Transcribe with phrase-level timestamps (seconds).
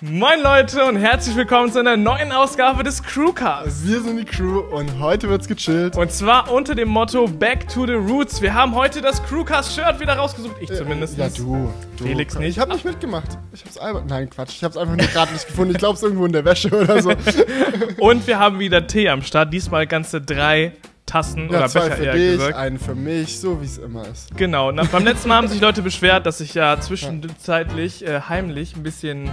[0.00, 3.84] Moin Leute und herzlich willkommen zu einer neuen Ausgabe des Crewcasts.
[3.84, 5.96] Wir sind die Crew und heute wird's gechillt.
[5.96, 8.40] Und zwar unter dem Motto Back to the Roots.
[8.40, 10.54] Wir haben heute das Crewcast-Shirt wieder rausgesucht.
[10.60, 11.18] Ich zumindest.
[11.18, 11.68] Ja, du.
[11.96, 12.04] du.
[12.04, 12.50] Felix nicht.
[12.50, 13.26] Ich habe nicht mitgemacht.
[13.52, 14.06] Ich hab's albert.
[14.08, 14.50] Nein, Quatsch.
[14.50, 15.72] Ich hab's einfach nur gerade nicht gefunden.
[15.72, 17.10] Ich glaube es irgendwo in der Wäsche oder so.
[17.98, 19.52] Und wir haben wieder Tee am Start.
[19.52, 20.74] Diesmal ganze drei
[21.06, 22.54] Tassen Ja, oder zwei Becher für dich, gesagt.
[22.56, 24.36] einen für mich, so wie es immer ist.
[24.36, 24.70] Genau.
[24.70, 28.84] Na, beim letzten Mal haben sich Leute beschwert, dass ich ja zwischenzeitlich äh, heimlich ein
[28.84, 29.30] bisschen,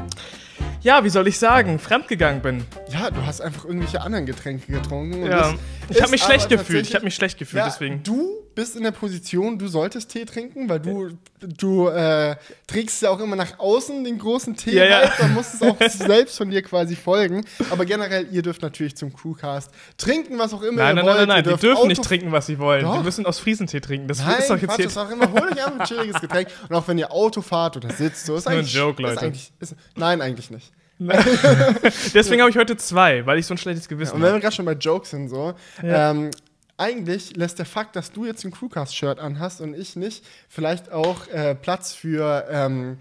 [0.82, 2.66] ja, wie soll ich sagen, fremdgegangen bin.
[2.90, 5.26] Ja, du hast einfach irgendwelche anderen Getränke getrunken.
[5.26, 5.54] Ja.
[5.90, 6.88] Ich habe mich schlecht gefühlt.
[6.88, 8.04] Ich habe mich schlecht gefühlt, Ja, deswegen.
[8.04, 11.10] Du bist in der Position, du solltest Tee trinken, weil du,
[11.48, 12.36] du äh,
[12.68, 14.98] trägst ja auch immer nach außen den großen Tee Ja, ja.
[15.00, 17.46] halt, dann musst du es auch selbst von dir quasi folgen.
[17.72, 21.18] Aber generell, ihr dürft natürlich zum Crewcast trinken, was auch immer Nein, ihr nein, wollt.
[21.18, 21.56] nein, nein, nein.
[21.56, 22.80] Die dürfen nicht Auto- trinken, was sie wollen.
[22.86, 23.04] Die Doch.
[23.04, 24.08] müssen aus Friesentee trinken.
[24.08, 24.86] Das Nein, ist doch jetzt Quatsch, hier.
[24.88, 26.48] ist auch immer, hol euch einfach ein chilliges Getränk.
[26.70, 29.10] Und auch wenn ihr Auto fahrt oder sitzt, so ist, nur ein eigentlich, Joke, Ist
[29.10, 29.22] Leute.
[29.26, 30.72] eigentlich, ist, nein, eigentlich nicht.
[32.14, 34.38] Deswegen habe ich heute zwei, weil ich so ein schlechtes Gewissen Und wenn habe.
[34.38, 36.12] wir gerade schon bei Jokes sind, so, Ja.
[36.12, 36.32] ähm,
[36.78, 41.28] eigentlich lässt der Fakt, dass du jetzt ein Crewcast-Shirt anhast und ich nicht, vielleicht auch
[41.28, 42.98] äh, Platz für ähm,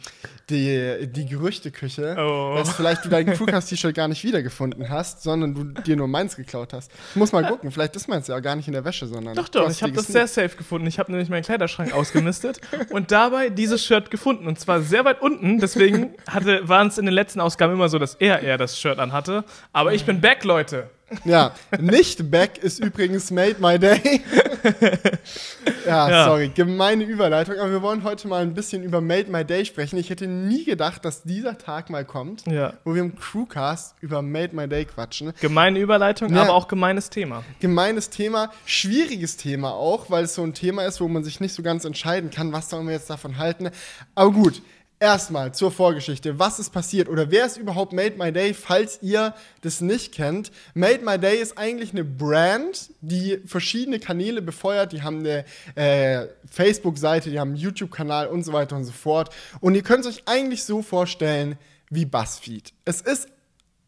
[0.48, 2.54] die, die Gerüchteküche, Oh.
[2.56, 6.72] dass vielleicht du dein Crewcast-T-Shirt gar nicht wiedergefunden hast, sondern du dir nur meins geklaut
[6.72, 6.92] hast.
[7.10, 9.34] Ich muss mal gucken, vielleicht ist meins ja gar nicht in der Wäsche, sondern.
[9.34, 10.86] Doch, doch, ich habe das sehr safe gefunden.
[10.86, 14.46] Ich habe nämlich meinen Kleiderschrank ausgemistet und dabei dieses Shirt gefunden.
[14.46, 15.58] Und zwar sehr weit unten.
[15.58, 18.98] Deswegen hatte, waren es in den letzten Ausgaben immer so, dass er eher das Shirt
[19.00, 19.44] anhatte.
[19.72, 20.90] Aber ich bin back, Leute.
[21.24, 24.22] Ja, nicht back ist übrigens made my day.
[25.86, 26.24] ja, Ja.
[26.26, 27.56] sorry, gemeine Überleitung.
[27.58, 29.98] Aber wir wollen heute mal ein bisschen über Made my day sprechen.
[29.98, 32.74] Ich hätte nie gedacht, dass dieser Tag mal kommt, Ja.
[32.84, 35.32] wo wir im Crewcast über Made my day quatschen.
[35.40, 36.42] Gemeine Überleitung, Ja.
[36.42, 37.44] aber auch gemeines Thema.
[37.60, 41.54] Gemeines Thema, schwieriges Thema auch, weil es so ein Thema ist, wo man sich nicht
[41.54, 43.70] so ganz entscheiden kann, was sollen wir jetzt davon halten.
[44.14, 44.62] Aber gut,
[45.04, 46.38] erstmal zur Vorgeschichte.
[46.38, 50.50] Was ist passiert oder wer ist überhaupt Made My Day, falls ihr das nicht kennt?
[50.72, 54.92] Made My Day ist eigentlich eine Brand, die verschiedene Kanäle befeuert.
[54.92, 55.44] Die haben eine
[55.74, 59.28] äh, Facebook-Seite, die haben einen YouTube-Kanal und so weiter und so fort.
[59.60, 61.58] Und ihr könnt es euch eigentlich so vorstellen
[61.90, 62.72] wie BuzzFeed.
[62.86, 63.28] Es ist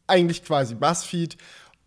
[0.06, 1.38] eigentlich quasi BuzzFeed.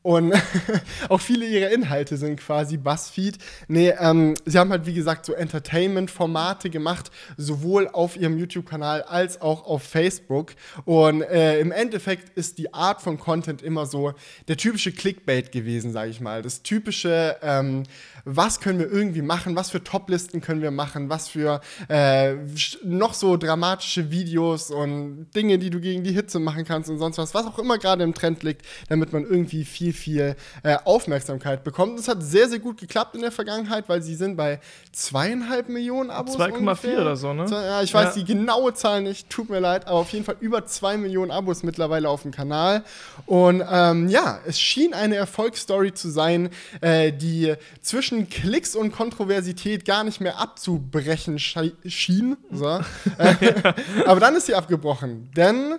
[0.01, 0.33] Und
[1.09, 3.37] auch viele ihrer Inhalte sind quasi BuzzFeed.
[3.67, 9.41] Nee, ähm, sie haben halt, wie gesagt, so Entertainment-Formate gemacht, sowohl auf ihrem YouTube-Kanal als
[9.41, 10.53] auch auf Facebook.
[10.85, 14.13] Und äh, im Endeffekt ist die Art von Content immer so
[14.47, 16.41] der typische Clickbait gewesen, sage ich mal.
[16.41, 17.83] Das typische, ähm,
[18.25, 22.35] was können wir irgendwie machen, was für Toplisten können wir machen, was für äh,
[22.83, 27.17] noch so dramatische Videos und Dinge, die du gegen die Hitze machen kannst und sonst
[27.17, 31.63] was, was auch immer gerade im Trend liegt, damit man irgendwie viel, viel äh, Aufmerksamkeit
[31.63, 31.99] bekommt.
[31.99, 34.59] Das hat sehr, sehr gut geklappt in der Vergangenheit, weil sie sind bei
[34.91, 36.37] zweieinhalb Millionen Abos.
[36.37, 37.01] 2,4 ungefähr.
[37.01, 37.45] oder so, ne?
[37.49, 38.21] Ja, ich weiß Ja.
[38.21, 41.63] die genaue Zahl nicht, tut mir leid, aber auf jeden Fall über zwei Millionen Abos
[41.63, 42.83] mittlerweile auf dem Kanal.
[43.25, 46.49] Und ähm, ja, es schien eine Erfolgsstory zu sein,
[46.81, 52.37] äh, die zwischen Klicks und Kontroversität gar nicht mehr abzubrechen schien.
[52.51, 52.79] So.
[53.17, 53.73] Äh,
[54.05, 55.29] aber dann ist sie abgebrochen.
[55.35, 55.75] Denn,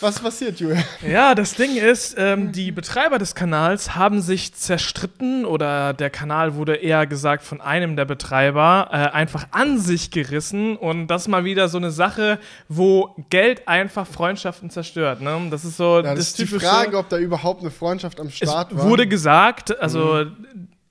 [0.00, 0.82] was passiert, Julia?
[1.06, 6.56] Ja, das Ding ist, ähm, die Betreiber des Kanals haben sich zerstritten oder der Kanal
[6.56, 11.28] wurde eher gesagt von einem der Betreiber äh, einfach an sich gerissen und das ist
[11.28, 12.38] mal wieder so eine Sache,
[12.68, 15.20] wo Geld einfach Freundschaften zerstört.
[15.20, 15.48] Ne?
[15.50, 16.46] Das ist so Ja, das, das ist die.
[16.46, 18.88] Frage, ob da überhaupt eine Freundschaft am es Start war.
[18.88, 20.26] wurde gesagt, also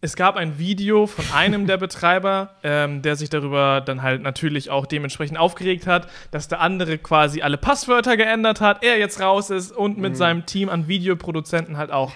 [0.01, 4.69] es gab ein Video von einem der Betreiber, ähm, der sich darüber dann halt natürlich
[4.69, 9.49] auch dementsprechend aufgeregt hat, dass der andere quasi alle Passwörter geändert hat, er jetzt raus
[9.49, 12.13] ist und mit seinem Team an Videoproduzenten halt auch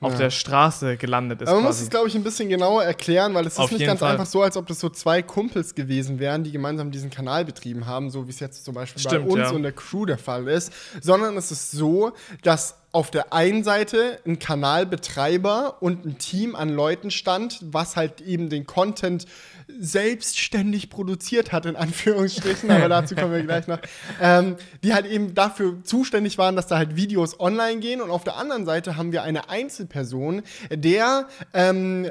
[0.00, 0.18] auf Ja.
[0.18, 1.48] der Straße gelandet ist.
[1.48, 1.84] Aber man muss quasi.
[1.84, 4.12] es, glaube ich, ein bisschen genauer erklären, weil es Auf ist nicht ganz Fall.
[4.12, 7.86] einfach so, als ob das so zwei Kumpels gewesen wären, die gemeinsam diesen Kanal betrieben
[7.86, 9.50] haben, so wie es jetzt zum Beispiel Stimmt, bei uns ja.
[9.50, 12.12] und der Crew der Fall ist, sondern es ist so,
[12.42, 18.20] dass auf der einen Seite ein Kanalbetreiber und ein Team an Leuten stand, was halt
[18.20, 19.26] eben den Content
[19.66, 23.80] selbstständig produziert hat, in Anführungsstrichen, aber dazu kommen wir gleich noch,
[24.20, 28.00] ähm, die halt eben dafür zuständig waren, dass da halt Videos online gehen.
[28.00, 32.10] Und auf der anderen Seite haben wir eine Einzelperson, der ähm,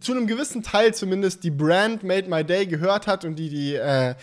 [0.00, 3.74] zu einem gewissen Teil zumindest die Brand Made My Day gehört hat und die die
[3.76, 4.14] äh,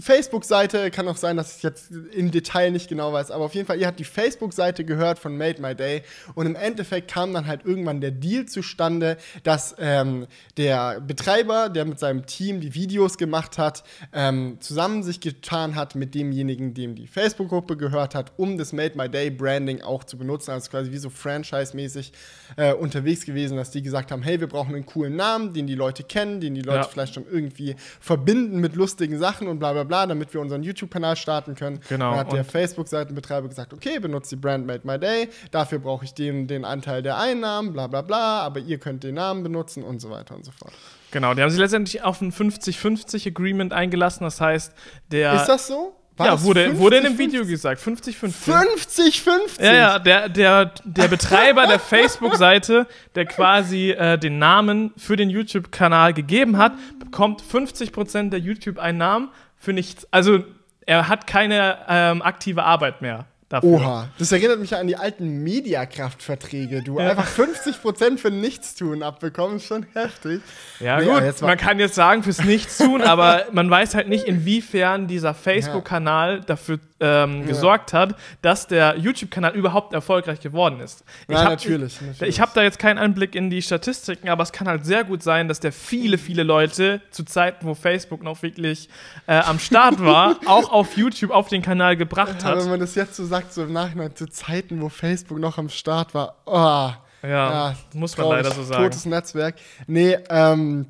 [0.00, 3.66] Facebook-Seite, kann auch sein, dass ich jetzt im Detail nicht genau weiß, aber auf jeden
[3.66, 6.02] Fall, ihr habt die Facebook-Seite gehört von Made My Day
[6.34, 10.26] und im Endeffekt kam dann halt irgendwann der Deal zustande, dass ähm,
[10.56, 15.94] der Betreiber, der mit seinem Team die Videos gemacht hat, ähm, zusammen sich getan hat
[15.94, 20.16] mit demjenigen, dem die Facebook-Gruppe gehört hat, um das Made My Day Branding auch zu
[20.16, 22.12] benutzen, also quasi wie so Franchise-mäßig
[22.56, 25.74] äh, unterwegs gewesen, dass die gesagt haben, hey, wir brauchen einen coolen Namen, den die
[25.74, 26.84] Leute kennen, den die Leute Ja.
[26.84, 29.89] vielleicht schon irgendwie verbinden mit lustigen Sachen und bla bla bla.
[29.90, 31.80] Bla, damit wir unseren YouTube-Kanal starten können.
[31.88, 36.04] Genau, Dann hat der Facebook-Seitenbetreiber gesagt, okay, benutzt die Brand Made My Day, dafür brauche
[36.04, 39.82] ich den, den Anteil der Einnahmen, bla bla bla, aber ihr könnt den Namen benutzen
[39.82, 40.72] und so weiter und so fort.
[41.10, 44.22] Genau, die haben sich letztendlich auf ein 50-50 Agreement eingelassen.
[44.22, 44.72] Das heißt,
[45.10, 45.34] der.
[45.34, 45.96] Ist das so?
[46.20, 47.18] War ja, wurde, wurde in dem 50-50?
[47.18, 47.80] Video gesagt.
[47.80, 48.50] 50-50.
[48.50, 49.64] 50-50?
[49.64, 55.30] Ja, ja, der, der, der Betreiber der Facebook-Seite, der quasi äh, den Namen für den
[55.30, 60.08] YouTube-Kanal gegeben hat, bekommt 50% der YouTube-Einnahmen für nichts.
[60.10, 60.42] Also
[60.86, 63.68] er hat keine ähm, aktive Arbeit mehr dafür.
[63.70, 66.82] Oha, das erinnert mich ja an die alten Mediakraftverträge.
[66.82, 70.40] Du einfach 50% für Nichtstun abbekommst, schon heftig.
[70.78, 75.06] Ja, Nee, gut, man kann jetzt sagen, fürs Nichtstun, aber man weiß halt nicht, inwiefern
[75.06, 81.02] dieser Facebook-Kanal dafür ähm, gesorgt hat, dass der YouTube-Kanal überhaupt erfolgreich geworden ist.
[81.28, 82.34] Ich Ja, hab- natürlich, Ich, natürlich.
[82.34, 85.22] ich habe da jetzt keinen Einblick in die Statistiken, aber es kann halt sehr gut
[85.22, 88.90] sein, dass der viele, viele Leute zu Zeiten, wo Facebook noch wirklich
[89.26, 92.68] äh, am Start war, auch auf YouTube auf den Kanal gebracht Ja, wenn hat.
[92.68, 96.14] man das jetzt so sagt, so im Nachhinein zu Zeiten, wo Facebook noch am Start
[96.14, 96.36] war.
[96.46, 96.90] Oh,
[97.26, 98.84] Ja, muss man leider so sagen.
[98.84, 99.56] Totes Netzwerk.
[99.86, 100.86] Nee, ähm.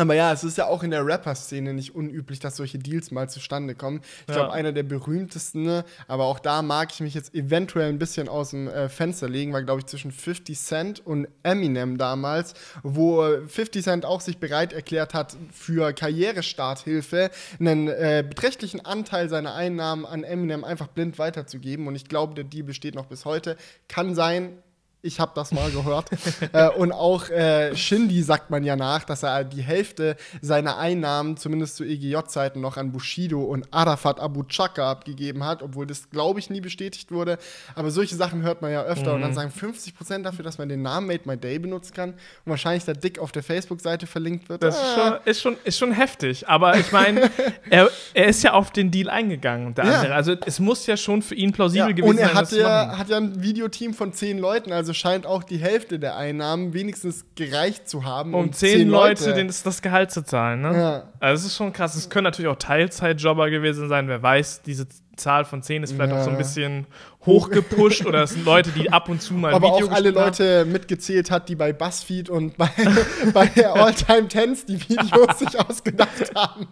[0.00, 3.28] Aber ja, es ist ja auch in der Rapper-Szene nicht unüblich, dass solche Deals mal
[3.28, 4.00] zustande kommen.
[4.22, 4.40] Ich Ja.
[4.40, 8.28] glaube, einer der berühmtesten, ne, aber auch da mag ich mich jetzt eventuell ein bisschen
[8.28, 13.22] aus dem äh, Fenster legen, war, glaube ich, zwischen 50 Cent und Eminem damals, wo
[13.46, 20.06] 50 Cent auch sich bereit erklärt hat, für Karrierestarthilfe einen äh, beträchtlichen Anteil seiner Einnahmen
[20.06, 21.86] an Eminem einfach blind weiterzugeben.
[21.86, 23.56] Und ich glaube, der Deal besteht noch bis heute.
[23.88, 24.52] Kann sein,
[25.02, 26.10] ich habe das mal gehört.
[26.52, 31.36] äh, und auch äh, Shindy sagt man ja nach, dass er die Hälfte seiner Einnahmen,
[31.36, 36.38] zumindest zu EGJ-Zeiten, noch an Bushido und Arafat Abu Chaka abgegeben hat, obwohl das, glaube
[36.40, 37.38] ich, nie bestätigt wurde.
[37.74, 39.14] Aber solche Sachen hört man ja öfter.
[39.14, 42.16] Und dann sagen 50% dafür, dass man den Namen Made My Day benutzen kann und
[42.44, 44.62] wahrscheinlich da dick auf der Facebook-Seite verlinkt wird.
[44.62, 44.94] Das ist Ah.
[44.94, 46.48] schon, ist schon, ist schon heftig.
[46.48, 47.30] Aber ich meine,
[47.70, 49.94] er, er ist ja auf den Deal eingegangen, der Ja.
[49.94, 50.14] andere.
[50.14, 52.98] Also es muss ja schon für ihn plausibel Ja, gewesen und er sein, hat ja,
[52.98, 57.24] hat ja ein Videoteam von zehn Leuten, also scheint auch die Hälfte der Einnahmen wenigstens
[57.34, 58.34] gereicht zu haben.
[58.34, 60.72] Um zehn Leute den das, das Gehalt zu zahlen, ne?
[60.76, 61.02] Ja.
[61.20, 61.94] Also das ist schon krass.
[61.96, 64.08] Es können natürlich auch Teilzeitjobber gewesen sein.
[64.08, 66.20] Wer weiß, diese Zahl von zehn ist vielleicht Ja.
[66.20, 66.86] auch so ein bisschen
[67.26, 70.18] hochgepusht oder es sind Leute, die ab und zu mal aber Video auch alle geschnitten
[70.20, 70.26] haben.
[70.28, 72.70] Leute mitgezählt hat, die bei BuzzFeed und bei,
[73.34, 76.66] bei All-Time Tens die Videos sich ausgedacht haben.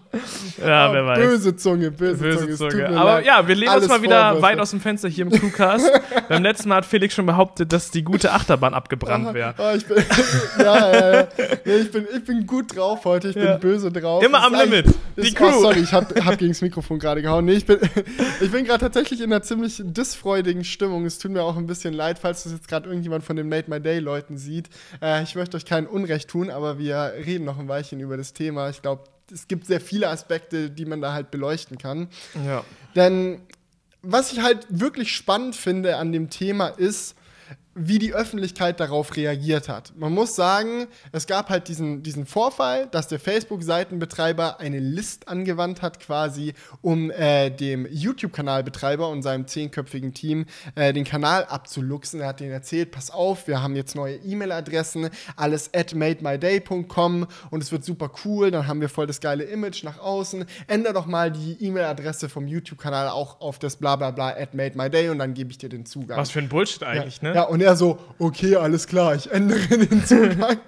[0.58, 1.18] Ja, wer weiß.
[1.18, 2.70] Böse Zunge, böse, Böse Zunge.
[2.70, 2.88] Zunge.
[2.88, 3.26] Aber leid.
[3.26, 4.42] ja, wir lehnen uns mal wieder Vorwürfe.
[4.42, 5.90] weit aus dem Fenster hier im Crewcast.
[6.30, 9.54] Beim letzten Mal hat Felix schon behauptet, dass die gute Achterbahn abgebrannt wäre.
[9.58, 9.98] Ah, ich bin,
[10.58, 11.28] ja, ja.
[11.66, 13.52] Nee, ich, bin, ich bin gut drauf heute, ich Ja.
[13.56, 14.24] bin böse drauf.
[14.24, 14.86] Immer am ist Limit.
[15.16, 15.50] Die ist, Crew.
[15.54, 17.44] Oh, sorry, ich hab, hab gegen das Mikrofon gerade gehauen.
[17.44, 17.78] Nee, ich bin,
[18.40, 19.82] ich bin gerade tatsächlich in einer ziemlich
[20.38, 21.04] disfreudigen Stimmung.
[21.04, 23.68] Es tut mir auch ein bisschen leid, falls das jetzt gerade irgendjemand von den Made
[23.68, 24.68] My Day Leuten sieht.
[25.02, 28.32] Äh, ich möchte euch kein Unrecht tun, aber wir reden noch ein Weilchen über das
[28.32, 28.70] Thema.
[28.70, 32.08] Ich glaube, es gibt sehr viele Aspekte, die man da halt beleuchten kann.
[32.46, 32.64] Ja.
[32.94, 33.40] Denn
[34.02, 37.14] was ich halt wirklich spannend finde an dem Thema ist,
[37.78, 39.92] wie die Öffentlichkeit darauf reagiert hat.
[39.96, 45.80] Man muss sagen, es gab halt diesen, diesen Vorfall, dass der Facebook-Seitenbetreiber eine List angewandt
[45.80, 52.20] hat, quasi, um äh, dem YouTube-Kanalbetreiber und seinem zehnköpfigen Team äh, den Kanal abzuluxen.
[52.20, 57.62] Er hat denen erzählt, pass auf, wir haben jetzt neue E-Mail-Adressen, alles at mademyday.com und
[57.62, 60.44] es wird super cool, dann haben wir voll das geile Image nach außen.
[60.66, 65.34] Änder doch mal die E-Mail-Adresse vom YouTube-Kanal auch auf das blablabla at mademyday und dann
[65.34, 66.18] gebe ich dir den Zugang.
[66.18, 67.28] Was für ein Bullshit eigentlich, ja.
[67.28, 67.34] ne?
[67.34, 70.58] Ja, und er so, okay, alles klar, ich ändere den Zugang.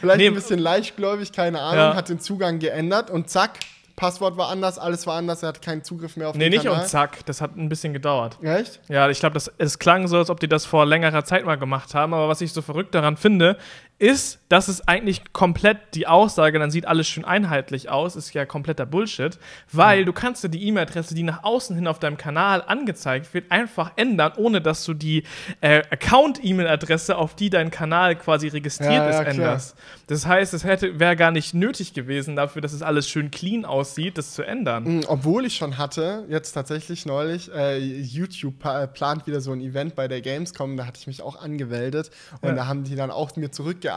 [0.00, 0.26] Vielleicht Nee.
[0.28, 1.94] ein bisschen leichtgläubig, keine Ahnung, Ja.
[1.94, 3.58] hat den Zugang geändert und zack,
[3.94, 6.64] Passwort war anders, alles war anders, er hat keinen Zugriff mehr auf Nee, den nicht
[6.64, 6.80] Kanal.
[6.80, 8.38] und zack, das hat ein bisschen gedauert.
[8.42, 8.80] Echt?
[8.88, 11.94] Ja, ich glaube, es klang so, als ob die das vor längerer Zeit mal gemacht
[11.94, 12.14] haben.
[12.14, 13.58] Aber was ich so verrückt daran finde,
[13.98, 18.44] ist, dass es eigentlich komplett die Aussage, dann sieht alles schön einheitlich aus, ist ja
[18.44, 19.38] kompletter Bullshit,
[19.70, 23.52] weil du kannst ja die E-Mail-Adresse, die nach außen hin auf deinem Kanal angezeigt wird,
[23.52, 25.22] einfach ändern, ohne dass du die
[25.60, 29.76] äh, Account-E-Mail-Adresse, auf die dein Kanal quasi registriert Ja, ist, ja, änderst.
[30.08, 33.64] Das heißt, es hätte wäre gar nicht nötig gewesen dafür, dass es alles schön clean
[33.64, 34.98] aussieht, das zu ändern.
[34.98, 38.54] Mm, Obwohl ich schon hatte, jetzt tatsächlich neulich, äh, YouTube
[38.94, 42.48] plant wieder so ein Event bei der Gamescom, da hatte ich mich auch angemeldet und
[42.50, 42.54] Ja.
[42.56, 43.91] da haben die dann auch mir zurückgeantwortet,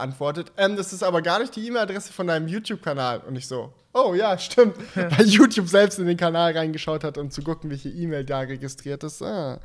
[0.56, 3.20] ähm, das ist aber gar nicht die E-Mail-Adresse von deinem YouTube-Kanal.
[3.20, 7.30] Und ich so, oh ja, stimmt, weil YouTube selbst in den Kanal reingeschaut hat, um
[7.30, 9.22] zu gucken, welche E-Mail da registriert ist.
[9.22, 9.60] Ah.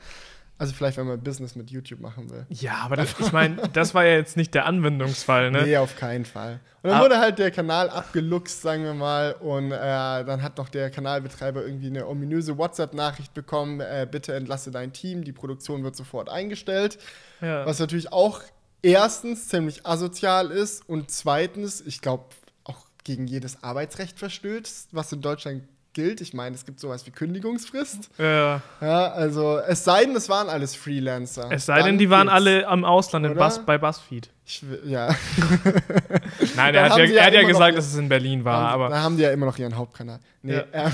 [0.58, 2.46] Also vielleicht, wenn man Business mit YouTube machen will.
[2.50, 5.64] Ja, aber das, ich meine, das war ja jetzt nicht der Anwendungsfall, ne?
[5.64, 6.60] Nee, auf keinen Fall.
[6.84, 7.04] Und dann Ah.
[7.04, 11.66] wurde halt der Kanal abgeluchst, sagen wir mal, und äh, dann hat noch der Kanalbetreiber
[11.66, 17.00] irgendwie eine ominöse WhatsApp-Nachricht bekommen, äh, bitte entlasse dein Team, die Produktion wird sofort eingestellt.
[17.42, 17.66] Ja.
[17.66, 18.42] Was natürlich auch
[18.82, 22.26] erstens ziemlich asozial ist und zweitens, ich glaube,
[22.64, 26.22] auch gegen jedes Arbeitsrecht verstößt, was in Deutschland gilt.
[26.22, 28.10] Ich meine, es gibt sowas wie Kündigungsfrist.
[28.18, 28.62] Ja.
[28.80, 31.52] Ja, also es sei denn, es waren alles Freelancer.
[31.52, 33.36] Es sei denn, Dann die waren alle am Ausland?
[33.36, 34.30] Buzz, bei BuzzFeed.
[34.54, 35.08] Ich, will- ja.
[36.58, 38.44] Nein, er hat ja, ja er hat ja noch gesagt, ihr- dass es in Berlin
[38.44, 38.90] war, Haben- aber.
[38.90, 40.20] Da haben die ja immer noch ihren Hauptkanal.
[40.44, 40.66] Nee, Ja.
[40.74, 40.92] ähm,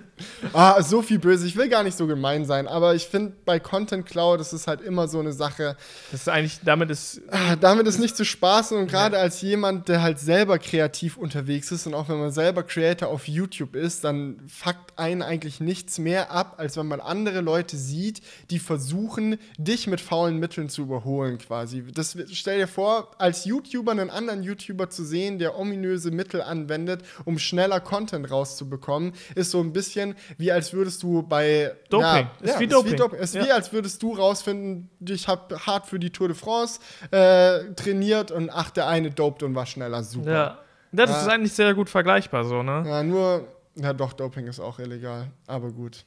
[0.52, 1.46] ah, so viel böse.
[1.46, 4.68] Ich will gar nicht so gemein sein, aber ich finde, bei Content Cloud, das ist
[4.68, 5.76] halt immer so eine Sache.
[6.12, 7.20] Das ist eigentlich, damit ist.
[7.30, 11.72] Ah, damit ist nicht zu spaßen und gerade als jemand, der halt selber kreativ unterwegs
[11.72, 15.98] ist und auch wenn man selber Creator auf YouTube ist, dann fuckt einen eigentlich nichts
[15.98, 20.82] mehr ab, als wenn man andere Leute sieht, die versuchen, dich mit faulen Mitteln zu
[20.82, 21.84] überholen quasi.
[21.92, 27.02] Das, stell dir vor, als YouTuber einen anderen YouTuber zu sehen, der ominöse Mittel anwendet,
[27.24, 32.06] um schneller Content rauszubekommen, ist so ein bisschen wie als würdest du bei Doping.
[32.06, 32.92] Ja, Ist ja, wie Ist Doping.
[32.92, 33.18] wie, Doping.
[33.20, 33.44] Ist Ja.
[33.46, 38.30] wie als würdest du rausfinden, ich habe hart für die Tour de France äh, trainiert
[38.30, 40.02] und ach, der eine dopt und war schneller.
[40.02, 40.30] Super.
[40.32, 40.58] Ja.
[40.92, 41.20] Das Ja.
[41.22, 42.84] ist eigentlich sehr gut vergleichbar, so, ne?
[42.86, 46.04] Ja, nur, ja doch, Doping ist auch illegal, aber gut.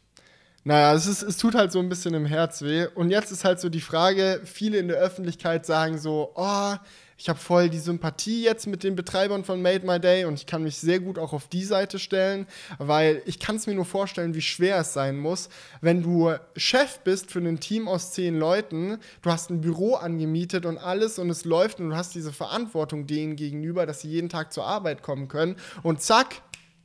[0.68, 2.88] Naja, es, ist, es tut halt so ein bisschen im Herz weh.
[2.94, 6.74] Und jetzt ist halt so die Frage, viele in der Öffentlichkeit sagen so, oh,
[7.18, 10.46] ich habe voll die Sympathie jetzt mit den Betreibern von Made My Day und ich
[10.46, 12.48] kann mich sehr gut auch auf die Seite stellen,
[12.80, 15.48] weil ich kann es mir nur vorstellen, wie schwer es sein muss,
[15.80, 20.66] wenn du Chef bist für ein Team aus zehn Leuten, du hast ein Büro angemietet
[20.66, 24.28] und alles und es läuft und du hast diese Verantwortung denen gegenüber, dass sie jeden
[24.28, 26.42] Tag zur Arbeit kommen können und zack,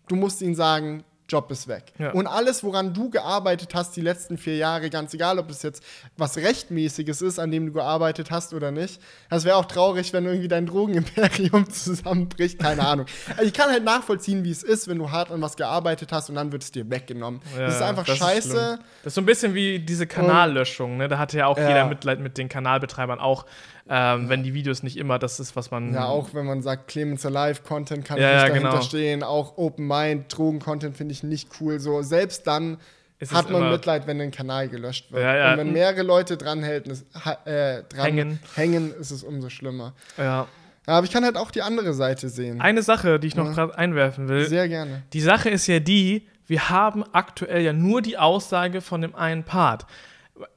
[0.06, 1.92] du musst ihnen sagen, Job ist weg.
[1.98, 2.10] Ja.
[2.12, 5.82] Und alles, woran du gearbeitet hast die letzten vier Jahre, ganz egal, ob es jetzt
[6.18, 9.00] was Rechtmäßiges ist, an dem du gearbeitet hast oder nicht.
[9.30, 12.58] Das wäre auch traurig, wenn irgendwie dein Drogenimperium zusammenbricht.
[12.58, 13.06] Keine Ahnung.
[13.30, 16.28] Also ich kann halt nachvollziehen, wie es ist, wenn du hart an was gearbeitet hast
[16.28, 17.40] und dann wird es dir weggenommen.
[17.56, 18.50] das ist Ja, einfach das ist scheiße.
[18.50, 18.78] schlimm.
[19.02, 21.08] das ist so ein bisschen wie diese Kanallöschung, ne?
[21.08, 21.68] Da hatte ja auch Ja.
[21.68, 23.46] jeder Mitleid mit den Kanalbetreibern auch,
[23.88, 25.92] ähm, wenn die Videos nicht immer das ist, was man.
[25.92, 28.82] ja, auch wenn man sagt, Clemens Alive, Content kann Ja, nicht ja, dahinter genau.
[28.82, 31.80] stehen, auch Open Mind, Drogen-Content finde ich nicht cool.
[31.80, 32.78] So, selbst dann
[33.18, 35.22] Ist hat es man Mitleid, wenn ein Kanal gelöscht wird.
[35.22, 35.52] Ja, ja.
[35.52, 38.38] Und wenn mehrere Leute ha- äh, dran Hängen.
[38.54, 39.92] hängen, ist es umso schlimmer.
[40.16, 40.46] Ja.
[40.86, 42.60] Ja, aber ich kann halt auch die andere Seite sehen.
[42.60, 43.52] Eine Sache, die ich noch Ja.
[43.52, 44.46] gerade einwerfen will.
[44.48, 45.02] Sehr gerne.
[45.12, 49.44] Die Sache ist ja die, wir haben aktuell ja nur die Aussage von dem einen
[49.44, 49.86] Part.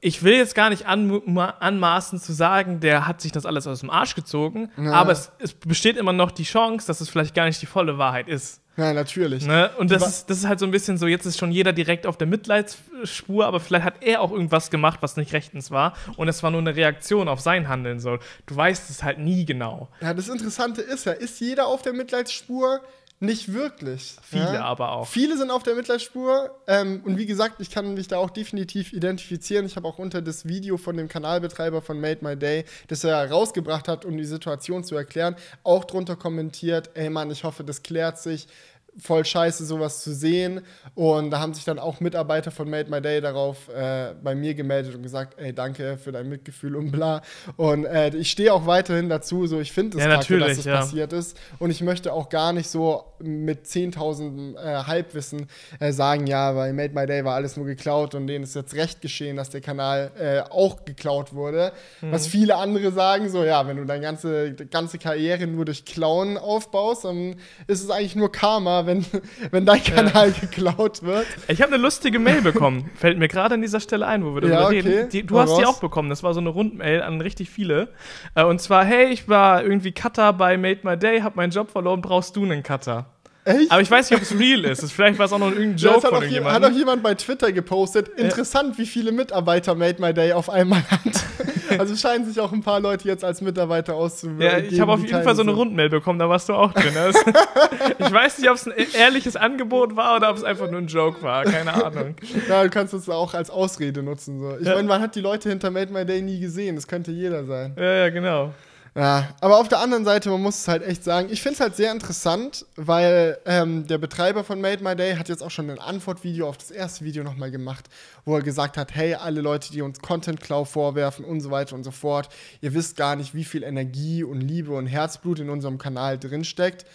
[0.00, 3.80] Ich will jetzt gar nicht anma anmaßen zu sagen, der hat sich das alles aus
[3.80, 4.92] dem Arsch gezogen, Ja.
[4.92, 7.98] aber es, es besteht immer noch die Chance, dass es vielleicht gar nicht die volle
[7.98, 8.60] Wahrheit ist.
[8.76, 9.46] Ja, natürlich.
[9.46, 9.70] Ne?
[9.78, 12.06] Und das ist, das ist halt so ein bisschen so, jetzt ist schon jeder direkt
[12.06, 16.28] auf der Mitleidsspur, aber vielleicht hat er auch irgendwas gemacht, was nicht rechtens war und
[16.28, 18.00] es war nur eine Reaktion auf sein Handeln.
[18.00, 18.18] So.
[18.44, 19.88] Du weißt es halt nie genau.
[20.02, 22.80] Ja, das Interessante ist ja, ist jeder auf der Mitleidsspur?
[23.18, 24.16] Nicht wirklich.
[24.22, 24.64] Viele ja?
[24.64, 25.06] aber auch.
[25.06, 26.54] Viele sind auf der Mitleidsspur.
[26.66, 29.64] Ähm, und wie gesagt, ich kann mich da auch definitiv identifizieren.
[29.64, 33.30] Ich habe auch unter das Video von dem Kanalbetreiber von Made My Day, das er
[33.30, 37.82] rausgebracht hat, um die Situation zu erklären, auch drunter kommentiert, ey Mann, ich hoffe, das
[37.82, 38.48] klärt sich.
[38.98, 40.62] Voll scheiße, sowas zu sehen.
[40.94, 44.54] Und da haben sich dann auch Mitarbeiter von Made My Day darauf äh, bei mir
[44.54, 47.22] gemeldet und gesagt, ey, danke für dein Mitgefühl und bla.
[47.56, 50.56] Und äh, ich stehe auch weiterhin dazu, so ich finde es Ja, kacke, natürlich, dass
[50.56, 50.76] das ja.
[50.76, 51.38] passiert ist.
[51.58, 55.46] Und ich möchte auch gar nicht so mit 10.000 äh, Halbwissen
[55.80, 58.74] äh, sagen, ja, bei Made My Day war alles nur geklaut und denen ist jetzt
[58.74, 61.72] recht geschehen, dass der Kanal äh, auch geklaut wurde.
[62.00, 62.12] Mhm.
[62.12, 66.38] Was viele andere sagen, so, ja, wenn du deine ganze, ganze Karriere nur durch Klauen
[66.38, 67.36] aufbaust, dann
[67.66, 69.04] ist es eigentlich nur Karma, wenn,
[69.50, 71.26] wenn dein Kanal geklaut wird.
[71.48, 72.90] Ich habe eine lustige Mail bekommen.
[72.94, 74.80] Fällt mir gerade an dieser Stelle ein, wo wir Ja, darüber okay.
[74.80, 75.08] reden.
[75.10, 76.08] Die, du Hau hast die auch bekommen.
[76.08, 77.88] Das war so eine Rundmail an richtig viele.
[78.34, 81.70] Äh, und zwar, hey, ich war irgendwie Cutter bei Made My Day, hab meinen Job
[81.70, 83.06] verloren, brauchst du einen Cutter?
[83.46, 83.70] Echt?
[83.70, 84.82] Aber ich weiß nicht, ob es real ist.
[84.82, 86.72] Es- Vielleicht war es auch noch irgendein Ja, Joke hat, von je, hat irgendjemandem.
[86.72, 88.08] auch jemand bei Twitter gepostet.
[88.16, 91.00] Interessant, wie viele Mitarbeiter Made My Day auf einmal hat.
[91.80, 94.40] also scheinen sich auch ein paar Leute jetzt als Mitarbeiter auszugeben.
[94.42, 96.92] Ja, ich habe auf jeden Fall so eine Rundmail bekommen, da warst du auch drin.
[96.94, 97.16] Das-
[97.98, 100.86] ich weiß nicht, ob es ein ehrliches Angebot war oder ob es einfach nur ein
[100.88, 101.44] Joke war.
[101.44, 102.16] Keine Ahnung.
[102.48, 104.40] Ja, du kannst es auch als Ausrede nutzen.
[104.40, 104.56] So.
[104.60, 104.74] Ich Ja.
[104.74, 106.76] meine, man hat die Leute hinter Made My Day nie gesehen.
[106.76, 107.74] Das könnte jeder sein.
[107.76, 108.52] Ja, ja, genau.
[108.96, 111.60] Ja, aber auf der anderen Seite, man muss es halt echt sagen, ich finde es
[111.60, 115.68] halt sehr interessant, weil ähm, der Betreiber von Made My Day hat jetzt auch schon
[115.68, 117.90] ein Antwortvideo auf das erste Video nochmal gemacht,
[118.24, 121.76] wo er gesagt hat, hey, alle Leute, die uns Content Cloud vorwerfen und so weiter
[121.76, 122.30] und so fort,
[122.62, 126.86] ihr wisst gar nicht, wie viel Energie und Liebe und Herzblut in unserem Kanal drinsteckt.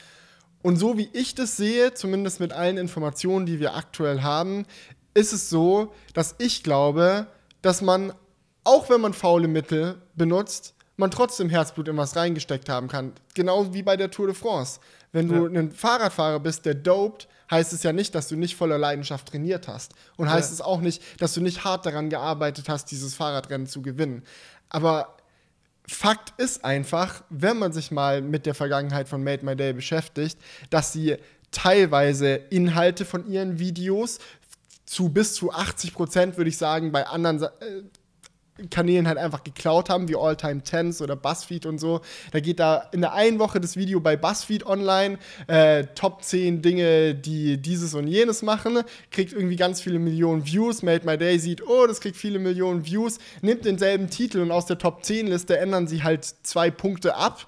[0.63, 4.65] Und so wie ich das sehe, zumindest mit allen Informationen, die wir aktuell haben,
[5.13, 7.27] ist es so, dass ich glaube,
[7.61, 8.11] dass man,
[8.63, 13.13] auch wenn man faule Mittel benutzt, man trotzdem Herzblut in was reingesteckt haben kann.
[13.33, 14.79] Genau wie bei der Tour de France.
[15.11, 18.77] Wenn du ein Fahrradfahrer bist, der dopt, heißt es ja nicht, dass du nicht voller
[18.77, 19.93] Leidenschaft trainiert hast.
[20.15, 20.53] Und heißt Ja.
[20.55, 24.23] es auch nicht, dass du nicht hart daran gearbeitet hast, dieses Fahrradrennen zu gewinnen.
[24.69, 25.17] Aber
[25.87, 30.37] Fakt ist einfach, wenn man sich mal mit der Vergangenheit von Made My Day beschäftigt,
[30.69, 31.17] dass sie
[31.51, 34.19] teilweise Inhalte von ihren Videos.
[34.85, 37.49] Zu bis zu 80 Prozent würde ich sagen, bei anderen äh,
[38.69, 42.01] Kanälen halt einfach geklaut haben, wie All Time Tens oder BuzzFeed und so.
[42.31, 46.61] Da geht da in der einen Woche das Video bei BuzzFeed online, äh, Top 10
[46.61, 48.79] Dinge, die dieses und jenes machen,
[49.11, 50.83] kriegt irgendwie ganz viele Millionen Views.
[50.83, 54.65] Made My Day sieht, oh, das kriegt viele Millionen Views, nimmt denselben Titel und aus
[54.65, 57.45] der Top 10 Liste ändern sie halt zwei Punkte ab.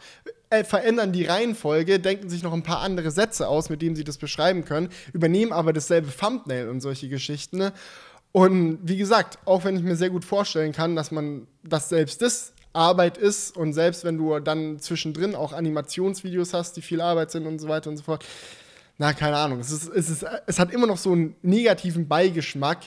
[0.53, 4.03] Äh, verändern die Reihenfolge, denken sich noch ein paar andere Sätze aus, mit denen sie
[4.03, 7.71] das beschreiben können, übernehmen aber dasselbe Thumbnail und solche Geschichten.
[8.33, 12.21] Und wie gesagt, auch wenn ich mir sehr gut vorstellen kann, dass man, dass selbst
[12.21, 17.29] das Arbeit ist und selbst wenn du dann zwischendrin auch Animationsvideos hast, die viel Arbeit
[17.29, 18.25] sind und so weiter und so fort,
[18.97, 19.59] na, keine Ahnung.
[19.59, 22.79] Es, ist, es, ist, es hat immer noch so einen negativen Beigeschmack.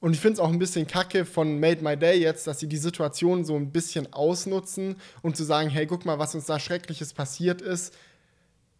[0.00, 2.68] Und ich finde es auch ein bisschen kacke von Made My Day jetzt, dass sie
[2.68, 6.58] die Situation so ein bisschen ausnutzen und zu sagen, hey, guck mal, was uns da
[6.58, 7.94] Schreckliches passiert ist.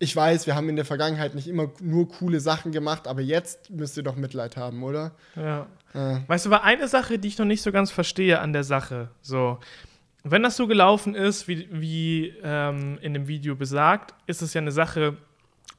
[0.00, 3.70] Ich weiß, wir haben in der Vergangenheit nicht immer nur coole Sachen gemacht, aber jetzt
[3.70, 5.12] müsst ihr doch Mitleid haben, oder?
[5.36, 5.68] Ja.
[5.94, 6.22] Ja.
[6.26, 9.10] Weißt du, war eine Sache, die ich noch nicht so ganz verstehe an der Sache.
[9.20, 9.58] So,
[10.24, 14.60] wenn das so gelaufen ist, wie, wie ähm, in dem Video besagt, ist es ja
[14.60, 15.16] eine Sache,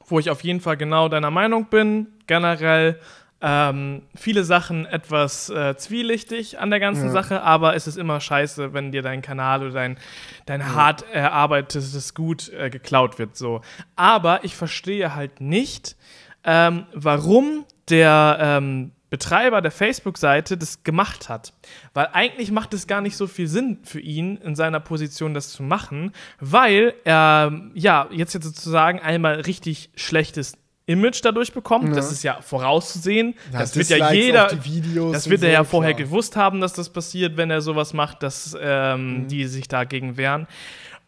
[0.06, 2.08] wo ich auf jeden Fall genau deiner Meinung bin.
[2.26, 3.00] Generell
[3.40, 7.12] ähm, viele Sachen etwas äh, zwielichtig an der ganzen Ja.
[7.12, 9.98] Sache, aber es ist immer scheiße, wenn dir dein Kanal oder dein,
[10.46, 13.36] dein hart erarbeitetes Gut äh, geklaut wird.
[13.36, 13.60] So.
[13.96, 15.96] Aber ich verstehe halt nicht,
[16.44, 21.52] ähm, warum der ähm, Betreiber der Facebook-Seite das gemacht hat.
[21.92, 25.50] Weil eigentlich macht es gar nicht so viel Sinn für ihn in seiner Position, das
[25.50, 30.54] zu machen, weil er ja jetzt, jetzt sozusagen einmal richtig schlechtes
[30.86, 31.88] Image dadurch bekommt.
[31.88, 31.94] Ja.
[31.94, 33.34] Das ist ja vorauszusehen.
[33.52, 35.12] Ja, das wird ja Dislikes jeder.
[35.12, 36.06] Das wird er so, ja vorher klar.
[36.06, 39.28] gewusst haben, dass das passiert, wenn er sowas macht, dass ähm, Mhm.
[39.28, 40.46] die sich dagegen wehren.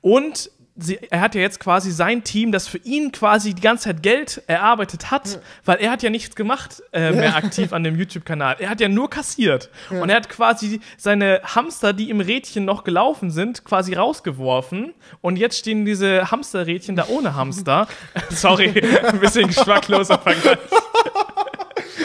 [0.00, 3.85] Und sie, er hat ja jetzt quasi sein Team, das für ihn quasi die ganze
[3.85, 7.97] Zeit Geld erarbeitet hat, weil er hat ja nichts gemacht äh, mehr aktiv an dem
[7.97, 8.56] YouTube-Kanal.
[8.59, 9.71] Er hat ja nur kassiert.
[9.90, 14.95] Und er hat quasi seine Hamster, die im Rädchen noch gelaufen sind, quasi rausgeworfen.
[15.21, 17.89] Und jetzt stehen diese Hamsterrädchen da ohne Hamster.
[18.30, 18.69] Sorry,
[19.04, 20.58] ein bisschen geschmackloser Vergleich.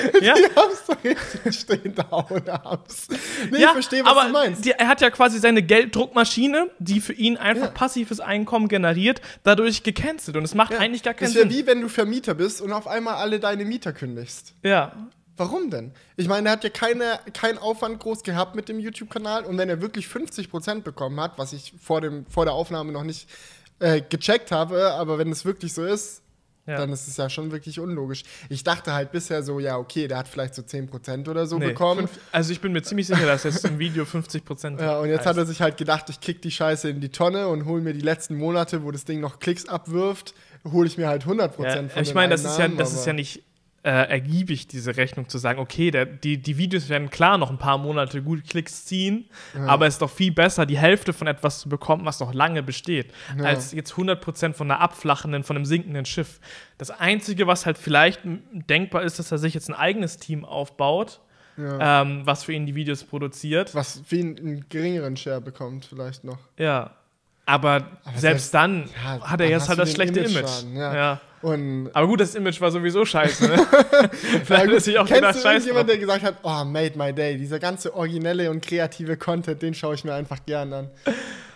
[0.21, 0.33] ja?
[0.35, 3.07] Die Hamsterrädchen stehen da ohne Hams.
[3.51, 4.65] Nee, ich verstehe, was aber du meinst.
[4.65, 7.71] Die, er hat ja quasi seine Gelddruckmaschine, die für ihn einfach Ja.
[7.71, 10.37] passives Einkommen generiert, dadurch gecancelt.
[10.37, 11.57] Und es macht eigentlich gar keinen das wäre Sinn.
[11.57, 14.53] wie wenn du Vermieter bist und auf einmal alle deine Mieter kündigst.
[14.63, 14.91] Ja.
[15.37, 15.93] Warum denn?
[16.17, 19.69] Ich meine, er hat ja keine, keinen Aufwand groß gehabt mit dem YouTube-Kanal und wenn
[19.69, 23.27] er wirklich 50% bekommen hat, was ich vor, dem, vor der Aufnahme noch nicht
[23.79, 26.20] äh, gecheckt habe, aber wenn es wirklich so ist,
[26.67, 26.77] Ja.
[26.77, 28.23] dann ist es ja schon wirklich unlogisch.
[28.49, 31.69] Ich dachte halt bisher so, ja, okay, der hat vielleicht so 10% oder so Nee,
[31.69, 32.07] bekommen.
[32.07, 34.79] fünf- also ich bin mir ziemlich sicher, dass jetzt im Video 50 Prozent.
[34.79, 37.47] Ja, und jetzt hat er sich halt gedacht, ich kick die Scheiße in die Tonne
[37.47, 40.33] und hole mir die letzten Monate, wo das Ding noch Klicks abwirft,
[40.71, 43.05] hole ich mir halt 100% ja, von Ich den meine, das ist ja, das ist
[43.07, 43.43] ja nicht
[43.83, 47.57] äh, ergiebig, diese Rechnung zu sagen, okay, der, die, die Videos werden klar noch ein
[47.57, 49.27] paar Monate gut Klicks ziehen,
[49.65, 52.61] aber es ist doch viel besser, die Hälfte von etwas zu bekommen, was noch lange
[52.61, 53.45] besteht, Ja.
[53.45, 56.39] als jetzt 100% von einer abflachenden, von einem sinkenden Schiff.
[56.77, 58.21] Das Einzige, was halt vielleicht
[58.69, 61.19] denkbar ist, dass er sich jetzt ein eigenes Team aufbaut,
[61.57, 62.01] Ja.
[62.03, 63.73] ähm, was für ihn die Videos produziert.
[63.73, 66.37] Was für ihn einen geringeren Share bekommt, vielleicht noch.
[66.57, 66.91] Ja.
[67.47, 67.83] Aber, Aber
[68.15, 70.31] selbst selbst- dann ja, hat er jetzt halt das schlechte Image.
[70.37, 71.19] Image-Schaden, ja.
[71.43, 71.49] Ja.
[71.49, 73.47] Und Aber gut, das Image war sowieso scheiße.
[73.47, 73.57] Ne?
[74.43, 75.47] Vielleicht Ja, ist sich auch Kennst gedacht, du scheiße.
[75.67, 79.73] irgendjemand, der gesagt hat, oh, made my day, dieser ganze originelle und kreative Content, den
[79.73, 80.89] schaue ich mir einfach gern an.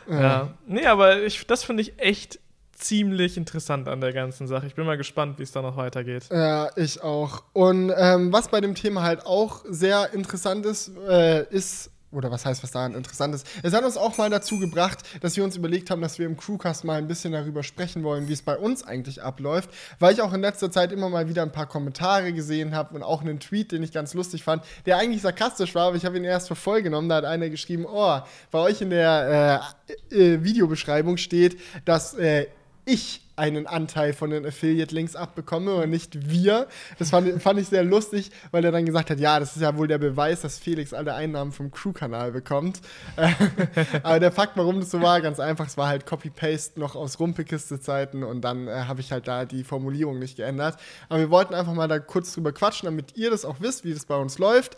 [0.09, 0.53] Ja.
[0.67, 2.39] Nee, aber ich, das finde ich echt
[2.77, 4.67] ziemlich interessant an der ganzen Sache.
[4.67, 6.23] Ich bin mal gespannt, wie es da noch weitergeht.
[6.29, 7.43] Ja, ich auch.
[7.53, 12.45] Und ähm, was bei dem Thema halt auch sehr interessant ist, äh, ist, oder was
[12.45, 15.55] heißt, was daran interessant ist, es hat uns auch mal dazu gebracht, dass wir uns
[15.55, 18.57] überlegt haben, dass wir im Crewcast mal ein bisschen darüber sprechen wollen, wie es bei
[18.57, 22.31] uns eigentlich abläuft, weil ich auch in letzter Zeit immer mal wieder ein paar Kommentare
[22.33, 25.87] gesehen habe und auch einen Tweet, den ich ganz lustig fand, der eigentlich sarkastisch war,
[25.87, 27.09] aber ich habe ihn erst für voll genommen.
[27.09, 28.19] Da hat einer geschrieben, oh,
[28.51, 29.73] bei euch in der
[30.11, 32.47] äh, äh, Videobeschreibung steht, dass äh,
[32.85, 36.67] ich einen Anteil von den Affiliate-Links abbekomme und nicht wir.
[36.97, 39.77] Das fand, fand ich sehr lustig, weil er dann gesagt hat, ja, das ist ja
[39.77, 42.81] wohl der Beweis, dass Felix alle Einnahmen vom Crew-Kanal bekommt.
[44.03, 47.19] Aber der Fakt, warum das so war, ganz einfach, es war halt Copy-Paste noch aus
[47.19, 50.77] Rumpelkiste-Zeiten und dann äh, habe ich halt da die Formulierung nicht geändert.
[51.09, 53.93] Aber wir wollten einfach mal da kurz drüber quatschen, damit ihr das auch wisst, wie
[53.93, 54.77] das bei uns läuft.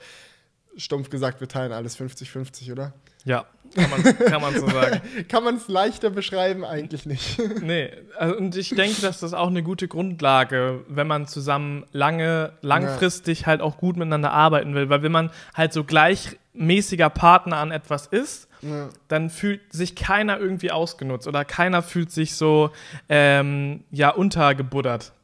[0.78, 2.94] Stumpf gesagt, wir teilen alles 50-50, oder?
[3.28, 5.02] Ja, kann man, kann man so sagen.
[5.28, 6.64] Kann man es leichter beschreiben?
[6.66, 7.38] Eigentlich nicht.
[7.62, 12.54] Nee, also, und ich denke, dass das auch eine gute Grundlage, wenn man zusammen lange,
[12.62, 14.90] langfristig halt auch gut miteinander arbeiten will.
[14.90, 18.90] Weil wenn man halt so gleichmäßiger Partner an etwas ist Ja.
[19.08, 22.72] dann fühlt sich keiner irgendwie ausgenutzt oder keiner fühlt sich so,
[23.10, 25.14] ähm, ja, untergebuddert.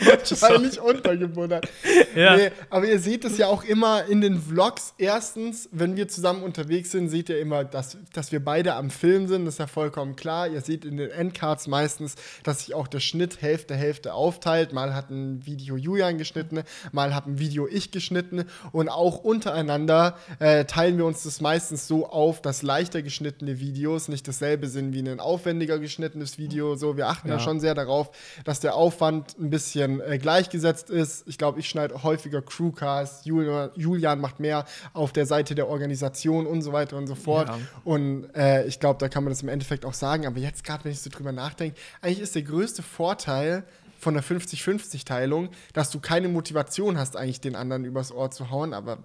[0.00, 1.68] Wahrscheinlich untergebuddert.
[2.14, 2.36] Ja.
[2.36, 4.94] Nee, aber ihr seht es ja auch immer in den Vlogs.
[4.98, 9.28] Erstens, wenn wir zusammen unterwegs sind, seht ihr immer, dass, dass wir beide am Film
[9.28, 9.44] sind.
[9.44, 10.48] Das ist ja vollkommen klar.
[10.48, 14.72] Ihr seht in den Endcards meistens, dass sich auch der Schnitt Hälfte, Hälfte aufteilt.
[14.72, 18.44] Mal hat ein Video Julian geschnitten, mal hat ein Video ich geschnitten.
[18.72, 24.08] Und auch untereinander äh, teilen wir uns das meistens so auf, dass leichter geschnittene Videos
[24.08, 26.74] nicht dasselbe sind wie ein aufwendiger geschnittenes Video.
[26.76, 27.40] So, wir achten ja, Ja.
[27.40, 28.10] schon sehr darauf,
[28.44, 31.26] dass der Aufwand ein bisschen äh, gleichgesetzt ist.
[31.26, 36.46] Ich glaube, ich schneide häufiger Crewcasts, Julian, Julian macht mehr auf der Seite der Organisation
[36.46, 37.48] und so weiter und so fort.
[37.48, 37.58] Ja.
[37.84, 40.26] Und äh, ich glaube, da kann man das im Endeffekt auch sagen.
[40.26, 43.64] Aber jetzt gerade, wenn ich so drüber nachdenke, eigentlich ist der größte Vorteil
[43.98, 48.72] von der 50-50-Teilung, dass du keine Motivation hast, eigentlich den anderen übers Ohr zu hauen.
[48.72, 48.98] Aber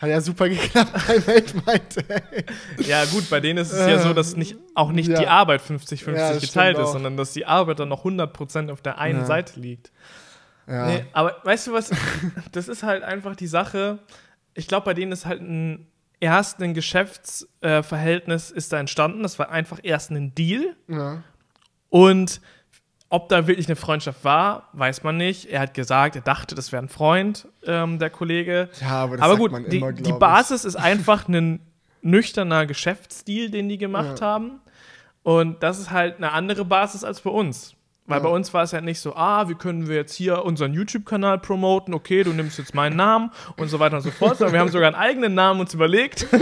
[0.00, 2.04] hat ja super geklappt bei Weltmeinte.
[2.78, 5.18] Ja, gut, bei denen ist es ja so, dass nicht, auch nicht Ja.
[5.20, 6.92] die Arbeit 50-50 Ja, geteilt ist, auch.
[6.92, 9.26] sondern dass die Arbeit dann noch 100% auf der einen Ja.
[9.26, 9.92] Seite liegt.
[10.66, 10.86] Ja.
[10.86, 11.90] Nee, aber weißt du was?
[12.52, 13.98] das ist halt einfach die Sache.
[14.54, 15.86] Ich glaube, bei denen ist halt ein
[16.22, 19.22] erst ein Geschäftsverhältnis äh, ist da entstanden.
[19.22, 20.76] Das war einfach erst ein Deal.
[20.88, 21.22] ja.
[21.88, 22.40] Und
[23.10, 25.46] ob da wirklich eine Freundschaft war, weiß man nicht.
[25.50, 28.68] Er hat gesagt, er dachte, das wäre ein Freund, ähm, der Kollege.
[28.80, 30.12] Ja, aber das aber gut, man die, immer, die.
[30.12, 31.60] Basis ist einfach ein
[32.02, 34.26] nüchterner Geschäftsstil, den die gemacht Ja.
[34.26, 34.60] haben.
[35.22, 37.74] Und das ist halt eine andere Basis als bei uns.
[38.10, 38.24] Weil Ja.
[38.24, 41.38] bei uns war es ja nicht so, ah, wie können wir jetzt hier unseren YouTube-Kanal
[41.38, 41.94] promoten?
[41.94, 44.36] Okay, du nimmst jetzt meinen Namen und so weiter und so fort.
[44.36, 46.26] Sondern wir haben sogar einen eigenen Namen uns überlegt.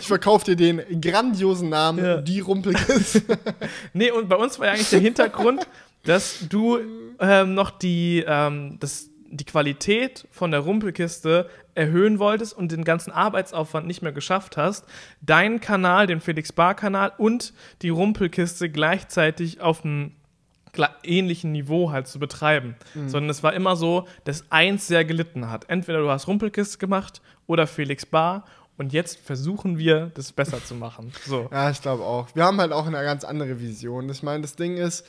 [0.00, 2.16] Ich verkaufe dir den grandiosen Namen, Ja.
[2.20, 3.22] die Rumpelkiss.
[3.92, 5.66] Nee, und bei uns war ja eigentlich der Hintergrund,
[6.04, 6.78] dass du
[7.20, 13.12] ähm, noch die, ähm, das, die Qualität von der Rumpelkiste erhöhen wolltest und den ganzen
[13.12, 14.84] Arbeitsaufwand nicht mehr geschafft hast,
[15.20, 20.10] deinen Kanal, den Felix Bar-Kanal und die Rumpelkiste gleichzeitig auf gla-
[21.02, 22.76] ähnlichen Niveau halt zu betreiben.
[22.94, 25.68] Sondern es war immer so, dass eins sehr gelitten hat.
[25.68, 28.44] Entweder du hast Rumpelkiste gemacht oder Felix Bar
[28.76, 31.12] und jetzt versuchen wir, das besser zu machen.
[31.26, 31.48] So.
[31.50, 32.28] Ja, ich glaube auch.
[32.34, 34.08] Wir haben halt auch eine ganz andere Vision.
[34.08, 35.04] Ich meine, das Ding ist,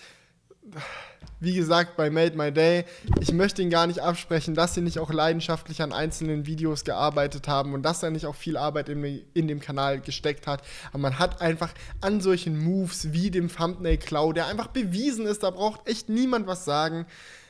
[1.40, 2.86] wie gesagt, bei Made My Day,
[3.22, 7.48] ich möchte Ihnen gar nicht absprechen, dass Sie nicht auch leidenschaftlich an einzelnen Videos gearbeitet
[7.48, 9.04] haben und dass da nicht auch viel Arbeit in,
[9.34, 10.62] in dem Kanal gesteckt hat.
[10.90, 15.44] Aber man hat einfach an solchen Moves wie dem Thumbnail Klau, der einfach bewiesen ist,
[15.44, 17.06] da braucht echt niemand was sagen,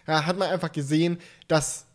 [0.07, 1.85] ja, hat man einfach gesehen, dass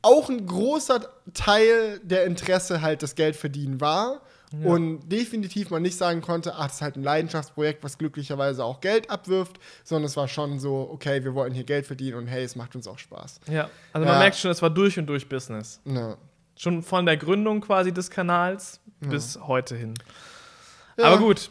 [0.00, 4.20] auch ein großer Teil der Interesse halt das Geld verdienen war.
[4.64, 8.80] Und definitiv man nicht sagen konnte, ach, das ist halt ein Leidenschaftsprojekt, was glücklicherweise auch
[8.80, 12.44] Geld abwirft, sondern es war schon so, okay, wir wollen hier Geld verdienen und hey,
[12.44, 13.40] es macht uns auch Spaß.
[13.50, 14.12] Ja, also Ja.
[14.12, 15.80] man merkt schon, es war durch und durch Business.
[15.84, 16.16] Ja.
[16.56, 19.94] Schon von der Gründung quasi des Kanals bis heute hin.
[20.98, 21.06] Ja.
[21.06, 21.50] Aber gut.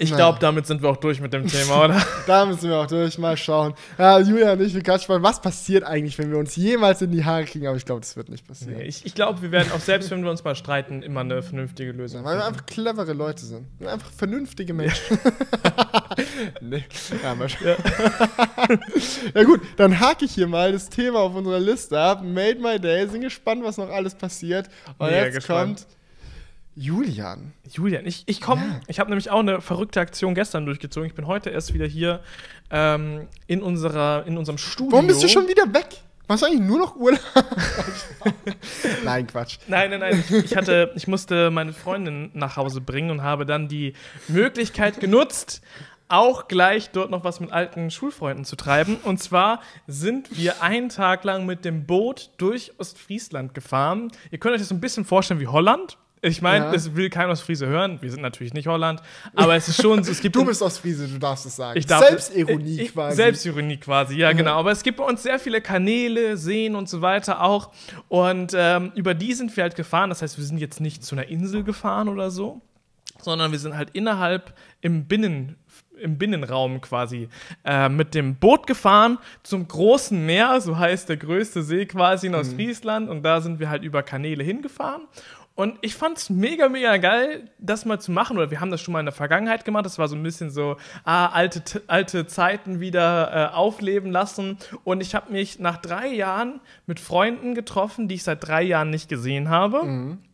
[0.00, 2.02] Ich glaube, damit sind wir auch durch mit dem Thema, oder?
[2.26, 3.74] Da müssen wir auch durch, mal schauen.
[3.98, 7.10] Ja, Julia und ich, wir quatschen mal, was passiert eigentlich, wenn wir uns jemals in
[7.10, 8.76] die Haare kriegen, aber ich glaube, das wird nicht passieren.
[8.76, 11.42] nee, ich ich glaube, wir werden auch selbst, wenn wir uns mal streiten, immer eine
[11.42, 13.66] vernünftige Lösung Weil wir einfach clevere Leute sind.
[13.78, 15.18] Wir sind einfach vernünftige Menschen.
[16.60, 16.84] nee.
[17.22, 17.76] Ja, mal schauen.
[19.34, 22.22] ja gut, dann hake ich hier mal das Thema auf unserer Liste ab.
[22.22, 23.08] Made my day.
[23.08, 24.68] Sind gespannt, was noch alles passiert.
[24.98, 25.80] Und Mega jetzt gespannt.
[25.80, 25.97] kommt
[26.78, 27.52] Julian.
[27.68, 28.80] Julian, ich, ich komme, Ja.
[28.86, 31.08] ich habe nämlich auch eine verrückte Aktion gestern durchgezogen.
[31.08, 32.20] Ich bin heute erst wieder hier
[32.70, 34.92] ähm, in, unserer, in unserem Studio.
[34.92, 35.86] Warum bist du schon wieder weg?
[36.28, 37.20] Machst du eigentlich nur noch Urlaub?
[39.04, 39.58] Nein, Quatsch.
[39.66, 40.24] Nein, nein, nein.
[40.44, 43.94] Ich, hatte, ich musste meine Freundin nach Hause bringen und habe dann die
[44.28, 45.62] Möglichkeit genutzt,
[46.08, 48.96] auch gleich dort noch was mit alten Schulfreunden zu treiben.
[49.02, 54.12] Und zwar sind wir einen Tag lang mit dem Boot durch Ostfriesland gefahren.
[54.30, 55.98] Ihr könnt euch das so ein bisschen vorstellen wie Holland.
[56.22, 56.72] Ich meine, Ja.
[56.72, 57.98] das will kein Ostfriese hören.
[58.00, 59.00] Wir sind natürlich nicht Holland.
[59.34, 61.78] Aber es ist schon so, es gibt Du bist aus Friese, du darfst es sagen.
[61.78, 63.16] ich darf, Selbstironie ich, quasi.
[63.16, 64.58] Selbstironie quasi, ja, genau.
[64.58, 67.70] Aber es gibt bei uns sehr viele Kanäle, Seen und so weiter auch.
[68.08, 70.10] Und ähm, über die sind wir halt gefahren.
[70.10, 72.60] Das heißt, wir sind jetzt nicht zu einer Insel gefahren oder so,
[73.20, 75.56] sondern wir sind halt innerhalb im Binnen
[76.00, 77.28] im Binnenraum quasi
[77.64, 82.36] äh, mit dem Boot gefahren zum großen Meer, so heißt der größte See quasi in
[82.36, 85.02] Ostfriesland und da sind wir halt über Kanäle hingefahren
[85.58, 88.36] und ich fand's mega, mega geil, das mal zu machen.
[88.36, 89.84] Oder wir haben das schon mal in der Vergangenheit gemacht.
[89.86, 94.56] Das war so ein bisschen so, ah, alte, alte Zeiten wieder äh, aufleben lassen.
[94.84, 98.90] Und ich habe mich nach drei Jahren mit Freunden getroffen, die ich seit drei Jahren
[98.90, 99.82] nicht gesehen habe.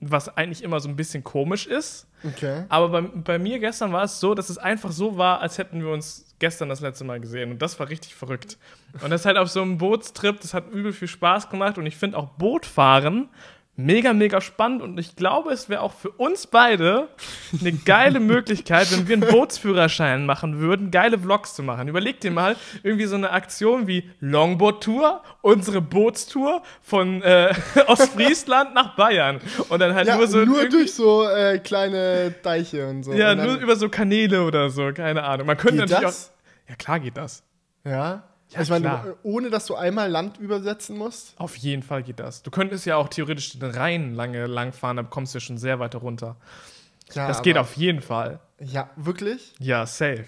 [0.00, 2.06] Was eigentlich immer so ein bisschen komisch ist.
[2.22, 2.64] Okay.
[2.68, 5.80] Aber bei, bei mir gestern war es so, dass es einfach so war, als hätten
[5.80, 7.50] wir uns gestern das letzte Mal gesehen.
[7.50, 8.58] Und das war richtig verrückt.
[9.02, 11.78] Und das halt auf so einem Bootstrip, das hat übel viel Spaß gemacht.
[11.78, 13.30] Und ich finde auch Bootfahren
[13.76, 17.08] mega, mega spannend und ich glaube, es wäre auch für uns beide
[17.60, 21.88] eine geile Möglichkeit, wenn wir einen Bootsführerschein machen würden, geile Vlogs zu machen.
[21.88, 27.52] Überleg dir mal irgendwie so eine Aktion wie Longboard-Tour, unsere Bootstour von äh,
[27.86, 32.86] Ostfriesland nach Bayern und dann halt Ja, nur so nur durch so äh, kleine Deiche
[32.88, 33.12] und so.
[33.12, 35.46] ja, und nur über so Kanäle oder so, keine Ahnung.
[35.46, 36.32] Man könnte natürlich das?
[36.66, 37.42] auch Ja, klar geht das.
[37.84, 38.22] Ja.
[38.54, 39.06] Ja, ich meine, klar.
[39.22, 41.34] ohne dass du einmal Land übersetzen musst.
[41.38, 42.42] Auf jeden Fall geht das.
[42.42, 45.78] Du könntest ja auch theoretisch den Rhein lange langfahren, dann kommst du ja schon sehr
[45.80, 46.36] weit runter.
[47.12, 48.40] Ja, Das geht auf jeden Fall.
[48.60, 49.54] Ja, wirklich?
[49.58, 50.24] Ja, safe.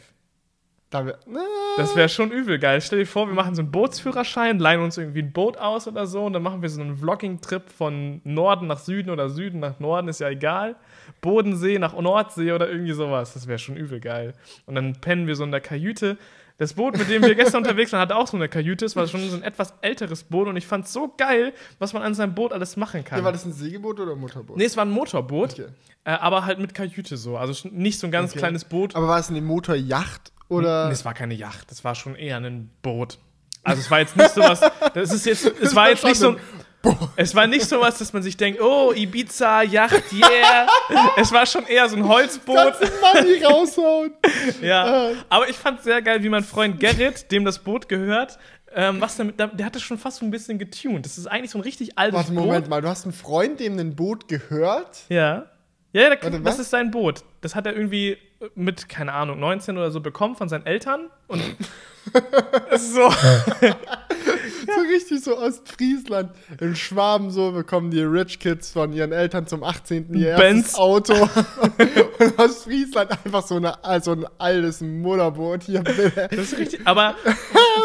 [0.91, 1.41] Da wär, na,
[1.77, 2.81] Das wäre schon übel geil.
[2.81, 6.07] Stell dir vor, wir machen so einen Bootsführerschein, leihen uns irgendwie ein Boot aus oder
[6.07, 9.81] so und dann machen wir so einen Vlogging-Trip von Norden nach Süden oder Süden nach
[9.81, 10.77] Norden, ist ja egal.
[11.21, 13.35] Bodensee nach Nordsee oder irgendwie sowas.
[13.35, 14.35] Das wäre schon übel geil.
[14.67, 16.19] Und dann pennen wir so in der Kajüte.
[16.59, 18.87] Das Boot, mit dem wir gestern unterwegs waren, hatte auch so eine Kajüte.
[18.87, 21.93] Es war schon so ein etwas älteres Boot und ich fand es so geil, was
[21.93, 23.19] man an seinem Boot alles machen kann.
[23.19, 24.57] ja, war das ein Segelboot oder ein Motorboot?
[24.57, 25.67] nee, es war ein Motorboot, Okay.
[26.05, 27.37] äh, aber halt mit Kajüte so.
[27.37, 28.39] Also nicht so ein ganz Okay.
[28.39, 28.97] kleines Boot.
[28.97, 30.87] Aber war es eine Motorjacht oder?
[30.87, 33.19] Nee, es war keine Yacht, das war schon eher ein Boot.
[33.63, 34.61] Also es war jetzt nicht sowas,
[34.95, 36.37] das ist jetzt, es war jetzt nicht so ein,
[37.17, 40.67] es war nicht sowas, dass man sich denkt, oh, Ibiza, Yacht, yeah.
[41.17, 42.57] Es war schon eher so ein Holzboot.
[42.57, 44.13] Kannst du Money raushauen?
[44.63, 45.11] Ja.
[45.29, 48.39] Aber ich fand sehr geil, wie mein Freund Gerrit, dem das Boot gehört,
[48.75, 51.05] ähm, was damit, der hat das schon fast so ein bisschen getuned.
[51.05, 52.45] Das ist eigentlich so ein richtig altes Warte, Boot.
[52.45, 55.01] Moment mal, du hast einen Freund, dem ein Boot gehört?
[55.09, 55.47] Ja.
[55.93, 56.59] Ja, ja, der, Warte, das was?
[56.59, 57.25] ist sein Boot.
[57.41, 58.19] Das hat er irgendwie
[58.55, 61.11] mit, keine Ahnung, 19 oder so bekommen von seinen Eltern.
[61.29, 61.43] Und
[62.77, 63.11] so.
[64.67, 66.33] So richtig so Ostfriesland.
[66.61, 70.13] In Schwaben so bekommen die Rich Kids von ihren Eltern zum 18.
[70.15, 70.75] ihr Benz.
[70.75, 71.15] Auto.
[72.19, 75.83] Und Ostfriesland einfach so eine, also ein altes Mutterboot hier.
[75.83, 76.81] Das ist richtig.
[76.85, 77.15] Aber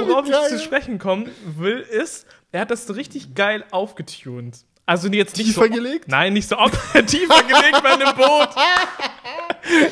[0.08, 4.66] worauf ich zu sprechen kommen will, ist, er hat das so richtig geil aufgetunt.
[4.86, 6.08] Also jetzt nicht Tiefer so, gelegt?
[6.08, 8.50] Nein, nicht so tiefer gelegt bei einem Boot.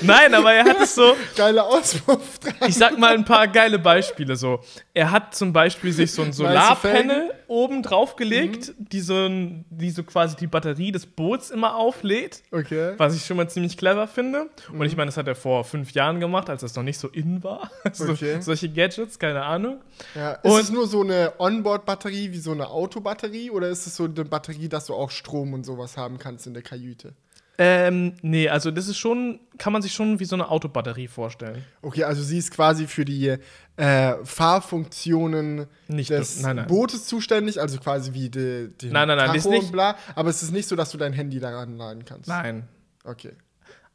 [0.01, 2.53] Nein, aber er hat es so, Geile Auspuff dran.
[2.67, 4.59] ich sag mal ein paar geile Beispiele so.
[4.93, 10.35] Er hat zum Beispiel sich so ein Solarpanel oben draufgelegt, die, so die so quasi
[10.35, 12.43] die Batterie des Boots immer auflädt.
[12.51, 12.93] Okay.
[12.97, 14.49] Was ich schon mal ziemlich clever finde.
[14.69, 14.83] Und Mhm.
[14.83, 17.43] ich meine, das hat er vor fünf Jahren gemacht, als das noch nicht so in
[17.43, 17.69] war.
[17.93, 18.41] So, Okay.
[18.41, 19.81] Solche Gadgets, keine Ahnung.
[20.15, 20.33] Ja.
[20.33, 24.05] Ist Und- es nur so eine Onboard-Batterie wie so eine Autobatterie oder ist es so
[24.05, 27.13] eine Batterie, dass du auch Strom und sowas haben kannst in der Kajüte?
[27.61, 31.65] Ähm, nee, also das ist schon, kann man sich schon wie so eine Autobatterie vorstellen.
[31.81, 33.35] Okay, also sie ist quasi für die
[33.75, 36.67] äh, Fahrfunktionen Nicht- des nein, nein.
[36.67, 39.97] Bootes zuständig, also quasi wie die, den Nein, nein, nein, Tacho und bla.
[40.15, 42.29] Aber es ist nicht so, dass du dein Handy daran laden kannst.
[42.29, 42.65] Nein.
[43.03, 43.33] Okay.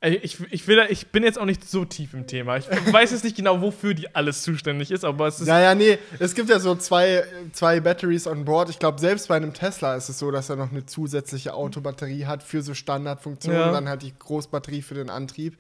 [0.05, 2.57] Ich, ich, will, ich bin jetzt auch nicht so tief im Thema.
[2.59, 5.49] Ich weiß jetzt nicht genau, wofür die alles zuständig ist, aber es ist.
[5.49, 8.69] Ja, ja, nee, es gibt ja so zwei, zwei Batteries on board.
[8.71, 12.27] Ich glaube, selbst bei einem Tesla ist es so, dass er noch eine zusätzliche Autobatterie
[12.27, 13.61] hat für so Standardfunktionen.
[13.61, 13.73] Ja.
[13.73, 15.57] Dann halt die Großbatterie für den Antrieb.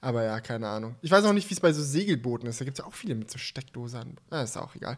[0.00, 0.94] Aber ja, keine Ahnung.
[1.02, 2.60] Ich weiß auch nicht, wie es bei so Segelbooten ist.
[2.60, 4.16] Da gibt es ja auch viele mit so Steckdose an.
[4.30, 4.96] Ah, ist auch egal.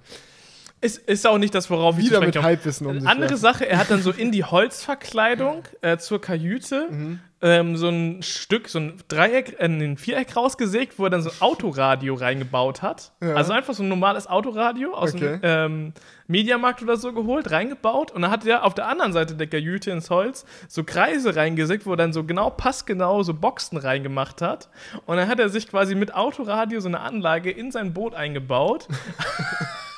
[0.83, 2.47] Ist, ist auch nicht das, worauf ich zu Wieder mit komme.
[2.47, 3.37] Halbwissen um sich Andere werfen.
[3.43, 7.21] Sache, er hat dann so in die Holzverkleidung äh, zur Kajüte Mhm.
[7.43, 11.29] ähm, so ein Stück, so ein Dreieck, äh, ein Viereck rausgesägt, wo er dann so
[11.31, 13.13] ein Autoradio reingebaut hat.
[13.23, 13.35] Ja.
[13.35, 15.39] Also einfach so ein normales Autoradio aus Okay.
[15.39, 15.93] dem ähm,
[16.29, 19.91] Mediamarkt oder so geholt, reingebaut und dann hat er auf der anderen Seite der Kajüte
[19.91, 24.71] ins Holz so Kreise reingesägt, wo er dann so genau passgenau so Boxen reingemacht hat.
[25.05, 28.87] Und dann hat er sich quasi mit Autoradio so eine Anlage in sein Boot eingebaut.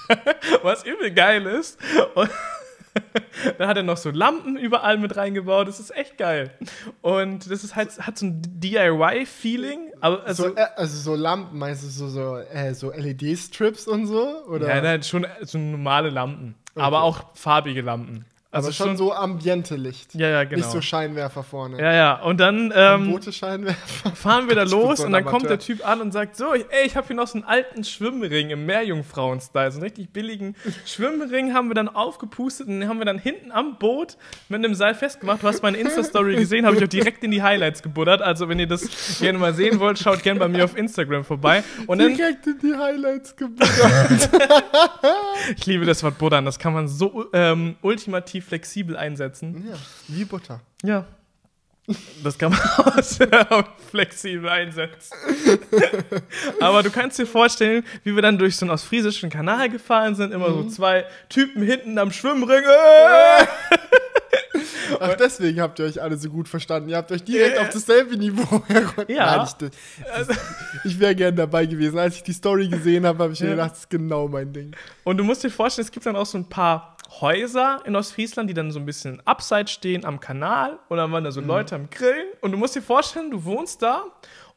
[0.62, 1.78] was übel geil ist.
[2.14, 2.30] Und
[3.58, 5.68] dann hat er noch so Lampen überall mit reingebaut.
[5.68, 6.50] Das ist echt geil.
[7.00, 9.92] Und das ist halt, hat so ein DIY-Feeling.
[10.00, 14.44] Also, So, äh, also so Lampen, meinst du so, so, äh, so LED-Strips und so?
[14.48, 14.68] Oder?
[14.68, 16.54] ja, nein, schon so normale Lampen.
[16.74, 18.24] Aber auch farbige Lampen.
[18.52, 20.14] Also Also schon, so Ambiente-Licht.
[20.14, 20.56] Ja, ja, genau.
[20.58, 21.78] Nicht so Scheinwerfer vorne.
[21.80, 22.20] ja, ja.
[22.22, 24.10] Und dann ähm, Rote Scheinwerfer.
[24.14, 25.56] fahren wir da los und dann kommt Amateur.
[25.56, 27.82] der Typ an und sagt: So, ich- ey, ich habe hier noch so einen alten
[27.82, 29.70] Schwimmring im Meerjungfrauen-Style.
[29.72, 33.50] So einen richtig billigen Schwimmring haben wir dann aufgepustet und den haben wir dann hinten
[33.52, 34.18] am Boot
[34.50, 35.42] mit einem Seil festgemacht.
[35.42, 38.20] Du hast meine Insta-Story gesehen, habe ich auch direkt in die Highlights gebuddert.
[38.20, 41.64] Also, wenn ihr das gerne mal sehen wollt, schaut gerne bei mir auf Instagram vorbei.
[41.86, 44.28] Und dann, Direkt in die Highlights gebuddert.
[45.56, 49.66] ich liebe das Wort buddern, das kann man so ähm, ultimativ flexibel einsetzen.
[49.70, 49.76] ja,
[50.08, 50.60] wie Butter.
[50.82, 51.06] Ja.
[52.22, 55.12] Das kann man auch sehr flexibel einsetzen.
[56.60, 60.32] Aber du kannst dir vorstellen, wie wir dann durch so einen ostfriesischen Kanal gefahren sind,
[60.32, 60.68] immer Mhm.
[60.68, 62.62] so zwei Typen hinten am Schwimmring.
[62.62, 63.46] Äh!
[65.00, 66.88] Ach, deswegen habt ihr euch alle so gut verstanden.
[66.90, 69.10] Ihr habt euch direkt auf dasselbe Niveau herunter.
[69.10, 69.36] Ja.
[69.38, 69.70] Nein, ich
[70.26, 70.36] das,
[70.84, 71.98] ich wäre gern dabei gewesen.
[71.98, 73.52] Als ich die Story gesehen habe, habe ich mir Ja.
[73.54, 74.76] gedacht, das ist genau mein Ding.
[75.04, 78.48] Und du musst dir vorstellen, es gibt dann auch so ein paar Häuser in Ostfriesland,
[78.48, 81.74] die dann so ein bisschen abseits stehen am Kanal und dann waren da so Leute
[81.74, 82.28] am Grillen.
[82.40, 84.04] Und du musst dir vorstellen, du wohnst da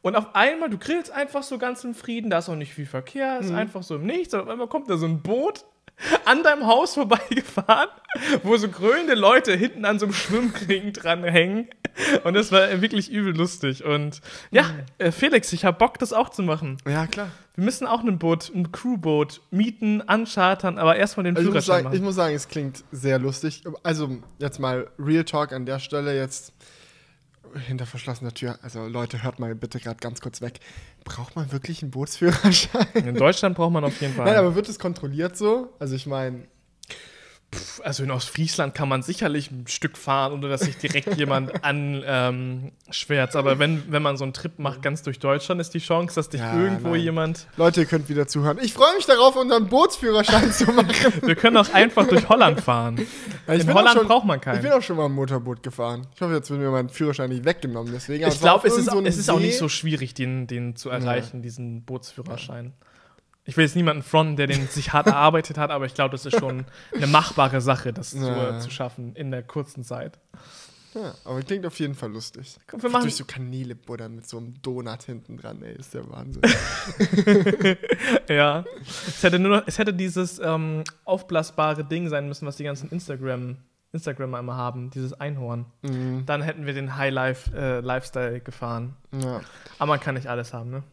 [0.02, 2.86] und auf einmal, du grillst einfach so ganz im Frieden, da ist auch nicht viel
[2.86, 4.34] Verkehr, ist einfach so im Nichts.
[4.34, 5.66] Und auf einmal kommt da so ein Boot
[6.26, 7.90] an deinem Haus vorbeigefahren,
[8.44, 11.70] wo so grölende Leute hinten an so einem Schwimmring dranhängen.
[12.24, 13.86] Und das war wirklich übel lustig.
[13.86, 14.66] Und ja,
[14.98, 16.78] äh, Felix, ich hab Bock, das auch zu machen.
[16.88, 17.30] Ja, klar.
[17.56, 21.84] Wir müssen auch ein Boot, ein Crewboot mieten, anschartern, aber erstmal den Also ich, Führerschein
[21.84, 22.06] sagen, ich machen.
[22.06, 23.64] muss sagen, es klingt sehr lustig.
[23.82, 26.54] Also jetzt mal Real Talk an der Stelle jetzt
[27.68, 28.60] hinter verschlossener Tür.
[28.62, 30.60] Also Leute, hört mal bitte gerade ganz kurz weg.
[31.04, 32.88] Braucht man wirklich einen Bootsführerschein?
[32.94, 34.26] In Deutschland braucht man auf jeden Fall.
[34.26, 35.74] Nein, aber wird es kontrolliert so?
[35.80, 36.48] Also ich meine,
[37.84, 42.04] also in Ostfriesland kann man sicherlich ein Stück fahren, ohne dass sich direkt jemand an
[42.06, 42.72] ähm,
[43.34, 46.30] Aber wenn, wenn man so einen Trip macht, ganz durch Deutschland, ist die Chance, dass
[46.30, 47.00] dich Ja, irgendwo nein.
[47.02, 47.48] jemand.
[47.58, 48.58] Leute, ihr könnt wieder zuhören.
[48.62, 50.90] Ich freue mich darauf, unseren Bootsführerschein zu machen.
[51.22, 53.06] Wir können auch einfach durch Holland fahren.
[53.48, 54.62] Ja, ich in Holland schon- braucht man Ich keinen.
[54.62, 56.08] bin auch schon mal ein Motorboot gefahren.
[56.16, 57.92] Ich hoffe, jetzt wird mir mein Führerschein nicht weggenommen.
[57.94, 58.24] Deswegen.
[58.24, 60.90] aber Ich glaube, es, ist, so es ist auch nicht so schwierig, den, den zu
[60.90, 62.74] erreichen, diesen Bootsführerschein.
[63.48, 66.26] Ich will jetzt niemanden fronten, der den sich hart erarbeitet hat, aber ich glaube, das
[66.26, 68.60] ist schon eine machbare Sache, das Ja.
[68.60, 70.18] zu, zu schaffen in der kurzen Zeit.
[70.96, 72.58] Ja, aber klingt auf jeden Fall lustig.
[72.68, 75.94] Komm, wir machen- Durch so Kanäle buddern mit so einem Donut hinten dran, ey, ist
[75.94, 76.42] der Wahnsinn.
[78.30, 78.64] Ja.
[79.08, 82.90] Es hätte nur noch, es hätte dieses ähm, aufblasbare Ding sein müssen, was die ganzen
[82.90, 83.58] Instagram,
[83.92, 85.66] Instagrammer immer haben, dieses Einhorn.
[85.82, 86.24] Mhm.
[86.26, 88.96] Dann hätten wir den High-Life äh, Lifestyle gefahren.
[89.12, 89.42] ja.
[89.80, 90.84] Aber man kann nicht alles haben, ne?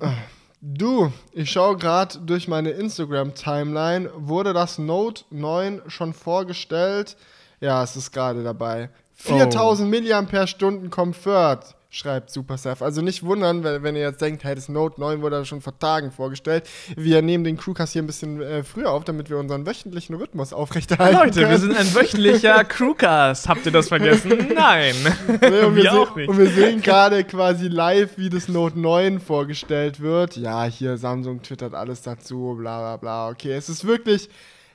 [0.66, 4.08] Du, ich schaue gerade durch meine Instagram-Timeline.
[4.16, 7.18] Wurde das Note 9 schon vorgestellt?
[7.60, 8.88] Ja, es ist gerade dabei.
[9.12, 11.60] 4000 Milliampere-Stunden Comfort,
[11.94, 12.82] schreibt Supersurf.
[12.82, 15.78] Also nicht wundern, wenn, wenn ihr jetzt denkt, hey, das Note 9 wurde schon vor
[15.78, 16.68] Tagen vorgestellt.
[16.96, 20.52] Wir nehmen den Crewcast hier ein bisschen äh, früher auf, damit wir unseren wöchentlichen Rhythmus
[20.52, 21.50] aufrechterhalten Leute, können.
[21.50, 23.48] wir sind ein wöchentlicher Crewcast.
[23.48, 24.52] Habt ihr das vergessen?
[24.54, 24.94] Nein.
[25.44, 26.28] Nee, und, wir auch nicht.
[26.28, 30.36] und wir sehen gerade quasi live, wie das Note 9 vorgestellt wird.
[30.36, 33.28] Ja, hier Samsung twittert alles dazu, bla bla bla.
[33.28, 34.28] Okay, es ist wirklich,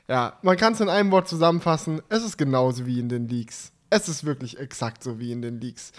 [0.08, 2.02] ja, man kann es in einem Wort zusammenfassen.
[2.10, 3.72] Es ist genauso wie in den Leaks.
[3.90, 5.92] Es ist wirklich exakt so wie in den Leaks.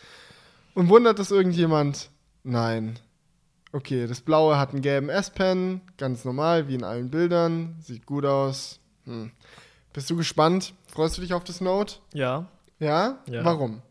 [0.81, 2.09] Und wundert es irgendjemand?
[2.43, 2.99] Nein.
[3.71, 7.77] Okay, das Blaue hat einen gelben S-Pen, ganz normal, wie in allen Bildern.
[7.81, 8.81] Sieht gut aus.
[9.05, 9.31] Hm.
[9.93, 10.73] Bist du gespannt?
[10.87, 11.97] Freust du dich auf das Note?
[12.15, 12.47] Ja.
[12.79, 13.19] Ja?
[13.29, 13.45] Ja.
[13.45, 13.83] Warum?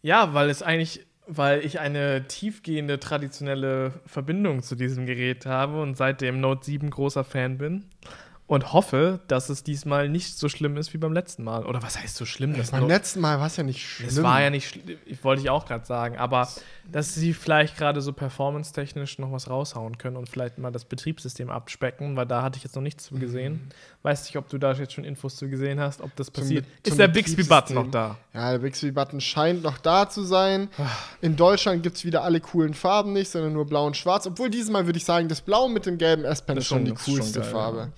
[0.00, 5.96] Ja, weil es eigentlich, weil ich eine tiefgehende traditionelle Verbindung zu diesem Gerät habe und
[5.96, 7.86] seit dem Note 7 großer Fan bin.
[8.48, 11.66] Und hoffe, dass es diesmal nicht so schlimm ist wie beim letzten Mal.
[11.66, 12.56] Oder was heißt so schlimm?
[12.56, 14.08] Das, Beim letzten Mal war es ja nicht schlimm.
[14.08, 16.48] es war ja nicht schlimm, wollte ich auch gerade sagen, aber
[16.90, 21.50] dass sie vielleicht gerade so performance-technisch noch was raushauen können und vielleicht mal das Betriebssystem
[21.50, 23.68] abspecken, weil da hatte ich jetzt noch nichts zu gesehen.
[24.02, 26.64] Weiß nicht, ob du da jetzt schon Infos zu gesehen hast, ob das passiert.
[26.84, 28.16] Zum ist der Bixby-Button noch da?
[28.32, 30.68] Ja, der Bixby-Button scheint noch da zu sein.
[31.20, 34.26] In Deutschland gibt es wieder alle coolen Farben nicht, sondern nur blau und schwarz.
[34.26, 36.92] Obwohl dieses Mal würde ich sagen, das Blau mit dem gelben S-Pen ist schon die
[36.92, 37.78] ist schon coolste geil, Farbe.
[37.78, 37.88] Ja.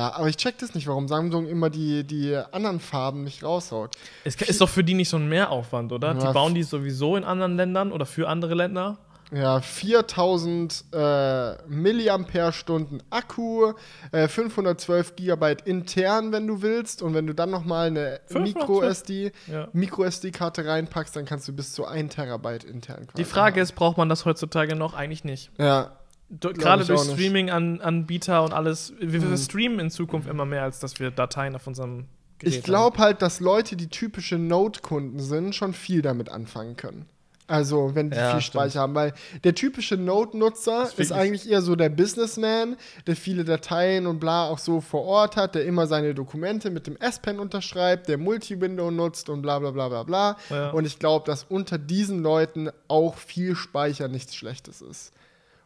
[0.00, 3.96] Aber ich check das nicht, warum Samsung immer die, die anderen Farben nicht raushaut.
[4.24, 6.14] Es ist doch für die nicht so ein Mehraufwand, oder?
[6.14, 8.98] Ja, die bauen die sowieso in anderen Ländern oder für andere Länder.
[9.32, 13.72] Ja, 4000 äh, Milliampere-Stunden Akku,
[14.12, 17.02] äh, 512 Gigabyte intern, wenn du willst.
[17.02, 18.54] Und wenn du dann nochmal eine 512?
[18.54, 19.68] Micro-SD, Ja.
[19.72, 23.62] Micro-SD-Karte reinpackst, dann kannst du bis zu 1 Terabyte intern Die Frage haben.
[23.62, 24.94] ist, braucht man das heutzutage noch?
[24.94, 25.50] Eigentlich nicht.
[25.58, 25.92] Ja,
[26.40, 27.00] Gerade durch.
[27.02, 28.92] Streaming-Anbieter und alles.
[28.98, 29.36] Wir, wir Mhm.
[29.36, 32.06] streamen in Zukunft immer mehr, als dass wir Dateien auf unserem
[32.38, 37.06] Gerät ich glaube halt, dass Leute, die typische Note-Kunden sind, schon viel damit anfangen können.
[37.46, 38.54] Also, wenn die Ja, viel stimmt.
[38.62, 39.12] Speicher haben, weil
[39.44, 44.58] der typische Note-Nutzer ist eigentlich eher so der Businessman, der viele Dateien und bla auch
[44.58, 49.28] so vor Ort hat, der immer seine Dokumente mit dem S-Pen unterschreibt, der Multi-Window nutzt
[49.28, 50.36] und bla bla bla bla bla.
[50.48, 50.70] Ja.
[50.70, 55.12] Und ich glaube, dass unter diesen Leuten auch viel Speicher nichts Schlechtes ist.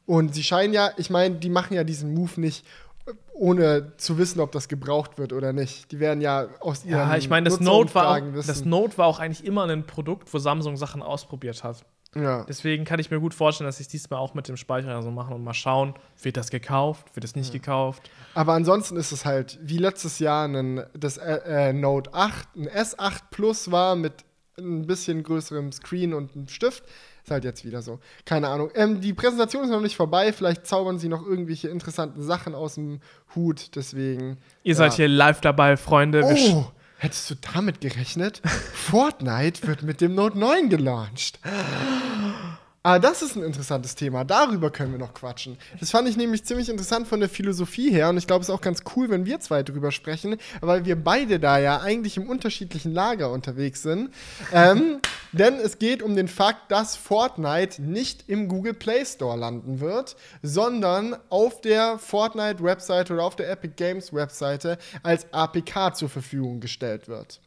[0.08, 2.64] Und sie scheinen ja, ich meine, die machen ja diesen Move nicht,
[3.34, 5.92] ohne zu wissen, ob das gebraucht wird oder nicht.
[5.92, 8.64] Die werden ja aus ihren Ja, ich meine, das Note, war das.
[8.64, 11.84] Note war auch eigentlich immer ein Produkt, wo Samsung Sachen ausprobiert hat.
[12.14, 12.46] ja.
[12.48, 15.10] Deswegen kann ich mir gut vorstellen, dass sie es diesmal auch mit dem Speicher so
[15.10, 15.92] machen und mal schauen,
[16.22, 18.10] wird das gekauft, wird es nicht gekauft.
[18.32, 22.66] Aber ansonsten ist es halt wie letztes Jahr ein, das äh, äh, Note 8, ein
[22.66, 24.24] S8 Plus war mit
[24.56, 26.82] ein bisschen größerem Screen und einem Stift.
[27.29, 27.99] Ist halt jetzt wieder so.
[28.24, 28.70] Keine Ahnung.
[28.74, 30.33] Ähm, die Präsentation ist noch nicht vorbei.
[30.33, 33.01] Vielleicht zaubern sie noch irgendwelche interessanten Sachen aus dem
[33.35, 33.76] Hut.
[33.76, 34.39] Deswegen.
[34.62, 36.22] Ihr seid hier live dabei, Freunde.
[36.24, 36.64] Oh,
[36.97, 38.41] hättest du damit gerechnet?
[38.72, 41.39] Fortnite wird mit dem Note 9 gelauncht.
[42.85, 44.24] Ah, das ist ein interessantes Thema.
[44.24, 45.59] Darüber können wir noch quatschen.
[45.81, 48.55] Das fand ich nämlich ziemlich interessant von der Philosophie her und ich glaube, es ist
[48.55, 52.29] auch ganz cool, wenn wir zwei drüber sprechen, weil wir beide da ja eigentlich im
[52.31, 54.11] unterschiedlichen Lager unterwegs sind.
[54.53, 55.01] ähm,
[55.33, 60.14] denn es geht um den Fakt, dass Fortnite nicht im Google Play Store landen wird,
[60.43, 67.41] sondern auf der Fortnite-Webseite oder auf der Epic Games-Webseite als APK zur Verfügung gestellt wird.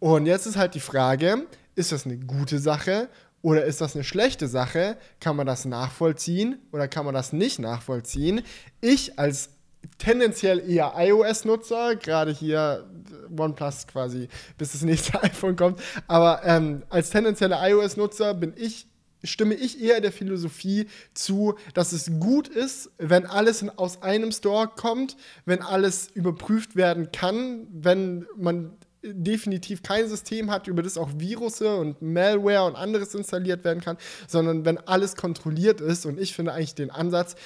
[0.00, 1.46] Und jetzt ist halt die Frage,
[1.76, 3.08] ist das eine gute Sache
[3.44, 4.96] oder ist das eine schlechte Sache?
[5.20, 8.40] Kann man das nachvollziehen oder kann man das nicht nachvollziehen?
[8.80, 9.50] Ich als
[9.98, 12.88] tendenziell eher iOS-Nutzer, gerade hier
[13.36, 18.86] OnePlus quasi, bis das nächste iPhone kommt, aber ähm, als tendenzieller iOS-Nutzer bin ich
[19.22, 24.68] stimme ich eher der Philosophie zu, dass es gut ist, wenn alles aus einem Store
[24.68, 28.72] kommt, wenn alles überprüft werden kann, wenn man
[29.04, 33.96] definitiv kein System hat, über das auch Virusse und Malware und anderes installiert werden kann,
[34.26, 36.06] sondern wenn alles kontrolliert ist.
[36.06, 37.36] Und ich finde eigentlich den Ansatz,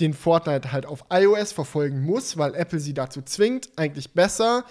[0.00, 4.64] den Fortnite halt auf iOS verfolgen muss, weil Apple sie dazu zwingt, eigentlich besser.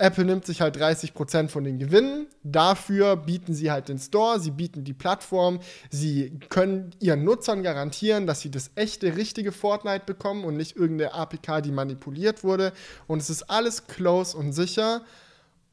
[0.00, 2.26] Apple nimmt sich halt 30% von den Gewinnen.
[2.42, 8.26] Dafür bieten sie halt den Store, sie bieten die Plattform, sie können ihren Nutzern garantieren,
[8.26, 12.72] dass sie das echte, richtige Fortnite bekommen und nicht irgendeine APK, die manipuliert wurde.
[13.06, 15.02] Und es ist alles close und sicher.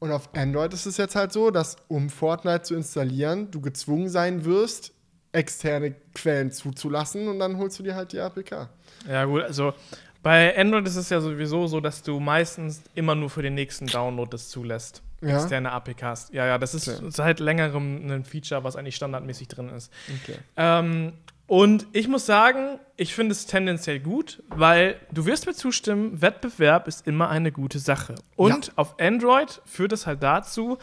[0.00, 4.08] Und auf Android ist es jetzt halt so, dass um Fortnite zu installieren, du gezwungen
[4.08, 4.92] sein wirst,
[5.32, 8.68] externe Quellen zuzulassen und dann holst du dir halt die APK.
[9.08, 9.74] Ja, gut, also
[10.22, 13.86] bei Android ist es ja sowieso so, dass du meistens immer nur für den nächsten
[13.86, 15.02] Download das zulässt.
[15.20, 15.36] Ja?
[15.36, 16.30] Externe APKs.
[16.32, 17.06] Ja, ja, das ist Okay.
[17.10, 19.92] seit längerem ein Feature, was eigentlich standardmäßig drin ist.
[20.22, 20.38] Okay.
[20.56, 21.12] Ähm,
[21.48, 26.86] und ich muss sagen, ich finde es tendenziell gut, weil du wirst mir zustimmen, Wettbewerb
[26.86, 28.16] ist immer eine gute Sache.
[28.36, 30.76] Und auf Android führt es halt dazu,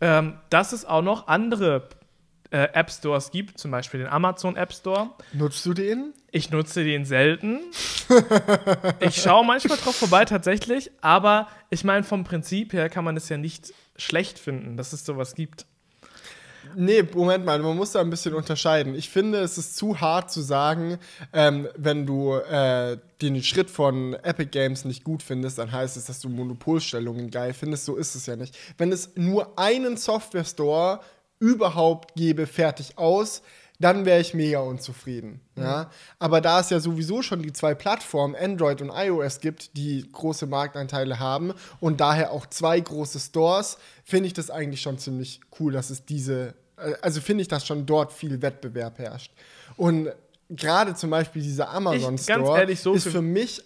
[0.00, 1.88] ähm, dass es auch noch andere
[2.52, 5.10] äh, App Stores gibt, zum Beispiel den Amazon App Store.
[5.32, 6.14] Nutzt du den?
[6.30, 7.58] Ich nutze den selten.
[9.00, 13.28] ich schaue manchmal drauf vorbei tatsächlich, aber ich meine, vom Prinzip her kann man es
[13.28, 15.66] ja nicht schlecht finden, dass es sowas gibt.
[16.76, 18.94] Nee, Moment mal, man muss da ein bisschen unterscheiden.
[18.94, 20.98] Ich finde, es ist zu hart zu sagen,
[21.32, 26.06] ähm, wenn du äh, den Schritt von Epic Games nicht gut findest, dann heißt es,
[26.06, 27.84] dass du Monopolstellungen geil findest.
[27.84, 28.56] So ist es ja nicht.
[28.78, 31.00] Wenn es nur einen Software Store
[31.38, 33.42] überhaupt gäbe, fertig aus,
[33.82, 35.40] dann wäre ich mega unzufrieden.
[35.56, 35.90] Ja?
[36.18, 40.46] Aber da es ja sowieso schon die zwei Plattformen, Android und iOS, gibt, die große
[40.46, 45.72] Marktanteile haben und daher auch zwei große Stores, finde ich das eigentlich schon ziemlich cool,
[45.72, 46.54] dass es diese,
[47.00, 49.32] also finde ich, dass schon dort viel Wettbewerb herrscht.
[49.76, 50.10] Und
[50.50, 53.62] gerade zum Beispiel dieser Amazon Ich- ganz Store ehrlich, so ist für- für mich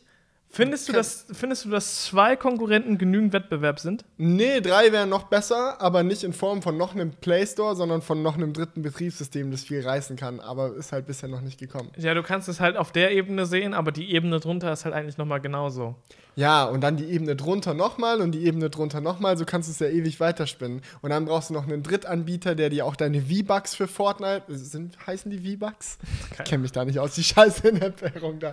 [0.49, 4.05] Findest du, dass, findest du, dass zwei Konkurrenten genügend Wettbewerb sind?
[4.17, 8.01] Nee, drei wären noch besser, aber nicht in Form von noch einem Play Store, sondern
[8.01, 10.41] von noch einem dritten Betriebssystem, das viel reißen kann.
[10.41, 11.91] Aber ist halt bisher noch nicht gekommen.
[11.99, 14.95] Ja, du kannst es halt auf der Ebene sehen, aber die Ebene drunter ist halt
[14.95, 15.97] eigentlich nochmal genauso.
[16.39, 19.73] Ja, und dann die Ebene drunter nochmal und die Ebene drunter nochmal, so kannst du
[19.73, 20.83] es ja ewig weiterspinnen.
[21.01, 24.99] Und dann brauchst du noch einen Drittanbieter, der dir auch deine V-Bucks für Fortnite, sind,
[25.07, 25.99] heißen die V-Bucks?
[26.39, 28.53] Ich kenne mich da nicht aus, die scheiße Netzwährung da,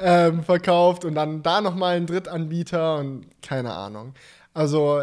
[0.00, 1.04] ähm, verkauft.
[1.04, 4.14] Und dann da nochmal einen Drittanbieter und keine Ahnung.
[4.54, 5.02] Also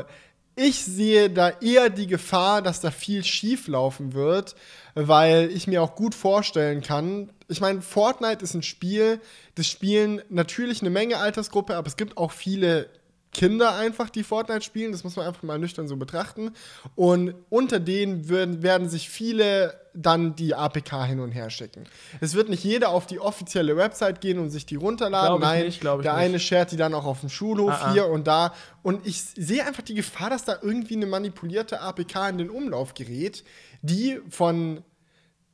[0.55, 4.55] ich sehe da eher die Gefahr, dass da viel schief laufen wird,
[4.95, 9.19] weil ich mir auch gut vorstellen kann, ich meine, Fortnite ist ein Spiel,
[9.55, 12.89] das spielen natürlich eine Menge Altersgruppe, aber es gibt auch viele
[13.33, 14.91] Kinder einfach, die Fortnite spielen.
[14.91, 16.51] Das muss man einfach mal nüchtern so betrachten.
[16.95, 21.85] Und unter denen würden, werden sich viele dann die APK hin und her schicken.
[22.19, 25.39] Es wird nicht jeder auf die offizielle Website gehen und sich die runterladen.
[25.39, 26.09] Nein, nicht, der nicht.
[26.09, 27.93] eine shared die dann auch auf dem Schulhof Ah, ah.
[27.93, 28.53] hier und da.
[28.81, 32.93] Und ich sehe einfach die Gefahr, dass da irgendwie eine manipulierte APK in den Umlauf
[32.93, 33.43] gerät,
[33.83, 34.83] die von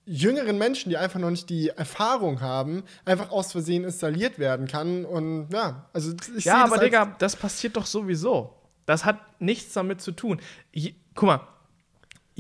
[0.05, 5.05] jüngeren Menschen, die einfach noch nicht die Erfahrung haben, einfach aus Versehen installiert werden kann.
[5.05, 8.55] Und ja, also ich Ja, das aber als- Digga, das passiert doch sowieso.
[8.85, 10.39] Das hat nichts damit zu tun.
[10.71, 11.41] Je, guck mal,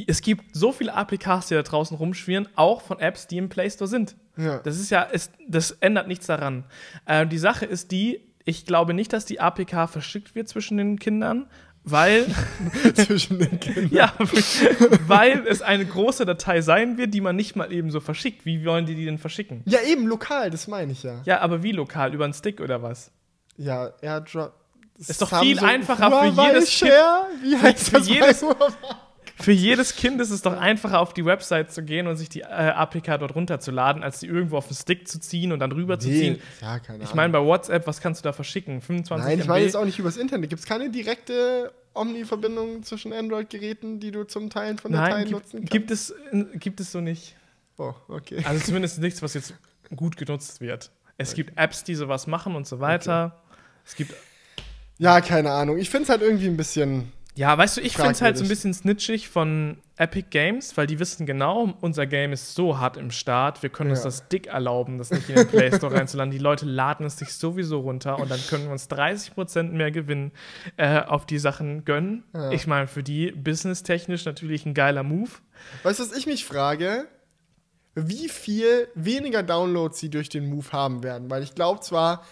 [0.07, 3.69] es gibt so viele APKs, die da draußen rumschwirren, auch von Apps, die im Play
[3.69, 4.15] Store sind.
[4.37, 4.59] Ja.
[4.59, 6.63] Das ist ja, ist, das ändert nichts daran.
[7.05, 10.97] Äh, die Sache ist die, ich glaube nicht, dass die APK verschickt wird zwischen den
[10.97, 11.47] Kindern,
[11.91, 12.25] weil,
[12.95, 13.89] zwischen den Kindern.
[13.91, 14.13] ja,
[15.07, 18.45] weil es eine große Datei sein wird, die man nicht mal eben so verschickt.
[18.45, 19.61] Wie wollen die die denn verschicken?
[19.65, 21.21] Ja, eben lokal, das meine ich ja.
[21.25, 22.13] Ja, aber wie lokal?
[22.13, 23.11] Über einen Stick oder was?
[23.57, 24.53] Ja, Airdrop.
[24.97, 27.27] Ist doch viel einfacher für jedes Share?
[27.41, 28.73] Wie heißt für das jedes- bei Huawei?
[29.41, 32.41] Für jedes Kind ist es doch einfacher, auf die Website zu gehen und sich die
[32.41, 35.97] äh, APK dort runterzuladen, als die irgendwo auf den Stick zu ziehen und dann rüber
[35.97, 36.41] zu ziehen.
[36.59, 37.07] Ja, keine Ahnung.
[37.07, 38.81] Ich meine, bei WhatsApp, was kannst du da verschicken?
[38.81, 39.49] 25 Nein, ich MB?
[39.49, 40.49] meine jetzt auch nicht übers Internet.
[40.49, 45.65] Gibt es keine direkte Omni-Verbindung zwischen Android-Geräten, die du zum Teilen von Dateien Nein, nutzen
[45.65, 46.13] gibt, kannst?
[46.13, 47.35] gibt, es, äh, gibt es so nicht.
[47.77, 48.43] Oh, okay.
[48.45, 49.53] Also zumindest nichts, was jetzt
[49.95, 50.91] gut genutzt wird.
[51.17, 53.41] Es gibt Apps, die sowas machen und so weiter.
[53.85, 54.13] Es gibt
[54.97, 55.77] Ja, keine Ahnung.
[55.77, 57.11] Ich finde es halt irgendwie ein bisschen.
[57.39, 60.87] Ja, weißt du, ich finde es halt so ein bisschen snitchig von Epic Games, weil
[60.87, 64.05] die wissen genau, unser Game ist so hart im Start, wir können uns Ja.
[64.05, 66.31] das dick erlauben, das nicht in den Play Store reinzuladen.
[66.31, 70.33] Die Leute laden es sich sowieso runter und dann können wir uns 30% mehr Gewinn
[70.75, 72.25] äh, auf die Sachen gönnen.
[72.33, 72.51] Ja.
[72.51, 75.31] Ich meine, für die businesstechnisch natürlich ein geiler Move.
[75.83, 77.07] Weißt du, was ich mich frage?
[77.95, 81.29] Wie viel weniger Downloads sie durch den Move haben werden?
[81.29, 82.25] Weil ich glaube zwar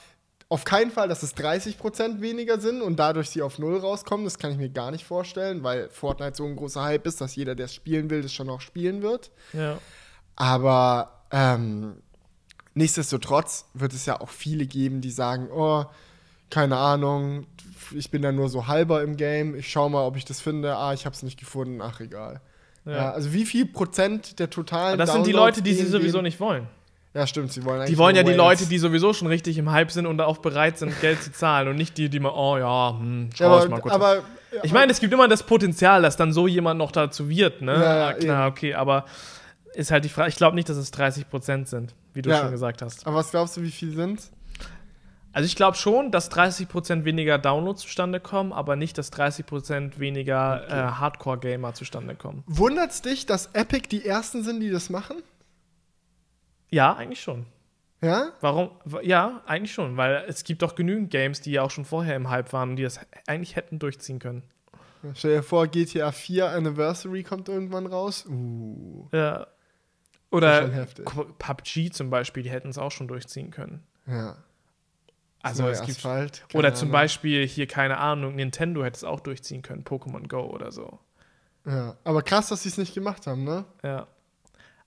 [0.50, 4.24] auf keinen Fall, dass es 30% weniger sind und dadurch sie auf Null rauskommen.
[4.24, 7.36] Das kann ich mir gar nicht vorstellen, weil Fortnite so ein großer Hype ist, dass
[7.36, 9.32] jeder, der es spielen will, das schon auch spielen wird.
[9.52, 9.78] Ja.
[10.38, 11.98] Aber ähm,
[12.76, 15.86] nichtsdestotrotz wird es ja auch viele geben, die sagen, oh,
[16.50, 17.48] keine Ahnung,
[17.94, 20.78] ich bin da nur so halber im Game, ich schau mal, ob ich das finde,
[20.78, 22.40] ah, ich habe es nicht gefunden, ach egal.
[22.86, 22.92] Ja.
[22.94, 23.12] Ja.
[23.12, 26.22] also wie viel Prozent der totalen Aber das sind die Downloads Leute, die sie sowieso
[26.22, 26.68] nicht wollen.
[27.18, 28.60] Ja, stimmt, sie wollen Die eigentlich wollen ja die Whales.
[28.60, 31.68] Leute, die sowieso schon richtig im Hype sind und auch bereit sind, Geld zu zahlen
[31.68, 33.94] und nicht die, die mal, oh ja, hm, schau ja, ich mal aber, kurz.
[33.96, 34.24] aber
[34.64, 37.74] ich meine, es gibt immer das Potenzial, dass dann so jemand noch dazu wird, ne?
[37.74, 39.06] Ja, ja, Ah, Klar, okay, aber
[39.74, 42.38] ist halt die Frage, ich glaube nicht, dass es 30% sind, wie du Ja.
[42.38, 43.06] schon gesagt hast.
[43.08, 44.22] aber was glaubst du, wie viel sind?
[45.34, 50.64] Also ich glaube schon, dass 30% weniger Downloads zustande kommen, aber nicht, dass 30% weniger
[50.68, 52.44] äh, Hardcore-Gamer zustande kommen.
[52.48, 55.18] Wundert's dich, dass Epic die ersten sind, die das machen?
[56.70, 57.46] Ja, eigentlich schon.
[58.02, 58.32] Ja?
[58.42, 58.72] Warum?
[59.02, 62.30] Ja, eigentlich schon, weil es gibt doch genügend Games, die ja auch schon vorher im
[62.30, 64.44] Hype waren und die das eigentlich hätten durchziehen können.
[65.14, 68.26] Stell dir vor, GTA 4 Anniversary kommt irgendwann raus.
[68.28, 69.48] Uh, Ja.
[70.30, 70.88] Oder
[71.40, 73.84] PUBG zum Beispiel, die hätten es auch schon durchziehen können.
[74.06, 74.38] ja.
[75.44, 76.94] Also Neue es gibt Asphalt, oder zum Ahnung.
[76.94, 81.00] Beispiel hier keine Ahnung, Nintendo hätte es auch durchziehen können, Pokémon Go oder so.
[81.66, 83.64] Ja, aber krass, dass sie es nicht gemacht haben, ne?
[83.84, 84.08] Ja.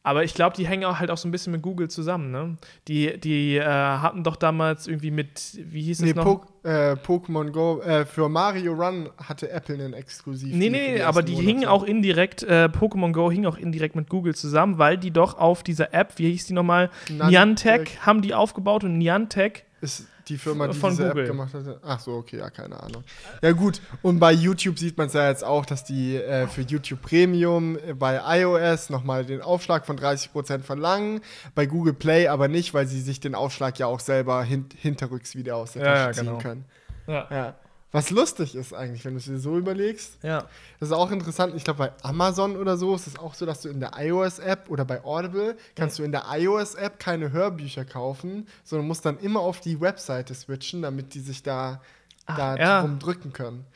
[0.03, 2.57] Aber ich glaube, die hängen auch halt auch so ein bisschen mit Google zusammen, ne?
[2.88, 6.24] Die, die äh, hatten doch damals irgendwie mit, wie hieß Nee, es noch?
[6.24, 10.55] Po- äh, Pokémon Go, äh, für Mario Run hatte Apple einen Exklusiv.
[10.57, 14.34] Nee, nee, aber die hingen auch indirekt, äh, Pokémon Go hing auch indirekt mit Google
[14.34, 16.88] zusammen, weil die doch auf dieser App, wie hieß die nochmal?
[17.11, 21.22] Niantic haben die aufgebaut und Niantic Ist die Firma, die Von diese Google.
[21.24, 21.81] App gemacht hatte.
[21.83, 23.03] Ach so, okay, ja, keine Ahnung.
[23.43, 23.81] Ja, gut.
[24.03, 27.78] Und bei YouTube sieht man es ja jetzt auch, dass die äh, für YouTube Premium
[27.78, 31.20] äh, bei iOS nochmal den Aufschlag von 30% verlangen.
[31.55, 35.35] Bei Google Play aber nicht, weil sie sich den Aufschlag ja auch selber hin hinterrücks
[35.35, 36.39] wieder aus der Ja, Tasche ja, ziehen genau.
[36.39, 36.64] können.
[37.07, 37.26] Ja.
[37.31, 37.55] Ja.
[37.93, 40.18] Was lustig ist eigentlich, wenn du es dir so überlegst.
[40.22, 40.47] ja.
[40.78, 41.55] Das ist auch interessant.
[41.57, 44.70] Ich glaube, bei Amazon oder so ist es auch so, dass du in der iOS-App
[44.70, 49.41] oder bei Audible kannst du in der iOS-App keine Hörbücher kaufen, sondern musst dann immer
[49.41, 51.80] auf die Webseite switchen, damit die sich da,
[52.26, 52.80] Ach, da ja.
[52.80, 53.66] drum drücken können.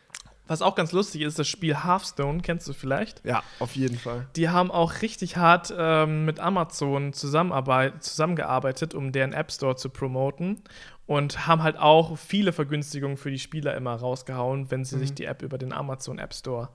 [0.46, 3.24] Was auch ganz lustig ist, das Spiel Hearthstone, kennst du vielleicht?
[3.24, 4.26] Ja, auf jeden Fall.
[4.36, 10.62] Die haben auch richtig hart ähm, mit Amazon zusammengearbeitet, um deren App Store zu promoten.
[11.06, 15.26] Und haben halt auch viele Vergünstigungen für die Spieler immer rausgehauen, wenn sie sich die
[15.26, 16.70] App über den Amazon App Store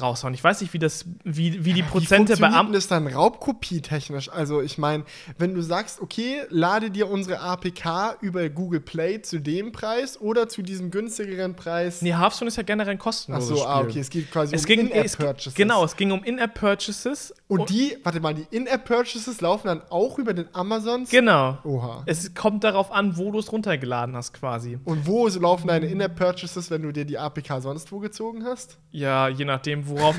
[0.00, 0.34] raushauen.
[0.34, 3.06] Ich weiß nicht, wie das, wie, wie die Prozente bei funktioniert Am denn das dann
[3.06, 4.28] raubkopietechnisch?
[4.30, 5.04] Also ich meine,
[5.38, 10.48] wenn du sagst, okay, lade dir unsere APK über Google Play zu dem Preis oder
[10.48, 12.02] zu diesem günstigeren Preis.
[12.02, 13.68] Nee, Hearthstone ist ja generell ein Ach kostenloses so, Spiel.
[13.68, 15.54] ah, okay, es geht quasi Es um In-App-Purchases.
[15.54, 17.34] genau, es ging um In-App-Purchases.
[17.48, 21.10] Und die, warte mal, die In-App-Purchases laufen dann auch über den Amazons?
[21.10, 21.58] Genau.
[21.64, 22.02] Oha.
[22.06, 24.78] Es kommt darauf an, wo du es runtergeladen hast, quasi.
[24.84, 28.78] Und wo laufen deine In-App-Purchases, wenn du dir die APK sonst wo gezogen hast?
[28.90, 30.16] Ja, je nachdem, worauf.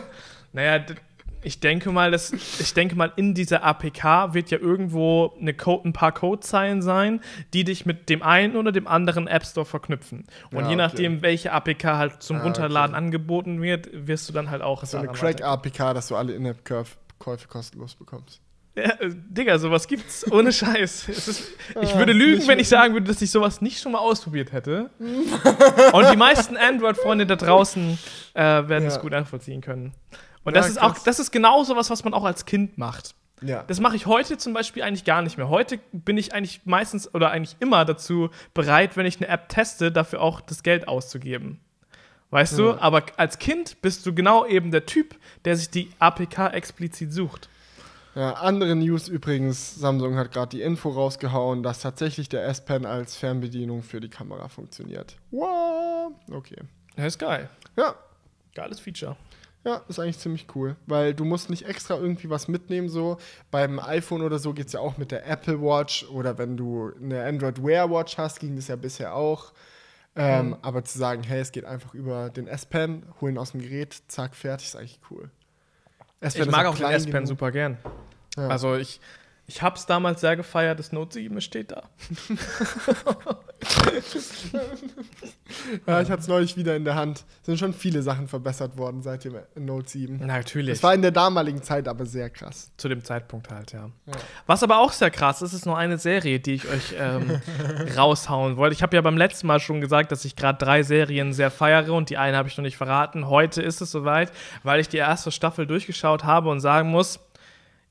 [0.52, 0.84] naja,
[1.44, 5.88] ich denke mal, dass, ich denke mal, in dieser APK wird ja irgendwo eine Code,
[5.88, 7.20] ein paar Codezeilen sein,
[7.52, 10.24] die dich mit dem einen oder dem anderen App Store verknüpfen.
[10.52, 10.76] Und Ja, je okay.
[10.76, 13.04] nachdem, welche APK halt zum Ah, Runterladen okay.
[13.04, 17.96] angeboten wird, wirst du dann halt auch So eine Crack-APK, dass du alle In-App-Käufe kostenlos
[17.96, 18.40] bekommst.
[18.74, 21.08] Ja, äh, Digga, sowas gibt's ohne Scheiß.
[21.08, 21.50] Es ist,
[21.80, 24.52] ich Ah, würde lügen, wenn ich sagen würde, dass ich sowas nicht schon mal ausprobiert
[24.52, 24.90] hätte.
[25.92, 27.98] Und die meisten Android-Freunde da draußen
[28.34, 29.00] äh, werden es Ja.
[29.00, 29.92] gut nachvollziehen können.
[30.44, 33.14] Und Ja, das ist auch, das ist genau sowas, was man auch als Kind macht.
[33.42, 33.64] Ja.
[33.66, 35.48] Das mache ich heute zum Beispiel eigentlich gar nicht mehr.
[35.48, 39.90] Heute bin ich eigentlich meistens oder eigentlich immer dazu bereit, wenn ich eine App teste,
[39.92, 41.60] dafür auch das Geld auszugeben.
[42.30, 42.68] Weißt du?
[42.68, 42.78] Ja.
[42.80, 47.48] Aber als Kind bist du genau eben der Typ, der sich die APK explizit sucht.
[48.14, 49.76] Ja, andere News übrigens.
[49.76, 54.48] Samsung hat gerade die Info rausgehauen, dass tatsächlich der S-Pen als Fernbedienung für die Kamera
[54.48, 55.16] funktioniert.
[55.30, 56.12] Wow.
[56.30, 56.56] Okay.
[56.96, 57.48] Das ist geil.
[57.76, 57.94] Ja,
[58.54, 59.16] Geiles Feature.
[59.64, 63.16] Ja, ist eigentlich ziemlich cool, weil du musst nicht extra irgendwie was mitnehmen, so.
[63.52, 66.90] Beim iPhone oder so geht es ja auch mit der Apple Watch oder wenn du
[67.00, 69.52] eine Android Wear Watch hast, ging das ja bisher auch.
[70.16, 70.56] Ähm, Mhm.
[70.62, 74.34] Aber zu sagen, hey, es geht einfach über den S-Pen, holen aus dem Gerät, zack,
[74.34, 75.30] fertig, ist eigentlich cool.
[76.22, 77.78] Ich mag auch den S-Pen super gern.
[78.36, 78.48] Ja.
[78.48, 79.00] Also ich,
[79.46, 81.82] ich habe es damals sehr gefeiert, das Note 7 steht da.
[85.86, 87.24] Ja, ich hatte es neulich wieder in der Hand.
[87.40, 90.26] Es sind schon viele Sachen verbessert worden seit dem Note 7.
[90.26, 90.74] Natürlich.
[90.74, 92.70] Das war in der damaligen Zeit aber sehr krass.
[92.76, 93.90] Zu dem Zeitpunkt halt, ja.
[94.06, 94.12] Ja.
[94.46, 97.40] Was aber auch sehr krass ist, ist nur eine Serie, die ich euch ähm,
[97.96, 98.74] raushauen wollte.
[98.74, 101.92] Ich habe ja beim letzten Mal schon gesagt, dass ich gerade drei Serien sehr feiere
[101.92, 103.28] und die eine habe ich noch nicht verraten.
[103.28, 104.32] Heute ist es soweit,
[104.62, 107.20] weil ich die erste Staffel durchgeschaut habe und sagen muss,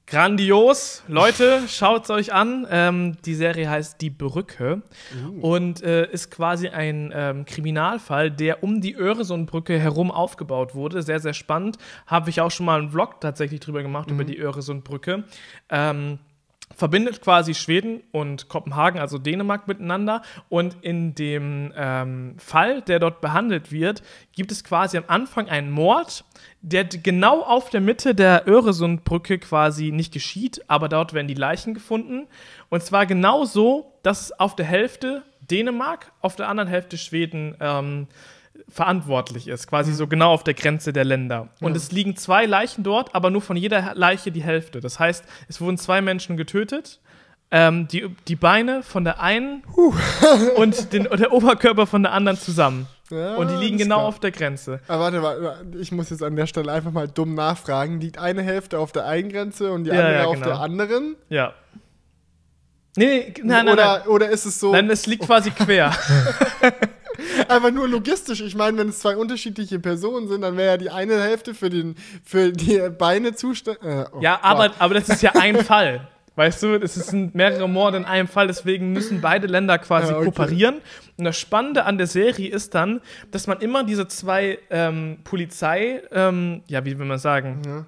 [0.08, 2.68] Grandios, Leute, schaut es euch an.
[2.70, 4.82] Ähm, die Serie heißt Die Brücke
[5.42, 11.02] und äh, ist quasi ein ähm, Kriminalfall, der um die Öresundbrücke herum aufgebaut wurde.
[11.02, 11.78] Sehr, sehr spannend.
[12.08, 15.24] Habe ich auch schon mal einen Vlog tatsächlich drüber gemacht, über die Öresundbrücke.
[15.70, 16.20] Ähm,
[16.76, 20.22] verbindet quasi Schweden und Kopenhagen, also Dänemark, miteinander.
[20.50, 25.72] Und in dem ähm, Fall, der dort behandelt wird, gibt es quasi am Anfang einen
[25.72, 26.24] Mord,
[26.62, 31.74] der genau auf der Mitte der Öresundbrücke quasi nicht geschieht, aber dort werden die Leichen
[31.74, 32.28] gefunden.
[32.70, 38.08] Und zwar genau so, dass auf der Hälfte Dänemark, auf der anderen Hälfte Schweden ähm,
[38.70, 41.50] verantwortlich ist, quasi so genau auf der Grenze der Länder.
[41.60, 44.80] Und es liegen zwei Leichen dort, aber nur von jeder Leiche die Hälfte.
[44.80, 47.00] Das heißt, es wurden zwei Menschen getötet.
[47.54, 49.64] Ähm, die, die Beine von der einen
[50.56, 52.88] und den, der Oberkörper von der anderen zusammen.
[53.12, 54.08] Ja, und die liegen genau klar.
[54.08, 54.80] auf der Grenze.
[54.88, 58.00] Aber warte, warte, ich muss jetzt an der Stelle einfach mal dumm nachfragen.
[58.02, 60.46] Liegt eine Hälfte auf der einen Grenze und die Ja, andere ja, auf genau.
[60.48, 61.16] der anderen?
[61.30, 61.54] Ja.
[62.98, 64.08] Nee, nee, nein, nein, oder, nein.
[64.08, 65.92] oder ist es so Nein, es liegt quasi quer.
[67.48, 68.42] einfach nur logistisch?
[68.42, 71.70] Ich meine, wenn es zwei unterschiedliche Personen sind, dann wäre ja die eine Hälfte für,
[71.70, 73.84] den, für die Beine zuständig.
[73.84, 76.08] Äh, oh Ja, aber, aber das ist ja ein Fall.
[76.36, 80.18] Weißt du, es sind mehrere Morde in einem Fall, deswegen müssen beide Länder quasi Ja,
[80.18, 80.26] okay.
[80.26, 80.76] kooperieren.
[81.18, 83.02] Und das Spannende an der Serie ist dann,
[83.32, 87.86] dass man immer diese zwei ähm, Polizei, ähm, ja, wie will man sagen, Ja.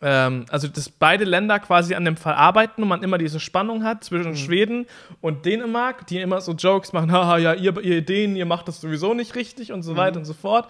[0.00, 3.84] ähm, also dass beide Länder quasi an dem Fall arbeiten und man immer diese Spannung
[3.84, 4.36] hat zwischen Mhm.
[4.36, 4.86] Schweden
[5.20, 8.80] und Dänemark, die immer so Jokes machen, haha, ja, ihr, ihr Dänen, ihr macht das
[8.80, 9.96] sowieso nicht richtig und so Mhm.
[9.98, 10.66] weiter und so fort.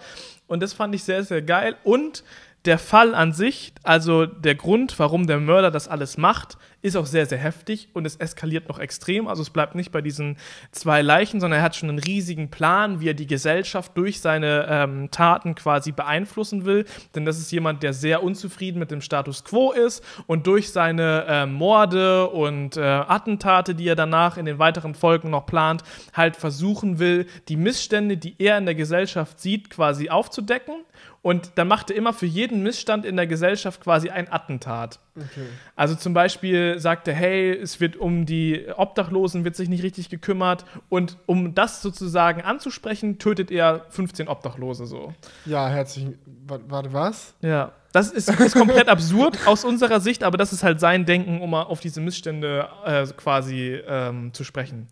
[0.47, 1.75] Und das fand ich sehr, sehr geil.
[1.85, 2.23] Und
[2.65, 7.05] der Fall an sich, also der Grund, warum der Mörder das alles macht, ist auch
[7.05, 9.27] sehr, sehr heftig und es eskaliert noch extrem.
[9.27, 10.37] Also es bleibt nicht bei diesen
[10.71, 14.67] zwei Leichen, sondern er hat schon einen riesigen Plan, wie er die Gesellschaft durch seine
[14.69, 16.85] ähm, Taten quasi beeinflussen will.
[17.15, 21.25] Denn das ist jemand, der sehr unzufrieden mit dem Status quo ist und durch seine
[21.27, 25.83] äh, Morde und äh, Attentate, die er danach in den weiteren Folgen noch plant,
[26.13, 30.75] halt versuchen will, die Missstände, die er in der Gesellschaft sieht, quasi aufzudecken.
[31.23, 34.99] Und dann macht er immer für jeden Missstand in der Gesellschaft quasi ein Attentat.
[35.15, 35.45] Okay.
[35.75, 40.09] Also zum Beispiel sagt er, hey, es wird um die Obdachlosen, wird sich nicht richtig
[40.09, 40.65] gekümmert.
[40.89, 45.13] Und um das sozusagen anzusprechen, tötet er 15 Obdachlose so.
[45.45, 46.07] Ja, herzlich.
[46.45, 47.33] wa- Warte, was?
[47.41, 47.71] Ja.
[47.93, 51.51] Das ist, ist komplett absurd aus unserer Sicht, aber das ist halt sein Denken, um
[51.51, 54.87] mal auf diese Missstände äh, quasi ähm, zu sprechen.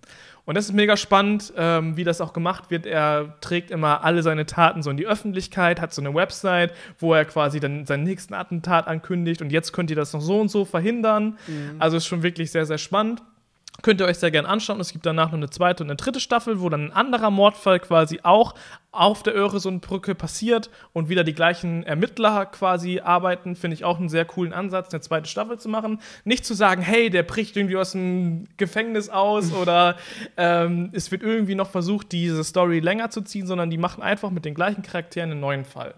[0.51, 2.85] Und das ist mega spannend, ähm, wie das auch gemacht wird.
[2.85, 7.13] Er trägt immer alle seine Taten so in die Öffentlichkeit, hat so eine Website, wo
[7.13, 10.51] er quasi dann seinen nächsten Attentat ankündigt und jetzt könnt ihr das noch so und
[10.51, 11.37] so verhindern.
[11.79, 13.23] Also ist schon wirklich sehr, sehr spannend.
[13.81, 14.79] Könnt ihr euch sehr gerne anschauen.
[14.79, 17.79] Es gibt danach noch eine zweite und eine dritte Staffel, wo dann ein anderer Mordfall
[17.79, 18.53] quasi auch
[18.91, 23.55] auf der Öresundbrücke passiert und wieder die gleichen Ermittler quasi arbeiten.
[23.55, 25.99] Finde ich auch einen sehr coolen Ansatz, eine zweite Staffel zu machen.
[26.25, 29.95] Nicht zu sagen, hey, der bricht irgendwie aus dem Gefängnis aus oder
[30.37, 34.29] ähm, es wird irgendwie noch versucht, diese Story länger zu ziehen, sondern die machen einfach
[34.29, 35.95] mit den gleichen Charakteren einen neuen Fall.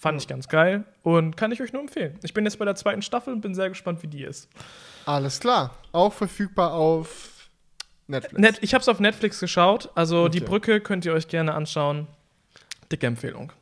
[0.00, 2.18] Fand ich ganz geil und kann ich euch nur empfehlen.
[2.22, 4.48] Ich bin jetzt bei der zweiten Staffel und bin sehr gespannt, wie die ist.
[5.04, 5.74] Alles klar.
[5.92, 7.48] Auch verfügbar auf
[8.06, 8.40] Netflix.
[8.40, 10.48] Net, ich habe es auf Netflix geschaut, also die Okay.
[10.48, 12.06] Brücke könnt ihr euch gerne anschauen.
[12.90, 13.52] Dicke Empfehlung.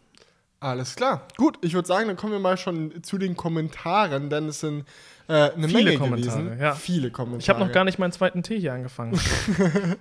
[0.60, 1.26] Alles klar.
[1.36, 4.84] Gut, ich würde sagen, dann kommen wir mal schon zu den Kommentaren, denn es sind
[5.28, 6.60] äh, eine Viele Menge Kommentare, gewesen.
[6.60, 6.74] ja.
[6.74, 7.40] Viele Kommentare.
[7.40, 9.18] Ich habe noch gar nicht meinen zweiten Tee hier angefangen.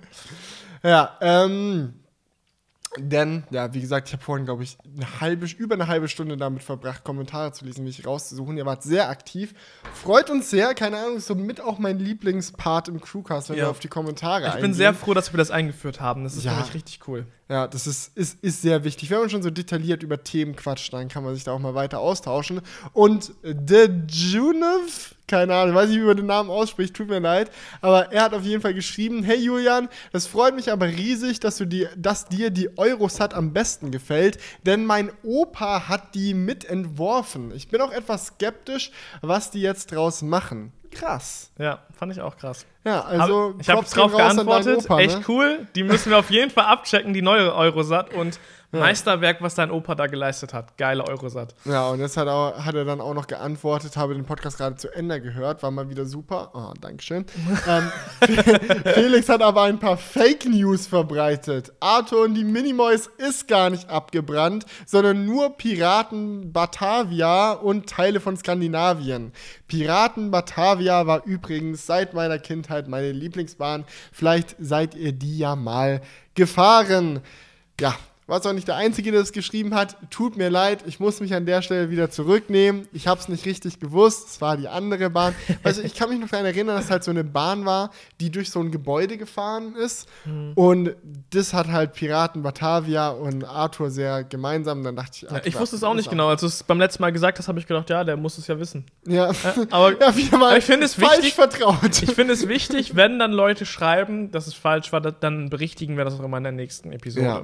[0.84, 1.94] Ja, ähm,
[2.96, 6.36] denn, ja, wie gesagt, ich habe vorhin, glaube ich, eine halbe, über eine halbe Stunde
[6.36, 8.56] damit verbracht, Kommentare zu lesen, mich rauszusuchen.
[8.56, 9.54] Ihr wart sehr aktiv.
[9.92, 13.64] Freut uns sehr, keine Ahnung, ist somit auch mein Lieblingspart im Crewcast, wenn Ja.
[13.64, 14.74] wir auf die Kommentare Ich bin eingehen.
[14.74, 16.24] sehr froh, dass wir das eingeführt haben.
[16.24, 16.52] Das ist Ja.
[16.54, 17.26] nämlich richtig cool.
[17.50, 19.10] Ja, das ist, ist, ist sehr wichtig.
[19.10, 21.74] Wenn man schon so detailliert über Themen quatscht, dann kann man sich da auch mal
[21.74, 22.60] weiter austauschen.
[22.92, 27.50] Und The Junev, keine Ahnung, weiß nicht, wie man den Namen ausspricht, tut mir leid,
[27.80, 31.56] aber er hat auf jeden Fall geschrieben, hey Julian, das freut mich aber riesig, dass,
[31.56, 37.52] du die, dass dir die Eurosat am besten gefällt, denn mein Opa hat die mitentworfen.
[37.52, 38.90] Ich bin auch etwas skeptisch,
[39.22, 40.72] was die jetzt draus machen.
[40.98, 41.52] Krass.
[41.58, 42.66] Ja, fand ich auch krass.
[42.84, 44.78] Ja, also ich habe drauf geantwortet.
[44.84, 45.24] Opa, Echt ne?
[45.28, 45.66] cool.
[45.74, 48.12] Die müssen wir auf jeden Fall abchecken, die neue Eurosat.
[48.14, 48.40] Und
[48.70, 50.76] Meisterwerk, was dein Opa da geleistet hat.
[50.76, 51.54] Geile Eurosat.
[51.64, 54.76] Ja, und das hat, auch, hat er dann auch noch geantwortet, habe den Podcast gerade
[54.76, 56.50] zu Ende gehört, war mal wieder super.
[56.52, 57.24] Oh, Dankeschön.
[57.66, 57.90] ähm,
[58.84, 61.72] Felix hat aber ein paar Fake News verbreitet.
[61.80, 68.36] Arthur und die Minimoys ist gar nicht abgebrannt, sondern nur Piraten Batavia und Teile von
[68.36, 69.32] Skandinavien.
[69.66, 73.84] Piraten Batavia war übrigens seit meiner Kindheit meine Lieblingsbahn.
[74.12, 76.02] Vielleicht seid ihr die ja mal
[76.34, 77.20] gefahren.
[77.80, 77.94] Ja,
[78.28, 79.96] war zwar nicht der Einzige, der das geschrieben hat.
[80.10, 82.86] Tut mir leid, ich muss mich an der Stelle wieder zurücknehmen.
[82.92, 84.28] Ich habe es nicht richtig gewusst.
[84.28, 85.34] Es war die andere Bahn.
[85.64, 88.50] Also ich kann mich noch daran erinnern, dass halt so eine Bahn war, die durch
[88.50, 90.06] so ein Gebäude gefahren ist.
[90.54, 90.94] Und
[91.30, 94.84] das hat halt Piraten Batavia und Arthur sehr gemeinsam.
[94.84, 96.28] Dann dachte ich, Ja, ich wusste es auch nicht genau.
[96.28, 98.46] Als du es beim letzten Mal gesagt hast, habe ich gedacht, ja, der muss es
[98.46, 98.84] ja wissen.
[99.06, 99.30] Ja,
[99.70, 102.02] Aber ja aber ich finde es falsch wichtig- vertraut.
[102.02, 106.04] ich finde es wichtig, wenn dann Leute schreiben, dass es falsch war, dann berichtigen wir
[106.04, 107.26] das auch immer in der nächsten Episode.
[107.26, 107.42] Ja,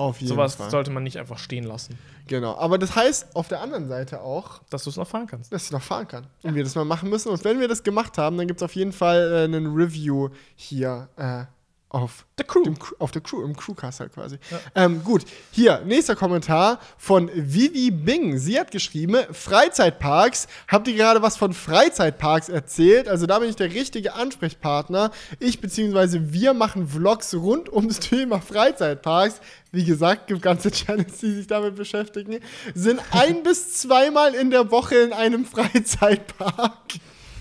[0.00, 0.70] Auf jeden Sowas Fall.
[0.70, 2.56] sollte man nicht einfach stehen lassen, Genau.
[2.56, 5.52] Aber das heißt auf der anderen Seite auch, dass du es noch fahren kannst.
[5.52, 6.26] dass ich noch fahren kann.
[6.42, 7.28] Und wir das mal machen müssen.
[7.28, 10.30] Und wenn wir das gemacht haben, dann gibt es auf jeden Fall äh, einen Review
[10.56, 11.44] hier äh,
[11.90, 12.62] auf The Crew.
[12.62, 14.38] dem, auf der Crew, im Crewcast halt quasi.
[14.74, 18.38] Ähm, gut, hier, nächster Kommentar von Vivi Bing.
[18.38, 20.46] Sie hat geschrieben, Freizeitparks.
[20.68, 23.08] Habt ihr gerade was von Freizeitparks erzählt?
[23.08, 25.10] Also da bin ich der richtige Ansprechpartner.
[25.40, 26.20] Ich bzw.
[26.32, 29.40] wir machen Vlogs rund ums Thema Freizeitparks.
[29.72, 32.38] Wie gesagt, gibt ganze Channels, die sich damit beschäftigen.
[32.74, 36.78] Sind ein bis zweimal in der Woche in einem Freizeitpark.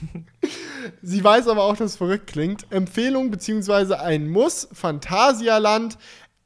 [1.01, 2.71] Sie weiß aber auch, dass es verrückt klingt.
[2.71, 3.95] Empfehlung bzw.
[3.95, 5.97] ein Muss: Phantasialand,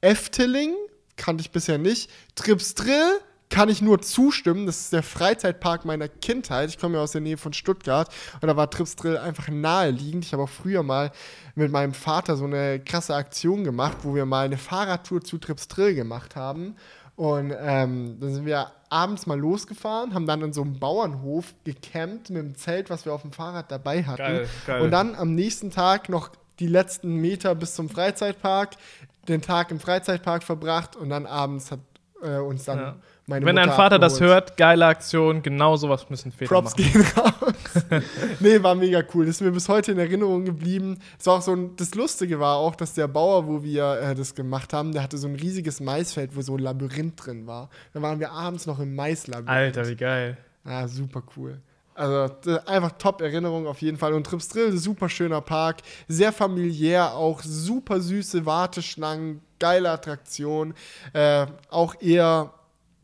[0.01, 0.73] Efteling,
[1.15, 2.09] kannte ich bisher nicht.
[2.35, 3.19] Trips Drill
[3.53, 4.65] kann ich nur zustimmen.
[4.65, 6.69] Das ist der Freizeitpark meiner Kindheit.
[6.69, 8.09] Ich komme ja aus der Nähe von Stuttgart
[8.41, 10.25] und da war Trips Drill einfach naheliegend.
[10.25, 11.11] Ich habe auch früher mal
[11.53, 15.67] mit meinem Vater so eine krasse Aktion gemacht, wo wir mal eine Fahrradtour zu Trips
[15.67, 16.75] Drill gemacht haben.
[17.15, 22.29] Und ähm, dann sind wir abends mal losgefahren, haben dann in so einem Bauernhof gecampt
[22.29, 24.17] mit dem Zelt, was wir auf dem Fahrrad dabei hatten.
[24.17, 24.81] Geil, geil.
[24.81, 26.29] Und dann am nächsten Tag noch
[26.59, 28.75] die letzten Meter bis zum Freizeitpark,
[29.27, 31.79] den Tag im Freizeitpark verbracht und dann abends hat
[32.21, 32.95] äh, uns dann Ja.
[33.25, 36.91] Meine Wenn Mutter dein Vater das hört, geile Aktion, genau sowas müssen Väter Props machen.
[36.91, 38.03] gehen raus.
[38.41, 39.25] nee, war mega cool.
[39.25, 40.99] Das ist mir bis heute in Erinnerung geblieben.
[41.17, 44.15] Es war auch so ein, das Lustige war auch, dass der Bauer, wo wir äh,
[44.15, 47.69] das gemacht haben, der hatte so ein riesiges Maisfeld, wo so ein Labyrinth drin war.
[47.93, 49.49] Da waren wir abends noch im Maislabyrinth.
[49.49, 50.37] Alter, wie geil.
[50.65, 51.61] Ah, super cool.
[51.95, 52.27] Also
[52.65, 54.13] einfach top Erinnerung auf jeden Fall.
[54.13, 60.73] Und Trips Drill, super schöner Park, sehr familiär, auch super süße Warteschlangen, geile Attraktion,
[61.13, 62.51] äh, auch eher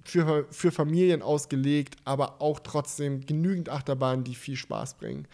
[0.09, 5.27] für, für Familien ausgelegt, aber auch trotzdem genügend Achterbahnen, die viel Spaß bringen.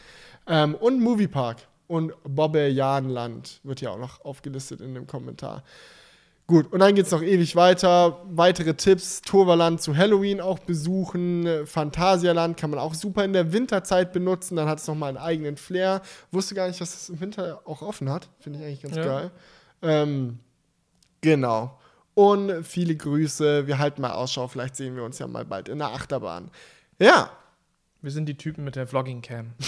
[0.47, 5.63] Ähm, und Moviepark und Bobbejaanland wird ja auch noch aufgelistet in dem Kommentar.
[6.47, 8.21] Gut, und dann geht es noch ewig weiter.
[8.29, 11.65] Weitere Tipps: Toverland zu Halloween auch besuchen.
[11.65, 14.55] Phantasialand kann man auch super in der Winterzeit benutzen.
[14.55, 16.03] Dann hat es nochmal einen eigenen Flair.
[16.31, 18.29] Wusste gar nicht, dass es im Winter auch offen hat.
[18.39, 19.03] Finde ich eigentlich ganz Ja.
[19.05, 19.31] geil.
[19.81, 20.37] Ähm,
[21.21, 21.79] genau.
[22.15, 23.67] Und viele Grüße.
[23.67, 24.47] Wir halten mal Ausschau.
[24.47, 26.49] Vielleicht sehen wir uns ja mal bald in der Achterbahn.
[26.97, 27.29] Ja,
[28.05, 29.53] Wir sind die Typen mit der Vlogging-Cam.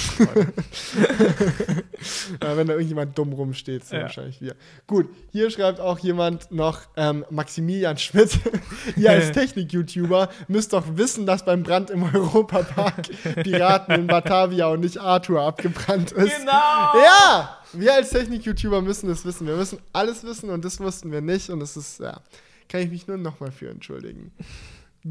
[2.40, 3.98] Äh, wenn da irgendjemand dumm rumsteht, ja.
[3.98, 4.04] Ja.
[4.04, 4.56] wahrscheinlich wir.
[4.86, 8.40] Gut, hier schreibt auch jemand noch ähm, Maximilian Schmidt.
[8.96, 13.10] Ihr als Technik-YouTuber müsst doch wissen, dass beim Brand im Europapark
[13.42, 16.40] Piraten in Batavia und nicht Arthur abgebrannt ist.
[16.40, 16.52] Genau!
[16.52, 17.58] Ja!
[17.74, 19.48] Wir als Technik-YouTuber müssen das wissen.
[19.48, 21.50] Wir müssen alles wissen und das wussten wir nicht.
[21.50, 22.22] Und das ist, ja,
[22.70, 24.32] kann ich mich nur nochmal für entschuldigen.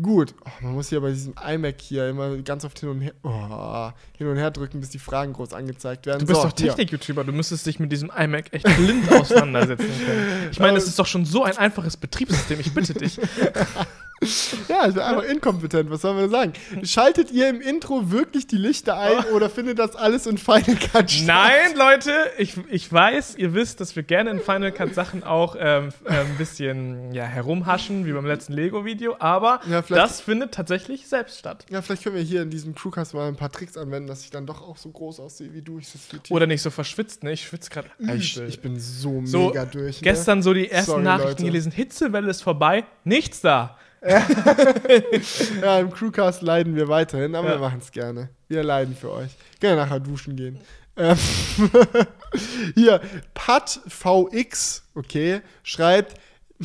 [0.02, 3.12] Gut, oh, man muss hier bei diesem iMac hier immer ganz oft hin und her,
[3.22, 6.20] oh, hin und her drücken, bis die Fragen groß angezeigt werden.
[6.20, 6.54] Du bist So, doch.
[6.54, 10.48] Technik-YouTuber, du müsstest dich mit diesem iMac echt blind auseinandersetzen können.
[10.50, 13.18] Ich meine, es ist doch schon so ein einfaches Betriebssystem, ich bitte dich.
[14.68, 16.52] Ja, ich bin einfach inkompetent, was soll man sagen?
[16.82, 21.10] Schaltet ihr im Intro wirklich die Lichter ein oder findet das alles in Final Cut
[21.10, 21.26] statt?
[21.26, 25.56] Nein, Leute, ich, ich weiß, ihr wisst, dass wir gerne in Final Cut Sachen auch
[25.58, 31.06] ähm, äh, ein bisschen ja, herumhaschen, wie beim letzten Lego-Video, aber Ja, das findet tatsächlich
[31.06, 31.66] selbst statt.
[31.70, 34.30] Ja, vielleicht können wir hier in diesem Crewcast mal ein paar Tricks anwenden, dass ich
[34.30, 35.78] dann doch auch so groß aussehe wie du.
[35.78, 36.30] Ich.
[36.30, 37.32] Oder nicht so verschwitzt, ne?
[37.32, 38.48] Ich schwitze gerade ich, übel.
[38.48, 39.96] ich bin so, So, mega durch.
[40.00, 40.02] Ne?
[40.02, 41.44] Gestern so die ersten Sorry, Nachrichten Leute.
[41.44, 43.76] gelesen, Hitzewelle ist vorbei, nichts da.
[45.62, 47.54] Ja, im Crewcast leiden wir weiterhin, aber Ja.
[47.54, 48.28] wir machen es gerne.
[48.48, 49.30] Wir leiden für euch.
[49.60, 50.58] Gerne nachher duschen gehen.
[50.96, 51.16] Ähm,
[52.74, 53.00] Hier,
[53.34, 56.14] PatVX, okay, schreibt,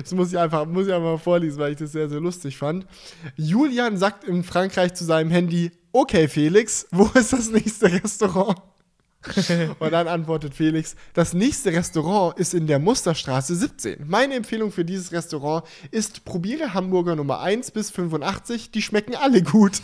[0.00, 2.56] das muss ich, einfach, muss ich einfach mal vorlesen, weil ich das sehr, sehr lustig
[2.56, 2.86] fand.
[3.36, 8.58] Julian sagt in Frankreich zu seinem Handy, okay Felix, wo ist das nächste Restaurant?
[9.78, 14.04] Und dann antwortet Felix, das nächste Restaurant ist in der Musterstraße 17.
[14.06, 19.42] Meine Empfehlung für dieses Restaurant ist, probiere Hamburger Nummer 1 bis 85, die schmecken alle
[19.42, 19.80] gut.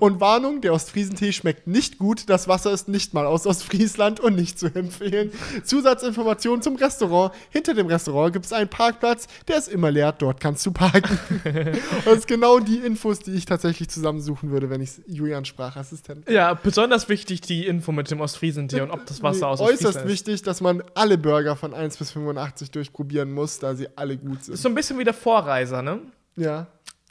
[0.00, 4.36] Und Warnung, der Ostfriesentee schmeckt nicht gut, das Wasser ist nicht mal aus Ostfriesland und
[4.36, 5.32] nicht zu empfehlen.
[5.64, 7.34] Zusatzinformationen zum Restaurant.
[7.50, 11.18] Hinter dem Restaurant gibt es einen Parkplatz, der ist immer leer, dort kannst du parken.
[11.44, 16.28] Und das ist genau die Infos, die ich tatsächlich zusammensuchen würde, wenn ich Julian Sprachassistent
[16.28, 20.06] Ja, besonders wichtig die Info mit dem Ostfriesentee und ob das Wasser aus Äußerst Ostfriesland
[20.06, 20.12] ist.
[20.12, 24.38] wichtig, dass man alle Burger von 1 bis 85 durchprobieren muss, da sie alle gut
[24.38, 24.56] Ist sind.
[24.58, 26.00] so ein bisschen wie der Vorreiser, ne?
[26.36, 26.66] Ja.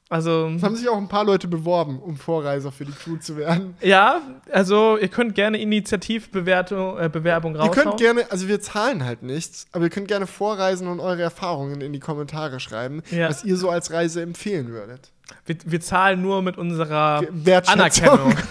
[0.09, 3.35] Also, Es haben sich auch ein paar Leute beworben, um Vorreiser für die Crew zu
[3.35, 3.75] werden.
[3.81, 4.21] ja,
[4.51, 7.83] also ihr könnt gerne Initiativbewertung, äh, Bewerbung Ihr raushauen.
[7.89, 11.81] könnt gerne, also wir zahlen halt nichts, aber ihr könnt gerne vorreisen und eure Erfahrungen
[11.81, 13.29] in die Kommentare schreiben, Ja.
[13.29, 15.09] was ihr so als Reise empfehlen würdet.
[15.45, 17.21] Wir, wir zahlen nur mit unserer.
[17.67, 18.33] Anerkennung.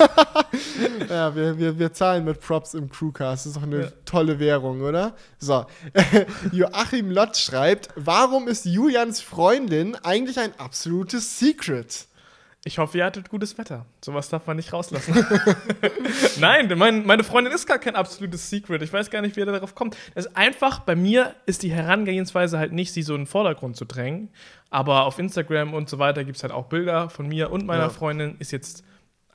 [1.09, 3.45] Ja, wir, wir, wir zahlen mit Props im Crewcast.
[3.45, 3.89] Das ist doch eine Ja.
[4.07, 5.14] tolle Währung, oder?
[5.39, 5.66] So.
[6.53, 12.07] Joachim Lott schreibt: Warum ist Julians Freundin eigentlich ein absolutes Secret?
[12.64, 13.87] Ich hoffe, ihr hattet gutes Wetter.
[14.05, 15.14] Sowas darf man nicht rauslassen.
[16.39, 18.83] Nein, mein, meine Freundin ist gar kein absolutes Secret.
[18.83, 19.97] Ich weiß gar nicht, wie er darauf kommt.
[20.14, 23.76] Das ist einfach, bei mir ist die Herangehensweise halt nicht, sie so in den Vordergrund
[23.76, 24.28] zu drängen.
[24.72, 27.82] Aber auf Instagram und so weiter gibt es halt auch Bilder von mir und meiner
[27.84, 27.88] Ja.
[27.90, 28.36] Freundin.
[28.38, 28.82] Ist jetzt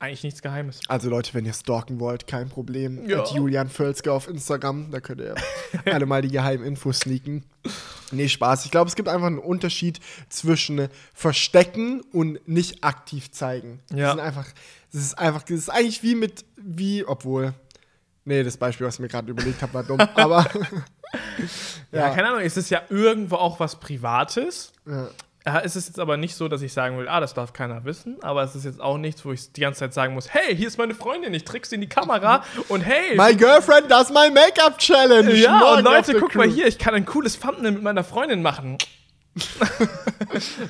[0.00, 0.80] eigentlich nichts Geheimes.
[0.88, 3.08] Also, Leute, wenn ihr stalken wollt, kein Problem.
[3.08, 3.20] Ja.
[3.20, 5.36] At Julian Völzke auf Instagram, da könnt ihr
[5.92, 7.44] alle mal die geheimen Infos sneaken.
[8.10, 8.64] Nee, Spaß.
[8.64, 13.80] Ich glaube, es gibt einfach einen Unterschied zwischen Verstecken und nicht aktiv zeigen.
[13.90, 14.10] Das Ja.
[14.10, 14.46] sind einfach,
[14.92, 17.54] das ist einfach, das ist eigentlich wie mit, wie, obwohl,
[18.24, 20.44] nee, das Beispiel, was ich mir gerade überlegt habe, war dumm, aber.
[21.90, 22.10] Ja.
[22.10, 24.72] keine Ahnung, es ist ja irgendwo auch was Privates.
[24.86, 25.08] Ja.
[25.64, 28.16] Es ist jetzt aber nicht so, dass ich sagen will, ah, das darf keiner wissen,
[28.22, 30.68] aber es ist jetzt auch nichts, wo ich die ganze Zeit sagen muss, hey, hier
[30.68, 34.30] ist meine Freundin, ich trick sie in die Kamera und hey, My girlfriend does my
[34.30, 35.32] makeup challenge.
[35.34, 36.54] ja, Morgen und Leute, guck mal Crew.
[36.54, 38.78] hier, ich kann ein cooles Thumbnail mit meiner Freundin machen.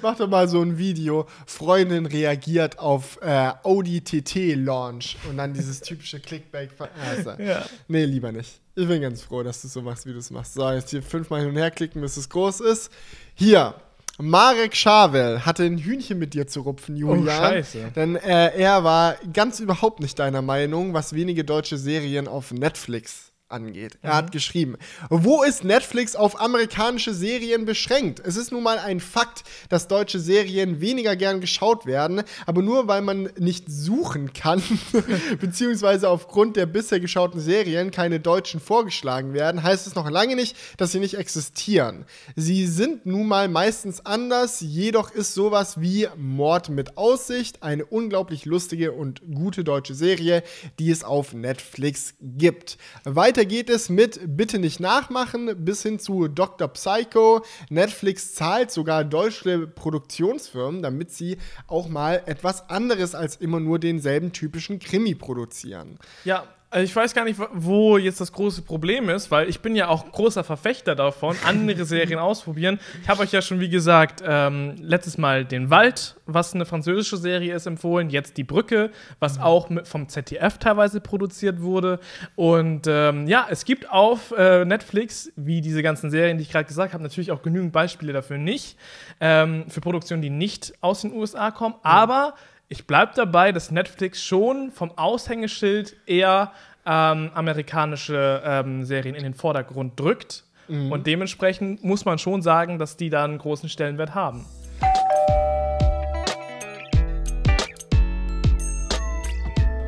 [0.02, 1.26] Mach doch mal so ein Video.
[1.46, 6.70] Freundin reagiert auf äh, Audi TT Launch und dann dieses typische Clickbait.
[7.10, 7.64] Also, Ja.
[7.88, 8.60] Nee, lieber nicht.
[8.74, 10.54] Ich bin ganz froh, dass du so machst, wie du es machst.
[10.54, 12.92] So, jetzt hier fünfmal hin und her klicken, bis es groß ist.
[13.34, 13.74] Hier.
[14.20, 17.22] Marek Schawel hatte ein Hühnchen mit dir zu rupfen, Julian.
[17.26, 17.92] Oh, scheiße.
[17.94, 23.27] Denn äh, er war ganz überhaupt nicht deiner Meinung, was wenige deutsche Serien auf Netflix
[23.48, 23.98] angeht.
[24.02, 24.16] Er Mhm.
[24.16, 24.76] hat geschrieben,
[25.10, 28.20] wo ist Netflix auf amerikanische Serien beschränkt?
[28.24, 32.88] Es ist nun mal ein Fakt, dass deutsche Serien weniger gern geschaut werden, aber nur
[32.88, 34.62] weil man nicht suchen kann,
[35.40, 40.56] beziehungsweise aufgrund der bisher geschauten Serien keine deutschen vorgeschlagen werden, heißt es noch lange nicht,
[40.76, 42.04] dass sie nicht existieren.
[42.36, 48.44] Sie sind nun mal meistens anders, jedoch ist sowas wie Mord mit Aussicht eine unglaublich
[48.44, 50.42] lustige und gute deutsche Serie,
[50.78, 52.78] die es auf Netflix gibt.
[53.04, 56.68] Weiter geht es mit Bitte nicht nachmachen bis hin zu Dr.
[56.68, 57.42] Psycho.
[57.70, 64.32] Netflix zahlt sogar deutsche Produktionsfirmen, damit sie auch mal etwas anderes als immer nur denselben
[64.32, 65.98] typischen Krimi produzieren.
[66.24, 69.74] Ja, also ich weiß gar nicht, wo jetzt das große Problem ist, weil ich bin
[69.74, 72.78] ja auch großer Verfechter davon, andere Serien ausprobieren.
[73.02, 77.16] Ich habe euch ja schon, wie gesagt, ähm, letztes Mal den Wald, was eine französische
[77.16, 78.10] Serie ist, empfohlen.
[78.10, 82.00] Jetzt die Brücke, was auch mit, vom ZDF teilweise produziert wurde.
[82.36, 86.66] Und ähm, ja, es gibt auf äh, Netflix, wie diese ganzen Serien, die ich gerade
[86.66, 88.76] gesagt habe, natürlich auch genügend Beispiele dafür nicht,
[89.20, 91.76] ähm, für Produktionen, die nicht aus den USA kommen.
[91.82, 92.34] Aber
[92.70, 96.52] ich bleibe dabei, dass Netflix schon vom Aushängeschild eher
[96.84, 100.44] ähm, amerikanische ähm, Serien in den Vordergrund drückt.
[100.90, 104.44] Und dementsprechend muss man schon sagen, dass die da einen großen Stellenwert haben.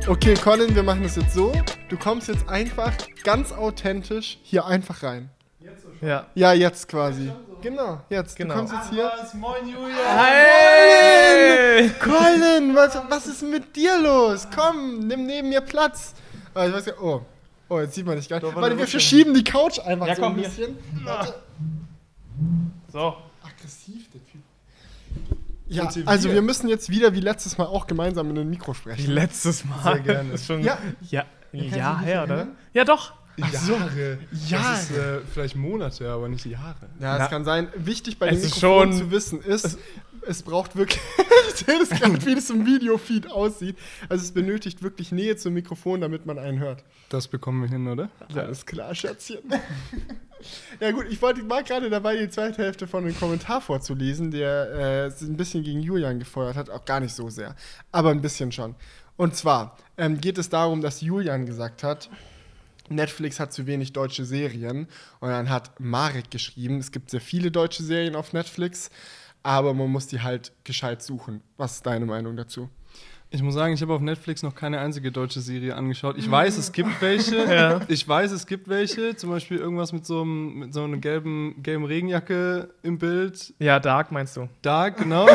[0.07, 1.53] Okay, Colin, wir machen das jetzt so.
[1.87, 5.29] Du kommst jetzt einfach ganz authentisch hier einfach rein.
[6.01, 6.25] Ja.
[6.35, 7.31] Ja, jetzt quasi.
[7.61, 8.35] Genau, jetzt.
[8.35, 8.53] Genau.
[8.55, 9.11] Du kommst jetzt hier.
[9.19, 9.33] Was?
[9.35, 9.95] Moin, Julia.
[10.17, 11.89] Hey!
[11.99, 14.47] Colin, was, was ist mit dir los?
[14.53, 16.13] Komm, nimm neben mir Platz.
[16.55, 17.21] Ah, ich weiß ja, oh.
[17.69, 18.55] Oh, jetzt sieht man dich gar nicht.
[18.55, 20.77] Warte, wir verschieben die Couch einfach Ja, so komm, ein bisschen.
[21.03, 21.35] Warte.
[22.91, 23.15] So.
[23.43, 24.41] Aggressiv, der Typ.
[25.67, 28.77] Ja, also wir müssen jetzt wieder wie letztes Mal auch gemeinsam in ein Mikro Wie
[28.77, 29.11] sprechen.
[29.11, 29.83] letztes Mal.
[29.83, 30.33] Sehr gerne.
[30.33, 30.77] Ist schon, Ja.
[31.09, 31.23] ja.
[31.53, 32.47] Ja, her, oder?
[32.73, 33.13] Ja, doch.
[33.37, 34.19] Jahre.
[34.47, 34.71] Jahre.
[34.73, 36.89] Das ist äh, vielleicht Monate, aber nicht Jahre.
[36.99, 37.67] Ja, es kann sein.
[37.75, 39.77] Wichtig bei dem Mikrofon schon- zu wissen ist,
[40.27, 41.01] es, braucht wirklich.
[41.49, 43.77] ich sehe das gerade, wie das im Videofeed aussieht.
[44.09, 46.83] Also es benötigt wirklich Nähe zum Mikrofon, damit man einen hört.
[47.09, 48.09] Das bekommen wir hin, oder?
[48.33, 49.39] Ja, alles klar, Schätzchen.
[50.79, 55.05] ja gut, ich wollte war gerade dabei, die zweite Hälfte von dem Kommentar vorzulesen, der
[55.05, 57.55] äh, sich ein bisschen gegen Julian gefeuert hat, auch gar nicht so sehr,
[57.91, 58.75] aber ein bisschen schon.
[59.17, 62.09] Und zwar ähm, geht es darum, dass Julian gesagt hat,
[62.91, 64.87] Netflix hat zu wenig deutsche Serien.
[65.19, 68.89] Und dann hat Marek geschrieben, es gibt sehr viele deutsche Serien auf Netflix,
[69.43, 71.41] aber man muss die halt gescheit suchen.
[71.57, 72.69] Was ist deine Meinung dazu?
[73.33, 76.17] Ich muss sagen, ich habe auf Netflix noch keine einzige deutsche Serie angeschaut.
[76.17, 77.37] Ich weiß, es gibt welche.
[77.37, 77.79] Ja.
[77.87, 79.15] Ich weiß, es gibt welche.
[79.15, 83.53] Zum Beispiel irgendwas mit so, einem, mit so einer gelben, gelben Regenjacke im Bild.
[83.57, 84.49] Ja, Dark meinst du?
[84.61, 85.29] Dark, genau.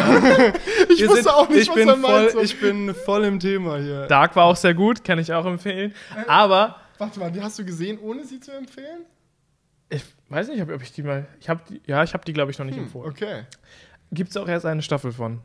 [0.90, 2.32] Ich Ihr wusste seht, auch nicht, ich was bin er meint.
[2.32, 4.06] voll, Ich bin voll im Thema hier.
[4.08, 5.94] Dark war auch sehr gut, kann ich auch empfehlen.
[6.28, 9.04] Aber Warte mal, die hast du gesehen, ohne sie zu empfehlen?
[9.88, 11.26] ich weiß nicht, ob, ich die mal.
[11.40, 13.10] Ich habe die, ja, ich habe die, glaube ich, noch nicht empfohlen.
[13.10, 13.44] Okay.
[14.12, 15.40] Gibt es auch erst eine Staffel von.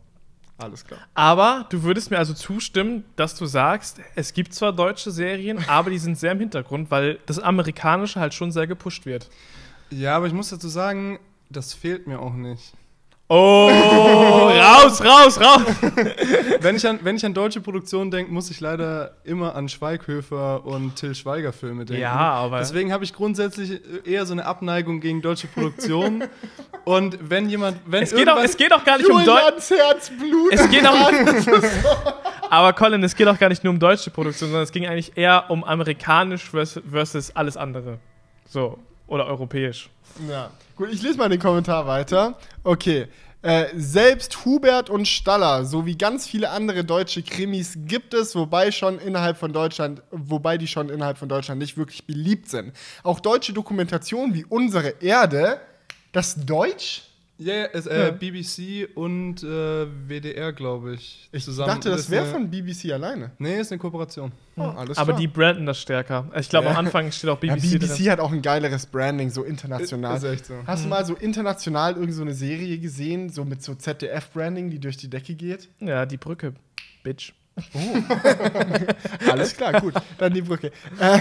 [0.57, 0.99] Alles klar.
[1.13, 5.89] Aber du würdest mir also zustimmen, dass du sagst, es gibt zwar deutsche Serien, aber
[5.89, 9.29] die sind sehr im Hintergrund, weil das Amerikanische halt schon sehr gepusht wird.
[9.89, 12.73] Ja, aber ich muss dazu sagen, das fehlt mir auch nicht.
[13.33, 15.61] Oh, raus, raus, raus!
[16.59, 20.65] Wenn ich an, wenn ich an deutsche Produktionen denke, muss ich leider immer an Schweighöfer
[20.65, 22.01] und Till Schweiger Filme denken.
[22.01, 26.25] Ja, aber- Deswegen habe ich grundsätzlich eher so eine Abneigung gegen deutsche Produktionen.
[26.83, 29.29] und wenn jemand, wenn Es geht, auch, es geht auch gar nicht um Deutsch.
[29.29, 30.51] Julians Herzblut.
[30.53, 31.11] Es geht auch.
[32.49, 35.15] aber Colin, es geht auch gar nicht nur um deutsche Produktion, sondern es ging eigentlich
[35.15, 37.97] eher um amerikanisch vers- versus alles andere.
[38.49, 38.77] So.
[39.07, 39.89] Oder europäisch.
[40.29, 40.49] Ja.
[40.81, 42.39] Gut, ich lese mal den Kommentar weiter.
[42.63, 43.07] Okay.
[43.43, 48.97] Äh, selbst Hubert und Staller sowie ganz viele andere deutsche Krimis gibt es, wobei schon
[48.97, 52.73] innerhalb von Deutschland, wobei die schon innerhalb von Deutschland nicht wirklich beliebt sind.
[53.03, 55.61] Auch deutsche Dokumentationen wie Unsere Erde,
[56.13, 57.03] das Deutsch?
[57.43, 58.11] Ja, ja, es, äh, Ja.
[58.11, 61.27] BBC und äh, WDR, glaube ich.
[61.31, 61.69] Ich zusammen.
[61.69, 63.31] dachte, das ist wäre eine- von BBC alleine.
[63.39, 64.31] Nee, ist eine Kooperation.
[64.57, 65.19] Oh, alles aber klar.
[65.19, 66.29] die branden das stärker.
[66.39, 66.71] Ich glaube, Ja.
[66.73, 68.11] am Anfang steht auch BBC, ja, BBC drin.
[68.11, 70.17] hat auch ein geileres Branding, so international.
[70.17, 70.53] Ist echt so.
[70.67, 74.79] Hast du mal so international irgend so eine Serie gesehen, so mit so ZDF-Branding, die
[74.79, 75.67] durch die Decke geht?
[75.79, 76.53] Ja, die Brücke.
[77.03, 77.33] Bitch.
[79.29, 79.93] Alles klar, gut.
[80.17, 80.71] Dann die Brücke.
[80.99, 81.19] Äh,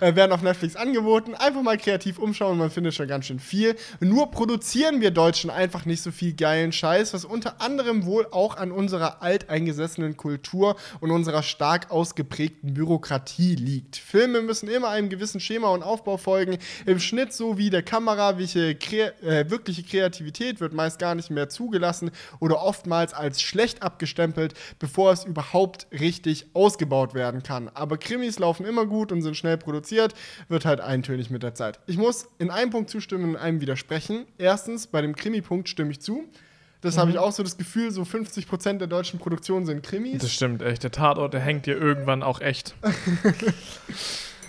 [0.00, 1.34] äh, werden auf Netflix angeboten.
[1.34, 3.76] Einfach mal kreativ umschauen, man findet schon ganz schön viel.
[4.00, 8.56] Nur produzieren wir Deutschen einfach nicht so viel geilen Scheiß, was unter anderem wohl auch
[8.56, 13.96] an unserer alteingesessenen Kultur und unserer stark ausgeprägten Bürokratie liegt.
[13.96, 16.58] Filme müssen immer einem gewissen Schema und Aufbau folgen.
[16.86, 21.48] Im Schnitt sowie der Kamera, welche kre äh, wirkliche Kreativität wird meist gar nicht mehr
[21.48, 22.10] zugelassen
[22.40, 27.68] oder oftmals als schlecht abgestempelt, bevor es überhaupt richtig ausgebaut werden kann.
[27.74, 30.14] Aber Krimis laufen immer gut und sind schnell produziert,
[30.48, 31.78] wird halt eintönig mit der Zeit.
[31.86, 34.26] Ich muss in einem Punkt zustimmen und in einem widersprechen.
[34.38, 36.24] Erstens, bei dem Krimi-Punkt stimme ich zu.
[36.80, 40.22] Das habe ich auch so das Gefühl, so 50% der deutschen Produktionen sind Krimis.
[40.22, 40.84] Das stimmt echt.
[40.84, 42.74] Der Tatort, der hängt dir irgendwann auch echt.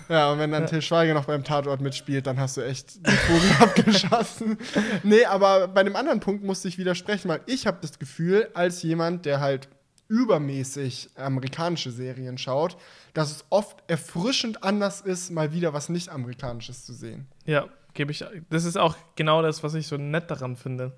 [0.09, 3.13] Ja, und wenn dann Till Schweiger noch beim Tatort mitspielt, dann hast du echt den
[3.13, 4.57] Vogel abgeschossen.
[5.03, 8.81] Nee, aber bei dem anderen Punkt musste ich widersprechen, weil ich habe das Gefühl, als
[8.81, 9.69] jemand, der halt
[10.09, 12.75] übermäßig amerikanische Serien schaut,
[13.13, 17.27] dass es oft erfrischend anders ist, mal wieder was nicht amerikanisches zu sehen.
[17.45, 18.25] Ja, gebe ich.
[18.49, 20.91] Das ist auch genau das, was ich so nett daran finde.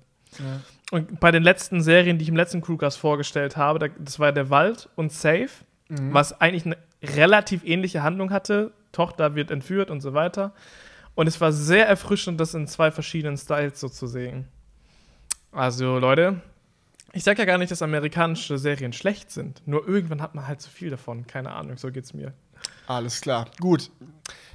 [0.90, 4.32] Und bei den letzten Serien, die ich im letzten Crewcast vorgestellt habe, da, das war
[4.32, 5.50] der Wald und Safe,
[5.88, 8.72] was eigentlich eine relativ ähnliche Handlung hatte.
[8.92, 10.54] Tochter wird entführt und so weiter.
[11.14, 14.48] Und es war sehr erfrischend, das in zwei verschiedenen Styles so zu sehen.
[15.50, 16.40] Also, Leute,
[17.12, 19.66] ich sage ja gar nicht, dass amerikanische Serien schlecht sind.
[19.66, 21.26] Nur irgendwann hat man halt zu viel davon.
[21.26, 22.32] Keine Ahnung, so geht's mir.
[22.86, 23.50] Alles klar.
[23.60, 23.90] Gut.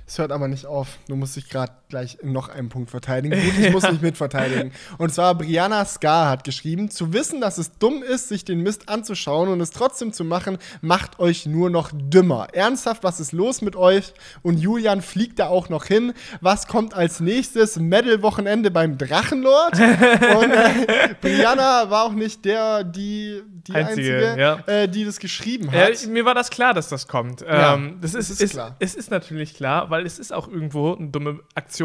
[0.06, 0.98] Es hört aber nicht auf.
[1.08, 3.36] Du musst dich gerade gleich noch einem Punkt verteidigen.
[3.42, 4.72] Gut, ich muss mich mitverteidigen.
[4.98, 8.90] Und zwar Brianna Scar hat geschrieben, zu wissen, dass es dumm ist, sich den Mist
[8.90, 12.48] anzuschauen und es trotzdem zu machen, macht euch nur noch dümmer.
[12.54, 14.14] Ernsthaft, was ist los mit euch?
[14.42, 16.14] Und Julian fliegt da auch noch hin.
[16.42, 17.78] Was kommt als nächstes?
[17.78, 19.74] Medal-Wochenende beim Drachenlord?
[19.74, 24.60] und äh, Brianna war auch nicht der, die, die Einzige, einzige, ja.
[24.68, 26.08] äh, die das geschrieben hat.
[26.08, 27.42] mir war das klar, dass das kommt.
[27.42, 28.76] Ja, ähm, das ist, es ist ist, klar.
[28.80, 31.77] Es ist natürlich klar, weil es ist auch irgendwo eine dumme Aktion.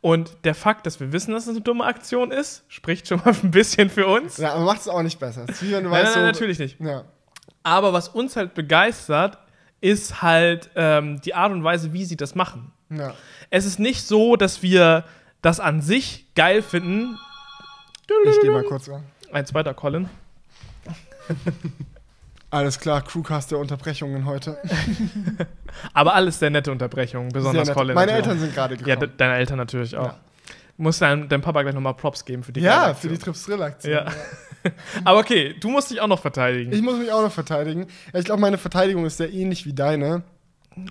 [0.00, 3.34] Und der Fakt, dass wir wissen, dass es eine dumme Aktion ist, spricht schon mal
[3.42, 4.36] ein bisschen für uns.
[4.36, 5.46] Ja, aber macht es auch nicht besser.
[5.60, 6.80] Wie wenn du Nein, weißt, nein, so, natürlich nicht.
[6.80, 7.04] Ja.
[7.62, 9.38] Aber was uns halt begeistert,
[9.80, 12.72] ist halt ähm, die Art und Weise, wie sie das machen.
[12.90, 13.14] Ja.
[13.50, 15.04] Es ist nicht so, dass wir
[15.42, 17.18] das an sich geil finden.
[18.24, 19.04] Ich gehe mal kurz ran.
[19.32, 20.08] Ein zweiter Colin.
[22.56, 24.56] Alles klar, Crewcast der Unterbrechungen heute.
[25.92, 27.70] Aber alles sehr nette Unterbrechungen, besonders.
[27.70, 27.94] Colin.
[27.94, 28.12] Meine.
[28.12, 29.00] Eltern sind gerade Ja, gekommen.
[29.00, 30.06] de deine Eltern natürlich auch.
[30.06, 30.16] Ja.
[30.78, 33.34] Muss deinem, deinem Papa gleich nochmal Props geben für die Ja, für die Aktion.
[33.34, 33.92] Trips-Drill-Aktion.
[33.92, 34.06] Ja.
[35.04, 36.72] Aber okay, du musst dich auch noch verteidigen.
[36.72, 37.88] Ich muss mich auch noch verteidigen.
[38.12, 40.22] Ja, Ich glaube, meine Verteidigung ist sehr ähnlich wie deine.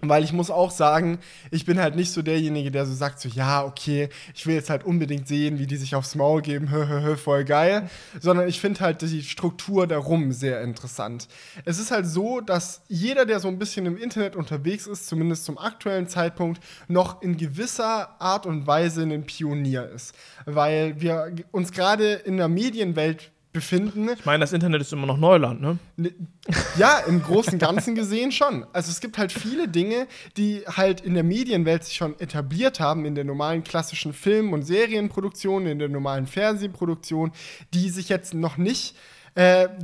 [0.02, 1.20] Weil ich muss auch sagen,
[1.52, 4.72] ich bin halt nicht so derjenige, der so sagt, so, ja, okay, ich will jetzt
[4.72, 7.88] halt unbedingt sehen, wie die sich aufs Maul geben, hö, hö, hö, voll geil.
[8.20, 11.28] Sondern ich finde halt die Struktur darum sehr interessant.
[11.66, 15.46] Es ist halt so, dass jeder, der so ein bisschen im Internet unterwegs ist, zumindest
[15.46, 20.16] zum aktuellen Zeitpunkt, noch in gewisser Art und Weise ein Pionier ist.
[20.46, 24.10] Weil wir uns gerade in der Medienwelt befinden.
[24.10, 25.80] Ich meine, das Internet ist immer noch Neuland, ne?
[25.98, 26.14] Ne,
[26.78, 28.66] Ja, im Großen und Ganzen gesehen schon.
[28.74, 33.06] Also es gibt halt viele Dinge, die halt in der Medienwelt sich schon etabliert haben,
[33.06, 37.32] in der normalen klassischen Film- und Serienproduktion, in der normalen Fernsehproduktion,
[37.74, 39.15] die sich jetzt noch nicht äh,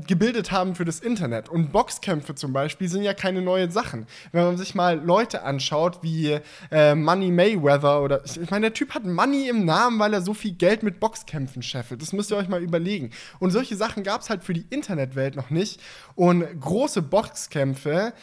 [0.08, 1.50] gebildet haben für das Internet.
[1.50, 4.08] Und Boxkämpfe zum Beispiel sind ja keine neuen Sachen.
[4.32, 6.40] Wenn man sich mal Leute anschaut wie
[6.72, 10.34] äh, Money Mayweather oder ich meine, der Typ hat Money im Namen, weil er so
[10.34, 12.02] viel Geld mit Boxkämpfen scheffelt.
[12.02, 13.12] Das müsst ihr euch mal überlegen.
[13.40, 15.82] Und solche Sachen gab es halt für die Internetwelt noch nicht.
[16.16, 18.14] Und große Boxkämpfe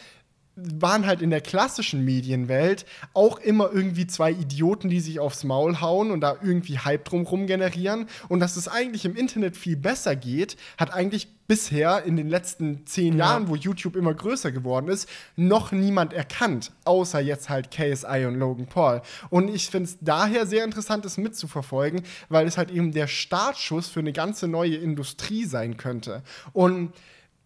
[0.55, 5.79] waren halt in der klassischen Medienwelt auch immer irgendwie zwei Idioten, die sich aufs Maul
[5.79, 8.07] hauen und da irgendwie Hype drumherum generieren.
[8.27, 12.85] Und dass es eigentlich im Internet viel besser geht, hat eigentlich bisher in den letzten
[12.85, 13.25] zehn Ja.
[13.31, 18.35] Jahren, wo YouTube immer größer geworden ist, noch niemand erkannt, außer jetzt halt KSI und
[18.35, 19.01] Logan Paul.
[19.29, 23.87] Und ich finde es daher sehr interessant, es mitzuverfolgen, weil es halt eben der Startschuss
[23.87, 26.21] für eine ganze neue Industrie sein könnte.
[26.53, 26.93] Und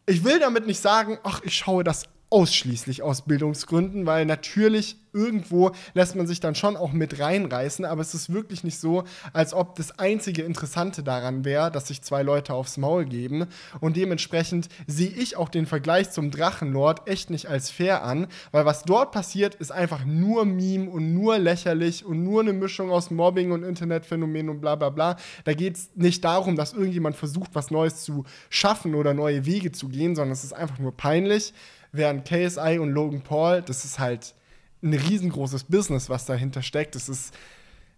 [0.05, 5.71] ich will damit nicht sagen, ach, ich schaue das ausschließlich aus Bildungsgründen, weil natürlich irgendwo
[5.93, 9.03] lässt man sich dann schon auch mit reinreißen, aber es ist wirklich nicht so,
[9.33, 13.45] als ob das einzige Interessante daran wäre, dass sich zwei Leute aufs Maul geben
[13.81, 18.65] und dementsprechend sehe ich auch den Vergleich zum Drachenlord echt nicht als fair an, weil
[18.65, 23.11] was dort passiert, ist einfach nur Meme und nur lächerlich und nur eine Mischung aus
[23.11, 25.17] Mobbing und Internetphänomen und bla bla bla.
[25.43, 29.71] Da geht es nicht darum, dass irgendjemand versucht, was Neues zu schaffen oder neue Wege
[29.71, 31.53] zu gehen, sondern es ist einfach nur peinlich.
[31.93, 34.33] Während KSI und Logan Paul, das ist halt
[34.81, 36.95] ein riesengroßes Business, was dahinter steckt.
[36.95, 37.33] Das ist,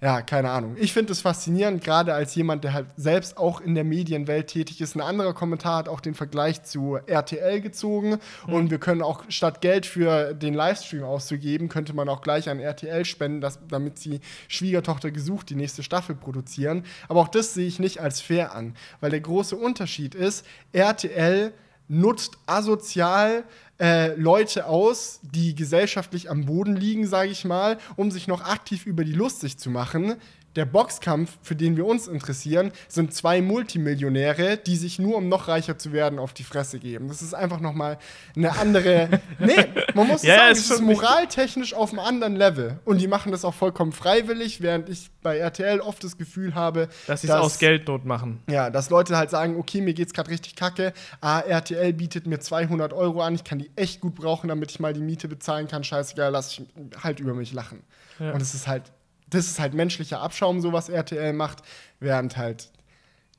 [0.02, 0.76] ja, keine Ahnung.
[0.78, 4.82] Ich finde es faszinierend, gerade als jemand, der halt selbst auch in der Medienwelt tätig
[4.82, 4.96] ist.
[4.96, 8.20] Ein anderer Kommentar hat auch den Vergleich zu RTL gezogen.
[8.46, 12.60] Und wir können auch statt Geld für den Livestream auszugeben, könnte man auch gleich an
[12.60, 14.20] RTL spenden, dass, damit sie
[14.50, 16.84] Schwiegertochter gesucht die nächste Staffel produzieren.
[17.08, 18.76] Aber auch das sehe ich nicht als fair an.
[19.00, 21.54] Weil der große Unterschied ist, RTL
[21.88, 23.44] nutzt asozial
[23.80, 28.86] äh, Leute aus, die gesellschaftlich am Boden liegen, sage ich mal, um sich noch aktiv
[28.86, 30.16] über die lustig zu machen.
[30.56, 35.48] Der Boxkampf, für den wir uns interessieren, sind zwei Multimillionäre, die sich nur, um noch
[35.48, 37.08] reicher zu werden, auf die Fresse geben.
[37.08, 37.98] Das ist einfach noch mal
[38.36, 39.10] eine andere.
[39.40, 39.56] nee,
[39.94, 40.96] man muss Ja, sagen, ist es ist wichtig.
[41.02, 42.80] moraltechnisch auf einem anderen Level.
[42.86, 46.88] Und die machen das auch vollkommen freiwillig, während ich bei RTL oft das Gefühl habe,
[47.08, 48.42] Dass sie es aus Geldnot machen.
[48.50, 50.94] ja, dass Leute halt sagen, okay, mir geht's gerade richtig kacke.
[51.22, 54.80] Ah, RTL bietet mir 200 Euro an, ich kann die echt gut brauchen, damit ich
[54.80, 55.84] mal die Miete bezahlen kann.
[55.84, 56.62] Scheißegal, lass ich
[57.04, 57.84] halt über mich lachen.
[58.20, 58.32] Ja.
[58.32, 58.84] Und es ist halt,
[59.30, 61.60] das ist halt menschlicher Abschaum, so was RTL macht,
[62.00, 62.70] während halt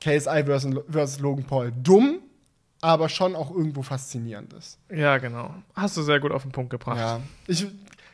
[0.01, 2.19] KSI versus, versus Logan Paul dumm,
[2.81, 4.77] aber schon auch irgendwo faszinierend ist.
[4.91, 5.53] Ja, genau.
[5.75, 6.97] Hast du sehr gut auf den Punkt gebracht.
[6.97, 7.65] Ja, ich,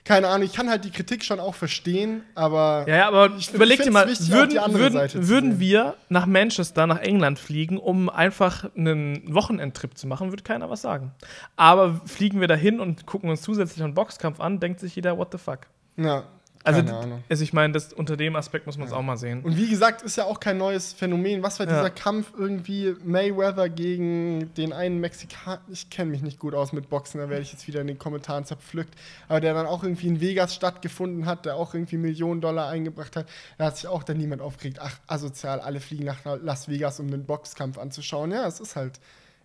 [0.05, 3.53] keine Ahnung, ich kann halt die Kritik schon auch verstehen, aber Ja, ja, aber Ich
[3.53, 8.69] überleg dir mal, wichtig, würden, würden, würden wir nach Manchester, nach England fliegen, um einfach
[8.75, 11.11] einen Wochenendtrip zu machen, würde keiner was sagen.
[11.55, 15.29] Aber fliegen wir dahin und gucken uns zusätzlich einen Boxkampf an, denkt sich jeder, what
[15.31, 15.59] the fuck.
[15.97, 16.23] ja,
[16.65, 16.81] Also,
[17.29, 19.41] also ich meine, das- unter dem Aspekt muss man es auch mal sehen.
[19.43, 21.43] Und wie gesagt, ist ja auch kein neues Phänomen.
[21.43, 21.73] Was war Ja.
[21.77, 25.59] dieser Kampf irgendwie Mayweather gegen den einen Mexikaner?
[25.67, 27.97] Ich kenne mich nicht gut aus mit Boxen, da werde ich jetzt wieder in den
[27.99, 28.95] Kommentaren zerpflückt.
[29.27, 33.17] Aber der dann auch irgendwie in Vegas stattgefunden hat, der auch irgendwie Millionen Dollar eingebracht
[33.17, 33.27] hat.
[33.57, 34.79] Da hat sich auch dann niemand aufgeregt.
[34.81, 38.31] Ach, asozial, alle fliegen nach Las Vegas, um den Boxkampf anzuschauen.
[38.31, 39.01] Ja, es ist halt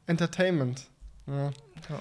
[0.07, 0.85] Entertainment.
[1.27, 1.51] Ja.
[1.91, 2.01] Ja.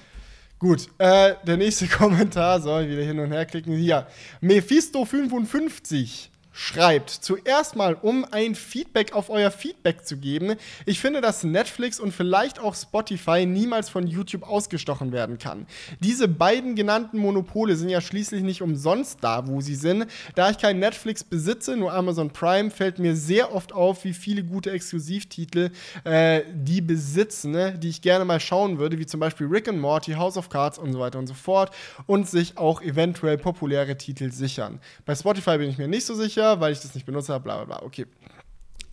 [0.58, 3.76] Gut, äh, der nächste Kommentar soll wieder hin und her klicken.
[3.76, 4.06] Hier,
[4.42, 6.28] Mephisto55
[6.58, 10.56] schreibt, zuerst mal, um ein Feedback auf euer Feedback zu geben.
[10.86, 15.68] Ich finde, dass Netflix und vielleicht auch Spotify niemals von YouTube ausgestochen werden kann.
[16.00, 20.06] Diese beiden genannten Monopole sind ja schließlich nicht umsonst da, wo sie sind.
[20.34, 24.42] Da ich kein Netflix besitze, nur Amazon Prime, fällt mir sehr oft auf, wie viele
[24.42, 25.70] gute Exklusivtitel
[26.02, 27.78] äh, die besitzen, ne?
[27.78, 30.76] die ich gerne mal schauen würde, wie zum Beispiel Rick and Morty, House of Cards
[30.76, 31.70] und so weiter und so fort
[32.06, 34.80] und sich auch eventuell populäre Titel sichern.
[35.06, 37.64] Bei Spotify bin ich mir nicht so sicher, weil ich das nicht benutze, bla bla
[37.64, 37.82] bla.
[37.82, 38.06] Okay.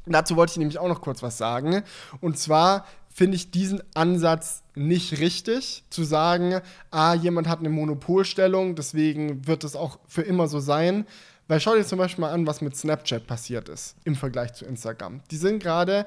[0.06, 1.84] Dazu wollte ich nämlich auch noch kurz was sagen.
[2.22, 6.62] Und zwar finde ich diesen Ansatz nicht richtig, zu sagen,
[6.92, 11.06] ah, jemand hat eine Monopolstellung, deswegen wird es auch für immer so sein,
[11.48, 14.66] Weil schau dir zum Beispiel mal an, was mit Snapchat passiert ist im Vergleich zu
[14.66, 15.22] Instagram.
[15.30, 16.06] Die sind gerade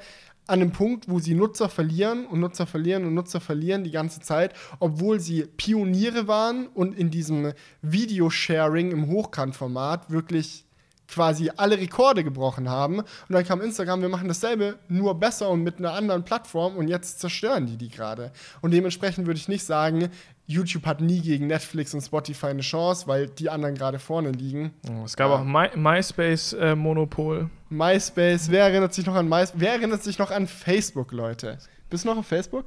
[0.48, 4.20] an einem Punkt, wo sie Nutzer verlieren und Nutzer verlieren und Nutzer verlieren die ganze
[4.20, 7.52] Zeit, obwohl sie Pioniere waren und in diesem
[7.82, 10.64] Videosharing im Hochkantformat wirklich
[11.08, 12.98] quasi alle Rekorde gebrochen haben.
[13.00, 16.88] Und dann kam Instagram, wir machen dasselbe, nur besser und mit einer anderen Plattform und
[16.88, 18.30] jetzt zerstören die die gerade.
[18.60, 20.08] Und dementsprechend würde ich nicht sagen,
[20.46, 24.72] YouTube hat nie gegen Netflix und Spotify eine Chance, weil die anderen gerade vorne liegen.
[24.90, 25.36] Oh, es gab Ja.
[25.40, 27.50] auch My MySpace-Monopol.
[27.70, 29.60] MySpace, wer erinnert sich noch an MySpace?
[29.60, 31.58] Wer erinnert sich noch an Facebook, Leute?
[31.90, 32.64] Bist du noch auf Facebook?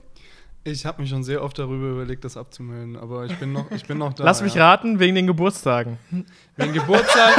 [0.63, 3.85] Ich habe mich schon sehr oft darüber überlegt, das abzumelden, aber ich bin noch, ich
[3.87, 4.23] bin noch da.
[4.23, 4.69] Lass mich ja.
[4.69, 5.97] raten, wegen den Geburtstagen.
[6.55, 7.35] Wegen Geburtstag,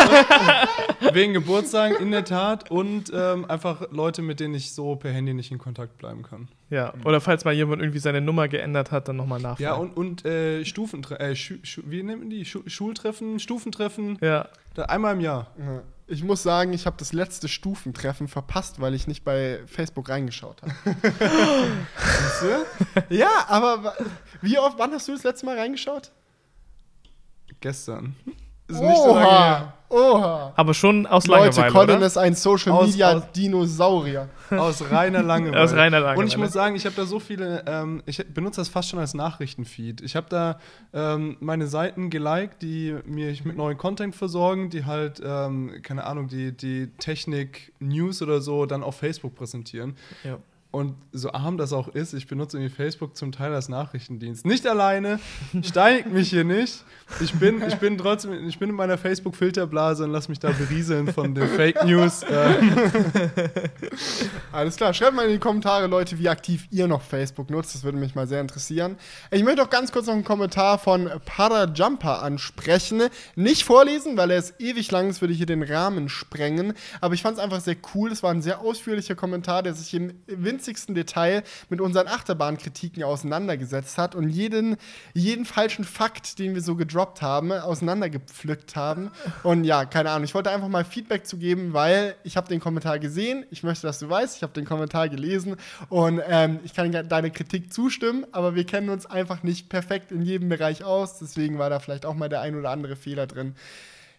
[1.01, 5.12] und, wegen Geburtstagen in der Tat und ähm, einfach Leute, mit denen ich so per
[5.12, 6.49] Handy nicht in Kontakt bleiben kann.
[6.69, 9.62] Ja, oder falls mal jemand irgendwie seine Nummer geändert hat, dann nochmal nachfragen.
[9.62, 12.44] Ja, und, und äh, Stufentreffen, äh, Schu Schu wie nennen die?
[12.44, 14.49] Schu Schultreffen, Stufentreffen, Ja.
[14.74, 15.49] da, einmal im Jahr.
[15.59, 15.82] Ja.
[16.07, 20.62] Ich muss sagen, ich habe das letzte Stufentreffen verpasst, weil ich nicht bei Facebook reingeschaut
[20.62, 20.74] habe.
[23.09, 23.95] Ja, aber
[24.41, 26.11] wie oft, wann hast du das letzte Mal reingeschaut?
[27.61, 28.16] Gestern.
[28.68, 29.72] Ist nicht so lange.
[29.94, 30.55] Oha!
[30.56, 32.06] Aber schon aus Leute, Langeweile, Colin oder?
[32.06, 34.28] ist ein Social Aus- Media aus- Dinosaurier.
[34.51, 35.62] Aus reiner Langeweile.
[35.62, 36.18] Aus reiner Langeweile.
[36.18, 38.98] Und ich muss sagen, ich habe da so viele, ähm, ich benutze das fast schon
[38.98, 40.01] als Nachrichtenfeed.
[40.02, 40.59] Ich habe da
[40.94, 46.28] ähm, meine Seiten geliked, die mich mit neuen Content versorgen, die halt, ähm, keine Ahnung,
[46.28, 49.97] die, die Technik, News oder so dann auf Facebook präsentieren.
[50.24, 50.39] Ja.
[50.73, 54.47] Und so arm das auch ist, ich benutze irgendwie Facebook zum Teil als Nachrichtendienst.
[54.47, 55.20] Nicht alleine,
[55.62, 56.82] steinigt mich hier nicht.
[57.20, 61.12] Ich bin, ich bin trotzdem, ich bin in meiner Facebook-Filterblase und lass mich da berieseln
[61.12, 62.23] von den Fake News.
[62.27, 62.73] Ähm,
[64.53, 67.74] Alles klar, schreibt mal in die Kommentare, Leute, wie aktiv ihr noch Facebook nutzt.
[67.74, 68.97] Das würde mich mal sehr interessieren.
[69.31, 73.03] Ich möchte auch ganz kurz noch einen Kommentar von Parajumper ansprechen.
[73.36, 76.73] Nicht vorlesen, weil er ist ewig lang, das würde hier den Rahmen sprengen.
[77.03, 78.11] Aber ich fand es einfach sehr cool.
[78.11, 80.15] Es war ein sehr ausführlicher Kommentar, der sich im
[80.62, 84.76] winzigsten Detail mit unseren Achterbahnkritiken auseinandergesetzt hat und jeden,
[85.12, 89.10] jeden falschen Fakt, den wir so gedroppt haben, auseinandergepflückt haben.
[89.43, 92.60] Und ja, keine Ahnung, ich wollte einfach mal Feedback zu geben, weil ich habe den
[92.60, 93.44] Kommentar gesehen.
[93.51, 95.56] Ich möchte, dass du weißt, ich habe den Kommentar gelesen
[95.89, 100.22] und ähm, ich kann deine Kritik zustimmen, aber wir kennen uns einfach nicht perfekt in
[100.22, 101.18] jedem Bereich aus.
[101.18, 103.56] Deswegen war da vielleicht auch mal der ein oder andere Fehler drin.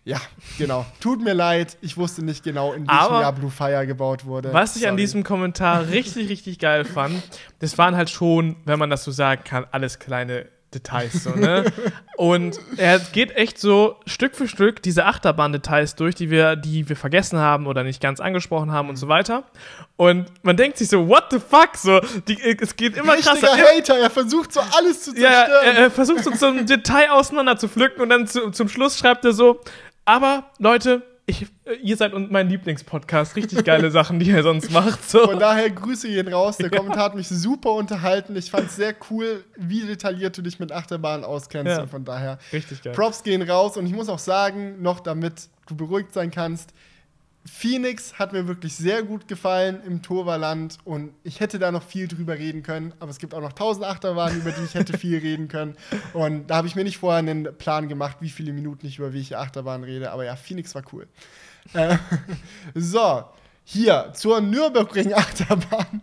[0.05, 0.19] Ja,
[0.57, 0.85] genau.
[0.99, 4.51] Tut mir leid, ich wusste nicht genau, in welchem Aber- Jahr Blue Fire gebaut wurde.
[4.51, 5.01] Was ich an Sorry.
[5.01, 7.23] diesem Kommentar richtig, richtig geil fand,
[7.59, 11.65] das waren halt schon, wenn man das so sagen kann, alles kleine Details so, ne?
[12.17, 16.95] Und er geht echt so Stück für Stück diese Achterbahn-Details durch, die wir, die wir
[16.95, 19.43] vergessen haben oder nicht ganz angesprochen haben und so weiter.
[19.97, 21.77] Und man denkt sich so, what the fuck?
[21.77, 23.55] So, die, es geht immer Richtiger krasser.
[23.77, 25.65] Hater, er versucht so alles zu Ja, zerstören.
[25.65, 29.23] er, er versucht so zum Detail auseinander zu pflücken und dann zu, zum Schluss schreibt
[29.25, 29.61] er so,
[30.05, 35.09] aber Leute, ich, äh, ihr seid mein Lieblingspodcast, richtig geile Sachen, die ihr sonst macht.
[35.09, 35.25] So.
[35.25, 36.57] Von daher Grüße gehen raus.
[36.57, 38.35] Der Kommentar hat mich super unterhalten.
[38.35, 41.71] Ich fand es sehr cool, wie detailliert du dich mit Achterbahnen auskennst.
[41.71, 41.83] Ja.
[41.83, 42.93] Und von daher Richtig geil.
[42.93, 43.77] Props gehen raus.
[43.77, 46.73] Und ich muss auch sagen, noch damit du beruhigt sein kannst,
[47.45, 52.07] Phoenix hat mir wirklich sehr gut gefallen im Toverland und ich hätte da noch viel
[52.07, 55.17] drüber reden können, aber es gibt auch noch tausend Achterbahnen, über die ich hätte viel
[55.17, 55.75] reden können
[56.13, 59.13] und da habe ich mir nicht vorher einen Plan gemacht, wie viele Minuten ich über
[59.13, 61.07] welche Achterbahn rede, aber ja, Phoenix war cool.
[61.73, 61.97] Äh,
[62.75, 63.25] so,
[63.65, 66.01] hier zur Nürburgring-Achterbahn.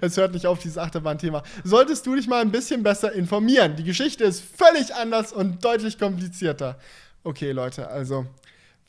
[0.00, 1.42] Es hört nicht auf, dieses Achterbahn-Thema.
[1.64, 3.76] Solltest du dich mal ein bisschen besser informieren.
[3.76, 6.78] Die Geschichte ist völlig anders und deutlich komplizierter.
[7.24, 8.26] Okay, Leute, also,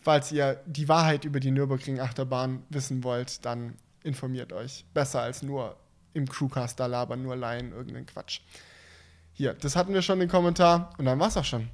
[0.06, 3.74] falls ihr die Wahrheit über die Nürburgring-Achterbahn wissen wollt, dann
[4.04, 4.86] informiert euch.
[4.94, 5.76] Besser als nur
[6.14, 8.40] im Crewcast da labern, nur Laien, irgendeinen Quatsch.
[9.34, 11.70] Hier, das hatten wir schon den Kommentar und dann war's auch schon.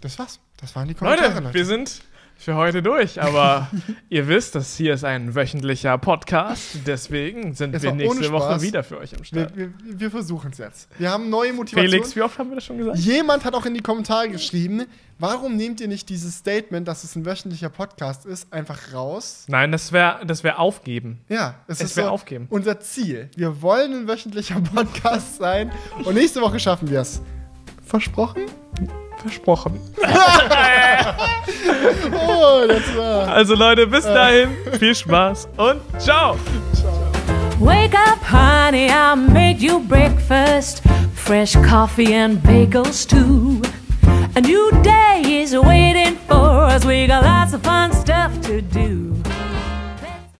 [0.00, 0.38] Das war's.
[0.56, 1.40] Das waren die Kommentare.
[1.40, 2.02] Leute, wir sind
[2.36, 3.68] für heute durch, aber
[4.08, 8.82] ihr wisst, das hier ist ein wöchentlicher Podcast, deswegen sind Jetzt wir nächste Woche wieder
[8.82, 9.56] für euch am wir, Start.
[9.56, 10.88] wir, wir versuchen es jetzt.
[10.98, 11.90] Wir haben neue Motivation.
[11.90, 12.98] Felix, wie oft haben wir das schon gesagt?
[12.98, 14.86] Jemand hat auch in die Kommentare geschrieben,
[15.20, 19.44] warum nehmt ihr nicht dieses Statement, dass es ein wöchentlicher Podcast ist, einfach raus?
[19.46, 21.20] Nein, das wäre das wär aufgeben.
[21.28, 22.46] Ja, es, Es ist wär so aufgeben.
[22.50, 23.30] unser Ziel.
[23.36, 25.70] Wir wollen ein wöchentlicher Podcast sein
[26.04, 27.22] und nächste Woche schaffen wir es.
[27.84, 28.42] Versprochen?
[29.22, 29.78] Versprochen.
[32.12, 33.28] Oh, das war.
[33.28, 36.36] Also Leute, bis dahin, viel Spaß und ciao.
[37.58, 40.82] Wake up, honey, I made you breakfast.
[41.14, 43.60] Fresh coffee and bagels, too.
[44.34, 46.84] A new day is waiting for us.
[46.84, 49.14] We got lots of fun stuff to do.